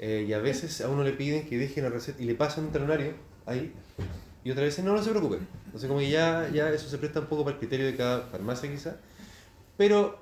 Eh, 0.00 0.26
y 0.28 0.32
a 0.32 0.40
veces 0.40 0.80
a 0.80 0.88
uno 0.88 1.04
le 1.04 1.12
piden 1.12 1.46
que 1.46 1.58
deje 1.58 1.80
la 1.80 1.90
receta 1.90 2.20
y 2.20 2.26
le 2.26 2.34
pasan 2.34 2.64
un 2.64 2.72
talonario 2.72 3.12
ahí, 3.46 3.72
y 4.42 4.50
otras 4.50 4.66
veces 4.66 4.84
no, 4.84 4.96
no 4.96 5.00
se 5.00 5.10
preocupe. 5.10 5.38
Entonces 5.72 5.88
como 5.88 6.00
que 6.00 6.10
ya, 6.10 6.50
ya 6.52 6.68
eso 6.68 6.86
se 6.86 6.98
presta 6.98 7.20
un 7.20 7.26
poco 7.26 7.44
para 7.44 7.54
el 7.54 7.58
criterio 7.58 7.86
de 7.86 7.96
cada 7.96 8.26
farmacia 8.26 8.70
quizá, 8.70 8.96
pero 9.78 10.18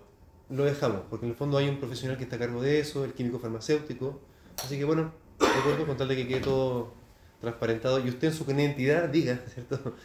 lo 0.48 0.64
dejamos, 0.64 1.02
porque 1.10 1.26
en 1.26 1.32
el 1.32 1.36
fondo 1.36 1.58
hay 1.58 1.68
un 1.68 1.78
profesional 1.78 2.16
que 2.16 2.22
está 2.22 2.36
a 2.36 2.38
cargo 2.38 2.62
de 2.62 2.78
eso, 2.78 3.04
el 3.04 3.14
químico 3.14 3.40
farmacéutico, 3.40 4.20
así 4.62 4.78
que 4.78 4.84
bueno, 4.84 5.12
de 5.40 5.46
acuerdo 5.46 5.86
con 5.86 5.96
tal 5.96 6.06
de 6.06 6.14
que 6.14 6.28
quede 6.28 6.38
todo 6.38 6.94
transparentado 7.40 7.98
y 7.98 8.08
usted 8.08 8.28
en 8.28 8.34
su 8.34 8.48
identidad 8.48 9.08
diga, 9.08 9.40
¿cierto? 9.52 9.96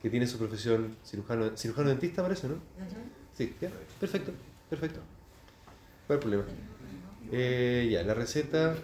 Que 0.00 0.08
tiene 0.08 0.26
su 0.26 0.38
profesión 0.38 0.96
cirujano, 1.04 1.54
cirujano 1.54 1.90
dentista 1.90 2.22
parece, 2.22 2.48
¿no? 2.48 2.54
Sí, 3.36 3.54
ya, 3.60 3.68
perfecto, 4.00 4.32
perfecto. 4.70 5.00
¿Cuál 6.06 6.18
es 6.18 6.24
el 6.24 6.30
problema? 6.30 6.44
Eh, 7.30 7.88
ya, 7.90 8.02
la 8.02 8.14
receta. 8.14 8.74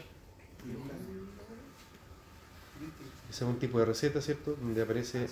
Ese 3.30 3.44
es 3.44 3.48
un 3.48 3.58
tipo 3.58 3.78
de 3.78 3.84
receta, 3.84 4.20
¿cierto? 4.20 4.56
Donde 4.60 4.82
aparece. 4.82 5.26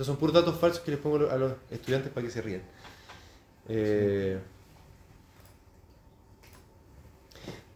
Estos 0.00 0.14
son 0.14 0.18
puros 0.18 0.32
datos 0.32 0.58
falsos 0.58 0.80
que 0.80 0.92
les 0.92 0.98
pongo 0.98 1.28
a 1.28 1.36
los 1.36 1.52
estudiantes 1.70 2.10
para 2.10 2.26
que 2.26 2.32
se 2.32 2.40
rían. 2.40 2.62
Eh, 3.68 4.38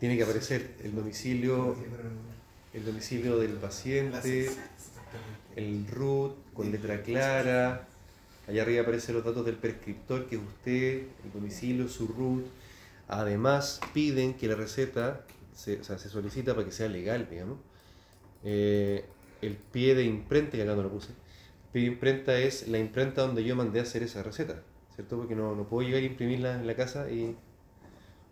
tiene 0.00 0.16
que 0.16 0.22
aparecer 0.22 0.74
el 0.82 0.94
domicilio, 0.94 1.76
el 2.72 2.82
domicilio 2.82 3.38
del 3.38 3.50
paciente, 3.56 4.50
el 5.54 5.86
root 5.86 6.34
con 6.54 6.72
letra 6.72 7.02
clara. 7.02 7.88
Allá 8.48 8.62
arriba 8.62 8.80
aparecen 8.80 9.16
los 9.16 9.24
datos 9.26 9.44
del 9.44 9.56
prescriptor, 9.56 10.24
que 10.24 10.36
es 10.36 10.42
usted, 10.42 11.02
el 11.24 11.30
domicilio, 11.34 11.88
su 11.88 12.08
root. 12.08 12.46
Además, 13.06 13.82
piden 13.92 14.32
que 14.32 14.48
la 14.48 14.54
receta 14.54 15.26
se, 15.54 15.78
o 15.78 15.84
sea, 15.84 15.98
se 15.98 16.08
solicita 16.08 16.54
para 16.54 16.64
que 16.64 16.72
sea 16.72 16.88
legal, 16.88 17.28
digamos. 17.28 17.58
Eh, 18.44 19.04
el 19.42 19.56
pie 19.56 19.94
de 19.94 20.04
imprenta, 20.04 20.52
que 20.52 20.62
acá 20.62 20.74
no 20.74 20.84
lo 20.84 20.88
puse. 20.88 21.10
De 21.74 21.80
imprenta 21.80 22.38
es 22.38 22.68
la 22.68 22.78
imprenta 22.78 23.22
donde 23.22 23.44
yo 23.44 23.54
mandé 23.56 23.80
a 23.80 23.82
hacer 23.82 24.02
esa 24.02 24.22
receta, 24.22 24.62
¿cierto? 24.94 25.18
Porque 25.18 25.34
no, 25.34 25.54
no 25.54 25.68
puedo 25.68 25.86
llegar 25.86 26.02
a 26.02 26.06
imprimirla 26.06 26.54
en 26.54 26.66
la 26.66 26.74
casa 26.74 27.10
y. 27.10 27.36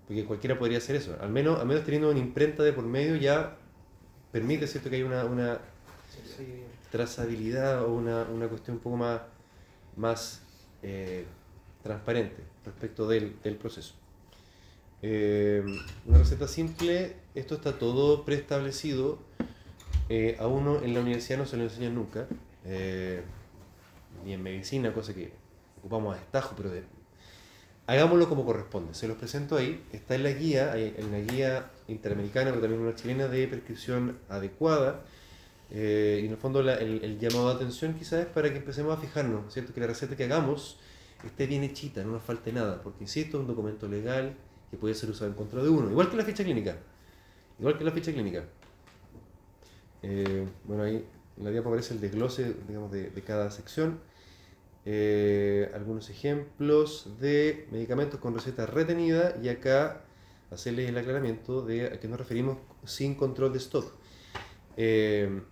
Porque 0.07 0.25
cualquiera 0.25 0.59
podría 0.59 0.79
hacer 0.79 0.97
eso. 0.97 1.17
Al 1.21 1.31
menos, 1.31 1.61
al 1.61 1.67
menos 1.67 1.85
teniendo 1.85 2.11
una 2.11 2.19
imprenta 2.19 2.63
de 2.63 2.73
por 2.73 2.85
medio 2.85 3.17
ya 3.17 3.59
permite, 4.31 4.67
¿cierto? 4.67 4.89
Que 4.89 4.97
haya 4.97 5.05
una, 5.05 5.25
una 5.25 5.61
trazabilidad 6.91 7.85
o 7.85 7.93
una, 7.93 8.23
una 8.23 8.49
cuestión 8.49 8.77
un 8.77 8.83
poco 8.83 8.97
más, 8.97 9.21
más 9.97 10.43
eh, 10.83 11.27
transparente 11.83 12.43
respecto 12.65 13.07
del, 13.07 13.37
del 13.43 13.57
proceso. 13.57 13.95
Eh, 15.03 15.65
una 16.07 16.19
receta 16.19 16.47
simple, 16.47 17.17
esto 17.35 17.57
está 17.57 17.77
todo 17.77 18.25
preestablecido 18.25 19.19
eh, 20.09 20.37
a 20.39 20.47
uno 20.47 20.81
en 20.83 20.95
la 20.95 21.01
universidad 21.01 21.39
no 21.39 21.47
se 21.47 21.57
lo 21.57 21.65
enseñan 21.65 21.95
nunca, 21.95 22.27
eh, 22.65 23.23
ni 24.25 24.35
en 24.35 24.43
medicina, 24.43 24.93
cosa 24.93 25.15
que 25.15 25.33
ocupamos 25.79 26.15
a 26.17 26.19
destajo, 26.21 26.55
pero 26.57 26.71
hagámoslo 27.87 28.29
como 28.29 28.45
corresponde. 28.45 28.95
Se 28.95 29.09
los 29.09 29.17
presento 29.17 29.57
ahí, 29.57 29.83
está 29.93 30.15
en 30.15 30.23
la 30.25 30.31
guía, 30.33 30.77
en 30.77 31.11
la 31.13 31.19
guía 31.21 31.71
interamericana, 31.89 32.51
pero 32.51 32.61
también 32.63 32.81
una 32.83 32.95
chilena 32.95 33.29
de 33.29 33.49
prescripción 33.49 34.19
adecuada. 34.29 35.03
eh, 35.71 36.21
y 36.23 36.27
en 36.27 36.33
el 36.33 36.37
fondo 36.39 36.63
la- 36.63 36.75
el, 36.75 37.03
el 37.03 37.19
llamado 37.19 37.49
de 37.51 37.55
atención 37.57 37.95
quizás 37.95 38.21
es 38.21 38.27
para 38.27 38.51
que 38.51 38.59
empecemos 38.59 38.97
a 38.97 39.01
fijarnos, 39.01 39.53
¿cierto? 39.53 39.73
Que 39.75 39.81
la 39.81 39.87
receta 39.87 40.17
que 40.17 40.25
hagamos 40.25 40.79
esté 41.25 41.47
bien 41.47 41.63
hechita, 41.65 42.03
no 42.05 42.13
nos 42.13 42.23
falte 42.23 42.53
nada, 42.53 42.83
porque 42.83 43.05
insisto, 43.05 43.39
es 43.39 43.41
un 43.43 43.47
documento 43.47 43.89
legal 43.89 44.35
que 44.71 44.77
puede 44.77 44.95
ser 44.95 45.09
usado 45.11 45.31
en 45.31 45.37
contra 45.37 45.63
de 45.63 45.69
uno, 45.71 45.91
igual 45.91 46.11
que 46.11 46.17
la 46.17 46.25
ficha 46.25 46.45
clínica. 46.45 46.77
Igual 47.59 47.79
que 47.79 47.85
la 47.85 47.93
ficha 47.93 48.13
clínica. 48.13 48.45
Eh, 50.03 50.47
bueno, 50.65 50.83
ahí 50.83 51.05
en 51.43 51.47
la 51.47 51.51
diapo 51.51 51.71
aparece 51.71 51.95
el 51.95 52.01
desglose 52.01 52.55
de, 52.55 53.23
cada 53.27 53.51
sección. 53.51 53.99
Eh, 54.85 55.71
algunos 55.75 56.09
ejemplos 56.09 57.17
de 57.21 57.67
medicamentos 57.73 58.21
con 58.21 58.35
receta 58.35 58.65
retenida 58.67 59.37
y 59.43 59.49
acá 59.49 60.05
hacerles 60.53 60.89
el 60.89 60.97
aclaramiento 60.97 61.63
de 61.63 61.87
a 61.87 62.01
qué 62.01 62.07
nos 62.07 62.19
referimos 62.19 62.59
sin 62.85 63.17
control 63.17 63.53
de 63.53 63.59
stock. 63.59 63.93
Eh, 64.77 65.43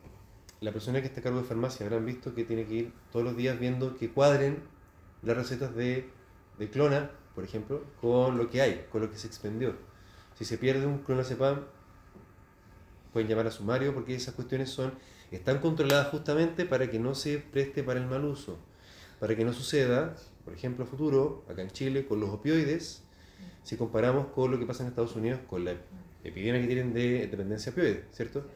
la 0.61 0.73
persona 0.73 1.01
que 1.01 1.09
está 1.09 1.21
a 1.21 1.23
cargo 1.25 1.41
de 1.41 1.45
farmacia 1.45 1.85
habrán 1.87 2.07
visto 2.07 2.35
que 2.35 2.45
tiene 2.45 2.67
que 2.67 2.75
ir 2.75 2.93
todos 3.11 3.25
los 3.25 3.37
días 3.37 3.59
viendo 3.59 3.97
que 3.97 4.13
cuadren 4.13 4.63
las 5.23 5.37
recetas 5.37 5.75
de, 5.75 6.09
de 6.59 6.71
clona, 6.71 7.11
por 7.35 7.43
ejemplo, 7.43 7.83
con 8.01 8.39
lo 8.39 8.49
que 8.49 8.61
hay, 8.61 8.87
con 8.93 9.01
lo 9.01 9.11
que 9.11 9.19
se 9.19 9.27
expendió. 9.27 9.75
Si 10.39 10.45
se 10.45 10.57
pierde 10.57 10.87
un 10.87 10.99
clonazepam, 10.99 11.65
pueden 13.13 13.29
llamar 13.29 13.49
a 13.49 13.51
sumario 13.51 13.93
porque 13.93 14.15
esas 14.15 14.35
cuestiones 14.35 14.71
son 14.71 14.93
están 15.37 15.59
controladas 15.59 16.09
justamente 16.09 16.65
para 16.65 16.91
que 16.91 16.99
no 16.99 17.15
se 17.15 17.39
preste 17.39 17.83
para 17.83 18.01
el 18.01 18.07
mal 18.07 18.25
uso, 18.25 18.59
para 19.19 19.37
que 19.37 19.45
no 19.45 19.53
suceda, 19.53 20.17
por 20.45 20.55
ejemplo, 20.55 20.85
a 20.85 20.89
futuro, 20.89 21.45
acá 21.49 21.63
en 21.63 21.71
Chile, 21.71 22.07
con 22.07 22.21
los 22.21 22.31
opioides, 22.31 23.03
si 23.63 23.77
comparamos 23.77 24.29
con 24.29 24.51
lo 24.51 24.59
que 24.59 24.67
pasa 24.67 24.83
en 24.83 24.89
Estados 24.89 25.15
Unidos 25.17 25.41
con 25.49 25.65
la 25.65 25.75
epidemia 26.25 26.61
que 26.61 26.67
tienen 26.67 26.93
de 26.93 27.27
dependencia 27.27 27.73
opioide, 27.73 28.05
¿cierto? 28.13 28.47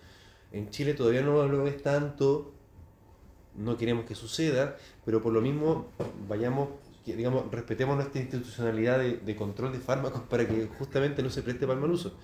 En 0.52 0.70
Chile 0.70 0.94
todavía 0.94 1.22
no 1.22 1.46
lo 1.46 1.66
es 1.66 1.82
tanto, 1.82 2.52
no 3.56 3.76
queremos 3.76 4.04
que 4.04 4.14
suceda, 4.14 4.76
pero 5.04 5.22
por 5.22 5.32
lo 5.32 5.40
mismo 5.40 5.88
vayamos, 6.28 6.70
digamos, 7.04 7.50
respetemos 7.50 7.96
nuestra 7.96 8.20
institucionalidad 8.20 8.98
de 8.98 9.36
control 9.36 9.72
de 9.72 9.78
fármacos 9.78 10.22
para 10.22 10.46
que 10.46 10.66
justamente 10.78 11.22
no 11.22 11.30
se 11.30 11.42
preste 11.42 11.66
para 11.66 11.74
el 11.74 11.80
mal 11.80 11.90
uso. 11.90 12.14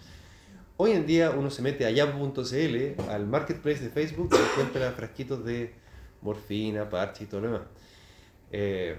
Hoy 0.83 0.93
en 0.93 1.05
día 1.05 1.33
uno 1.33 1.51
se 1.51 1.61
mete 1.61 1.85
a 1.85 1.91
yapo.cl, 1.91 3.03
al 3.11 3.27
marketplace 3.27 3.85
de 3.85 3.91
Facebook, 3.91 4.31
y 4.33 4.37
encuentra 4.37 4.91
frasquitos 4.93 5.45
de 5.45 5.75
morfina, 6.23 6.89
parche 6.89 7.25
y 7.25 7.27
todo 7.27 7.43
lo 7.43 7.47
demás. 7.49 7.67
Eh, 8.51 8.97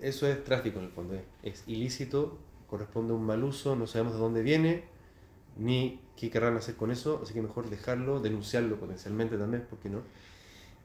eso 0.00 0.28
es 0.28 0.44
tráfico 0.44 0.78
en 0.78 0.84
el 0.84 0.92
fondo, 0.92 1.14
es- 1.14 1.24
es 1.42 1.64
ilícito, 1.66 2.38
corresponde 2.68 3.12
a 3.12 3.16
un 3.16 3.26
mal 3.26 3.42
uso, 3.42 3.74
no 3.74 3.88
sabemos 3.88 4.12
de 4.12 4.20
dónde 4.20 4.42
viene, 4.42 4.84
ni 5.58 5.98
qué 6.16 6.30
querrán 6.30 6.56
hacer 6.56 6.76
con 6.76 6.92
eso, 6.92 7.18
así 7.20 7.34
que 7.34 7.42
mejor 7.42 7.68
dejarlo, 7.68 8.20
denunciarlo 8.20 8.76
potencialmente 8.78 9.36
también, 9.36 9.64
¿por 9.68 9.80
qué 9.80 9.90
no? 9.90 10.02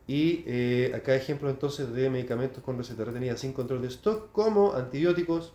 Y 0.08 0.44
eh, 0.48 0.94
acá 0.96 1.14
ejemplos 1.16 1.52
entonces 1.54 1.94
de 1.94 2.10
medicamentos 2.10 2.64
con 2.64 2.76
receta 2.76 3.06
retenida 3.06 3.38
sin 3.38 3.54
control 3.54 3.84
de 3.84 3.90
stock, 3.90 4.32
como 4.32 4.74
antibióticos, 4.74 5.54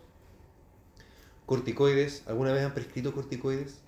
corticoides, 1.45 2.23
¿alguna 2.27 2.53
vez 2.53 2.63
han 2.63 2.73
prescrito 2.73 3.13
corticoides? 3.13 3.81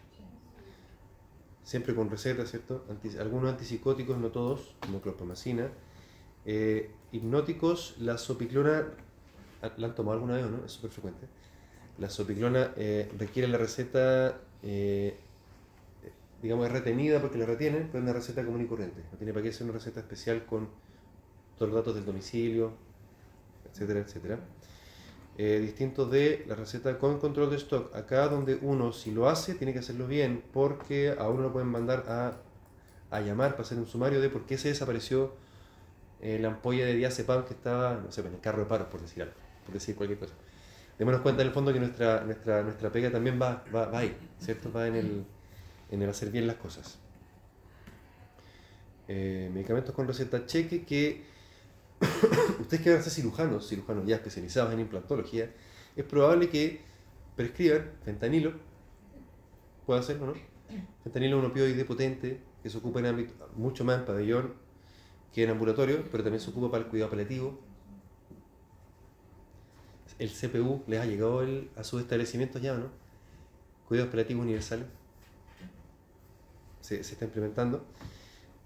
Siempre 1.69 1.93
con 1.93 2.09
receta, 2.09 2.45
¿cierto? 2.47 2.83
Anti- 2.89 3.17
algunos 3.19 3.51
antipsicóticos, 3.51 4.17
no 4.17 4.29
todos, 4.31 4.59
como 4.81 5.01
clorpromacina. 5.01 5.67
Eh, 6.45 6.89
hipnóticos, 7.11 7.95
la 7.99 8.17
sopiclona, 8.17 8.87
ah, 9.61 9.71
¿la 9.77 9.87
han 9.87 9.95
tomado 9.95 10.15
alguna 10.17 10.35
vez 10.37 10.45
no? 10.49 10.65
Es 10.65 10.71
súper 10.71 10.89
frecuente. 10.91 11.27
La 11.99 12.09
sopiclona 12.09 12.73
eh, 12.77 13.11
requiere 13.19 13.47
la 13.47 13.59
receta, 13.59 14.35
eh, 14.63 15.13
digamos, 16.41 16.65
es 16.67 16.71
retenida 16.71 17.19
porque 17.21 17.37
la 17.37 17.45
retienen, 17.45 17.87
pero 17.91 17.99
es 17.99 18.03
una 18.03 18.13
receta 18.13 18.45
común 18.45 18.61
y 18.61 18.65
corriente. 18.65 19.01
No 19.11 19.17
tiene 19.17 19.33
para 19.33 19.43
qué 19.43 19.51
ser 19.51 19.65
una 19.65 19.73
receta 19.73 19.99
especial 19.99 20.45
con 20.45 20.67
todos 21.57 21.71
los 21.71 21.75
datos 21.81 21.95
del 21.95 22.05
domicilio, 22.05 22.71
etcétera, 23.71 24.01
etcétera. 24.01 24.39
Eh, 25.41 25.61
distinto 25.61 26.05
de 26.05 26.43
la 26.49 26.55
receta 26.55 26.97
con 26.97 27.17
control 27.17 27.49
de 27.49 27.55
stock. 27.55 27.95
Acá 27.95 28.27
donde 28.27 28.59
uno, 28.61 28.91
si 28.91 29.11
lo 29.11 29.29
hace, 29.29 29.55
tiene 29.55 29.71
que 29.71 29.79
hacerlo 29.79 30.05
bien, 30.05 30.43
porque 30.51 31.15
a 31.17 31.29
uno 31.29 31.43
lo 31.43 31.53
pueden 31.53 31.69
mandar 31.69 32.03
a, 32.09 32.33
a 33.09 33.21
llamar 33.21 33.51
para 33.51 33.63
hacer 33.63 33.77
un 33.77 33.87
sumario 33.87 34.19
de 34.19 34.29
por 34.29 34.45
qué 34.45 34.57
se 34.57 34.67
desapareció 34.67 35.33
eh, 36.19 36.39
la 36.41 36.49
ampolla 36.49 36.85
de 36.85 36.95
diazepam 36.95 37.45
que 37.45 37.53
estaba, 37.53 37.93
no 37.93 38.11
sé, 38.11 38.19
en 38.19 38.33
el 38.33 38.41
carro 38.41 38.59
de 38.59 38.65
paros, 38.65 38.87
por 38.87 38.99
decir 38.99 39.23
algo, 39.23 39.35
por 39.63 39.73
decir 39.73 39.95
cualquier 39.95 40.19
cosa. 40.19 40.33
Démonos 40.97 41.21
cuenta 41.21 41.41
en 41.41 41.47
el 41.47 41.53
fondo 41.53 41.71
que 41.71 41.79
nuestra, 41.79 42.21
nuestra, 42.25 42.61
nuestra 42.61 42.91
pega 42.91 43.09
también 43.09 43.39
va, 43.41 43.63
va, 43.73 43.85
va 43.85 43.99
ahí, 43.99 44.17
¿cierto? 44.39 44.73
Va 44.73 44.87
en 44.87 44.95
el, 44.97 45.23
en 45.89 46.01
el 46.01 46.09
hacer 46.09 46.31
bien 46.31 46.47
las 46.47 46.57
cosas. 46.57 46.99
Eh, 49.07 49.49
medicamentos 49.53 49.95
con 49.95 50.05
receta 50.05 50.45
cheque 50.45 50.83
que 50.83 51.23
ustedes 52.59 52.81
que 52.83 52.89
van 52.91 52.99
a 52.99 53.03
ser 53.03 53.11
cirujanos, 53.11 53.67
cirujanos 53.67 54.05
ya 54.07 54.15
especializados 54.15 54.73
en 54.73 54.79
implantología, 54.79 55.51
es 55.95 56.05
probable 56.05 56.49
que 56.49 56.81
prescriban 57.35 57.91
fentanilo, 58.03 58.53
puede 59.85 60.03
ser 60.03 60.21
o 60.21 60.27
no. 60.27 60.33
Fentanilo 61.03 61.37
es 61.37 61.43
un 61.43 61.51
opioide 61.51 61.83
potente 61.85 62.39
que 62.61 62.69
se 62.69 62.77
ocupa 62.77 62.99
en 62.99 63.07
ámbito 63.07 63.33
mucho 63.55 63.83
más 63.83 63.99
en 63.99 64.05
pabellón 64.05 64.53
que 65.33 65.43
en 65.43 65.49
ambulatorio, 65.51 66.03
pero 66.11 66.23
también 66.23 66.41
se 66.41 66.49
ocupa 66.49 66.71
para 66.71 66.83
el 66.83 66.89
cuidado 66.89 67.09
paliativo. 67.11 67.59
El 70.17 70.29
CPU 70.29 70.83
les 70.87 70.99
ha 70.99 71.05
llegado 71.05 71.41
el- 71.43 71.69
a 71.75 71.83
sus 71.83 72.01
establecimientos 72.01 72.61
ya, 72.61 72.73
¿o 72.73 72.77
¿no? 72.77 72.87
Cuidados 73.87 74.09
paliativos 74.11 74.43
universales. 74.43 74.85
Se, 76.81 77.03
se 77.03 77.13
está 77.13 77.25
implementando. 77.25 77.85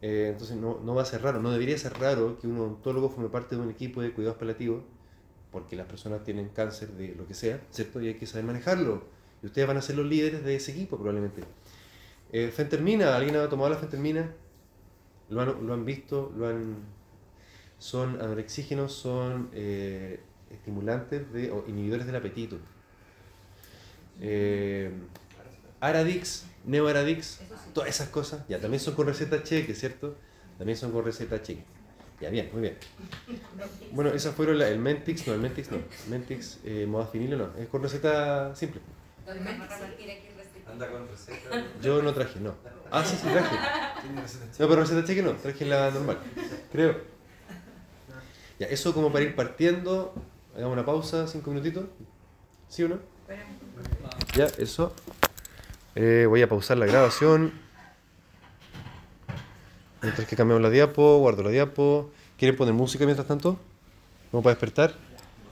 Eh, 0.06 0.28
entonces 0.34 0.58
no, 0.58 0.82
no 0.84 0.93
va 0.95 1.04
a 1.04 1.06
ser 1.06 1.22
raro, 1.22 1.41
no 1.41 1.49
debería 1.49 1.78
ser 1.78 1.97
raro 1.97 2.38
que 2.38 2.45
un 2.45 2.60
odontólogo 2.60 3.10
forme 3.10 3.30
parte 3.30 3.56
de 3.56 3.62
un 3.62 3.70
equipo 3.70 4.01
de 4.01 4.12
cuidados 4.12 4.38
paliativos, 4.38 4.84
porque 5.49 5.78
las 5.78 5.88
personas 5.88 6.26
tienen 6.26 6.49
cáncer 6.49 6.89
de 6.89 7.16
lo 7.16 7.26
que 7.26 7.34
sea, 7.34 7.62
¿cierto? 7.72 8.01
Y 8.01 8.10
hay 8.10 8.16
que 8.16 8.26
saber 8.26 8.43
manejarlo. 8.43 9.04
Y 9.41 9.45
ustedes 9.45 9.66
van 9.66 9.78
a 9.78 9.82
ser 9.82 9.95
los 9.95 10.06
líderes 10.06 10.43
de 10.43 10.58
ese 10.58 10.74
equipo 10.74 10.97
probablemente. 10.97 11.43
Eh, 12.34 12.51
fentermina, 12.54 13.16
¿alguien 13.16 13.38
ha 13.38 13.47
tomado 13.47 13.70
la 13.70 13.78
fentermina? 13.78 14.30
¿Lo 15.30 15.39
han, 15.39 15.66
lo 15.66 15.74
han 15.74 15.86
visto? 15.86 16.34
¿Lo 16.36 16.49
han... 16.49 16.76
Son 17.78 18.20
anorexígenos, 18.22 18.91
son 18.91 19.51
eh, 19.54 20.20
estimulantes 20.51 21.32
de, 21.32 21.49
o 21.49 21.64
inhibidores 21.66 22.06
del 22.06 22.18
apetito. 22.18 22.58
Eh, 24.20 24.91
Aradix, 25.80 26.45
Neoaradix, 26.66 27.39
todas 27.74 27.89
esas 27.89 28.09
cosas, 28.09 28.41
ya 28.47 28.59
también 28.59 28.80
son 28.80 28.93
con 28.95 29.07
receta 29.07 29.43
cheque, 29.43 29.74
¿cierto? 29.76 30.16
También 30.57 30.78
son 30.78 30.91
con 30.91 31.03
receta 31.05 31.41
cheque. 31.41 31.64
Ya, 32.22 32.30
bien, 32.30 32.49
muy 32.53 32.61
bien. 32.61 32.78
Bueno, 33.91 34.11
esas 34.11 34.34
fueron 34.36 34.57
la- 34.59 34.70
el 34.70 34.80
Mentix, 34.80 35.28
no, 35.28 35.34
el 35.34 35.39
Mentix 35.41 35.72
no. 35.72 35.80
Mentix, 36.09 36.59
eh, 36.64 36.86
modafinilo 36.88 37.36
no, 37.38 37.49
es 37.57 37.68
con 37.68 37.82
receta 37.84 38.55
simple. 38.55 38.80
Anda 39.28 40.89
con 40.89 41.07
receta. 41.07 41.66
Yo 41.82 42.01
no 42.01 42.14
traje, 42.14 42.39
no. 42.39 42.55
Ah, 42.91 43.03
sí, 43.03 43.16
sí, 43.22 43.28
traje. 43.30 43.55
Tiene 44.01 44.22
receta 44.22 44.45
No, 44.59 44.70
pero 44.70 44.76
receta 44.82 45.03
cheque 45.05 45.22
no, 45.22 45.32
traje 45.34 45.66
la 45.66 45.91
normal, 45.91 46.18
creo. 46.72 47.01
Ya, 48.59 48.68
eso 48.68 48.93
como 48.93 49.11
para 49.11 49.26
ir 49.26 49.36
partiendo, 49.36 50.14
hagamos 50.55 50.74
una 50.74 50.86
pausa, 50.86 51.28
cinco 51.28 51.49
minutitos. 51.51 51.86
¿Sí 52.70 52.84
o 52.84 52.89
no? 52.89 52.99
Ya, 54.36 54.45
eso. 54.57 54.93
Eh, 55.95 56.25
voy 56.27 56.41
a 56.41 56.49
pausar 56.49 56.77
la 56.77 56.85
grabación. 56.85 57.51
Mientras 60.01 60.27
que 60.27 60.35
cambiamos 60.35 60.61
la 60.61 60.69
diapo, 60.69 61.19
guardo 61.19 61.43
la 61.43 61.49
diapo. 61.49 62.11
¿Quieren 62.37 62.57
poner 62.57 62.73
música 62.73 63.05
mientras 63.05 63.27
tanto? 63.27 63.57
¿Cómo 64.31 64.43
para 64.43 64.55
despertar? 64.55 64.95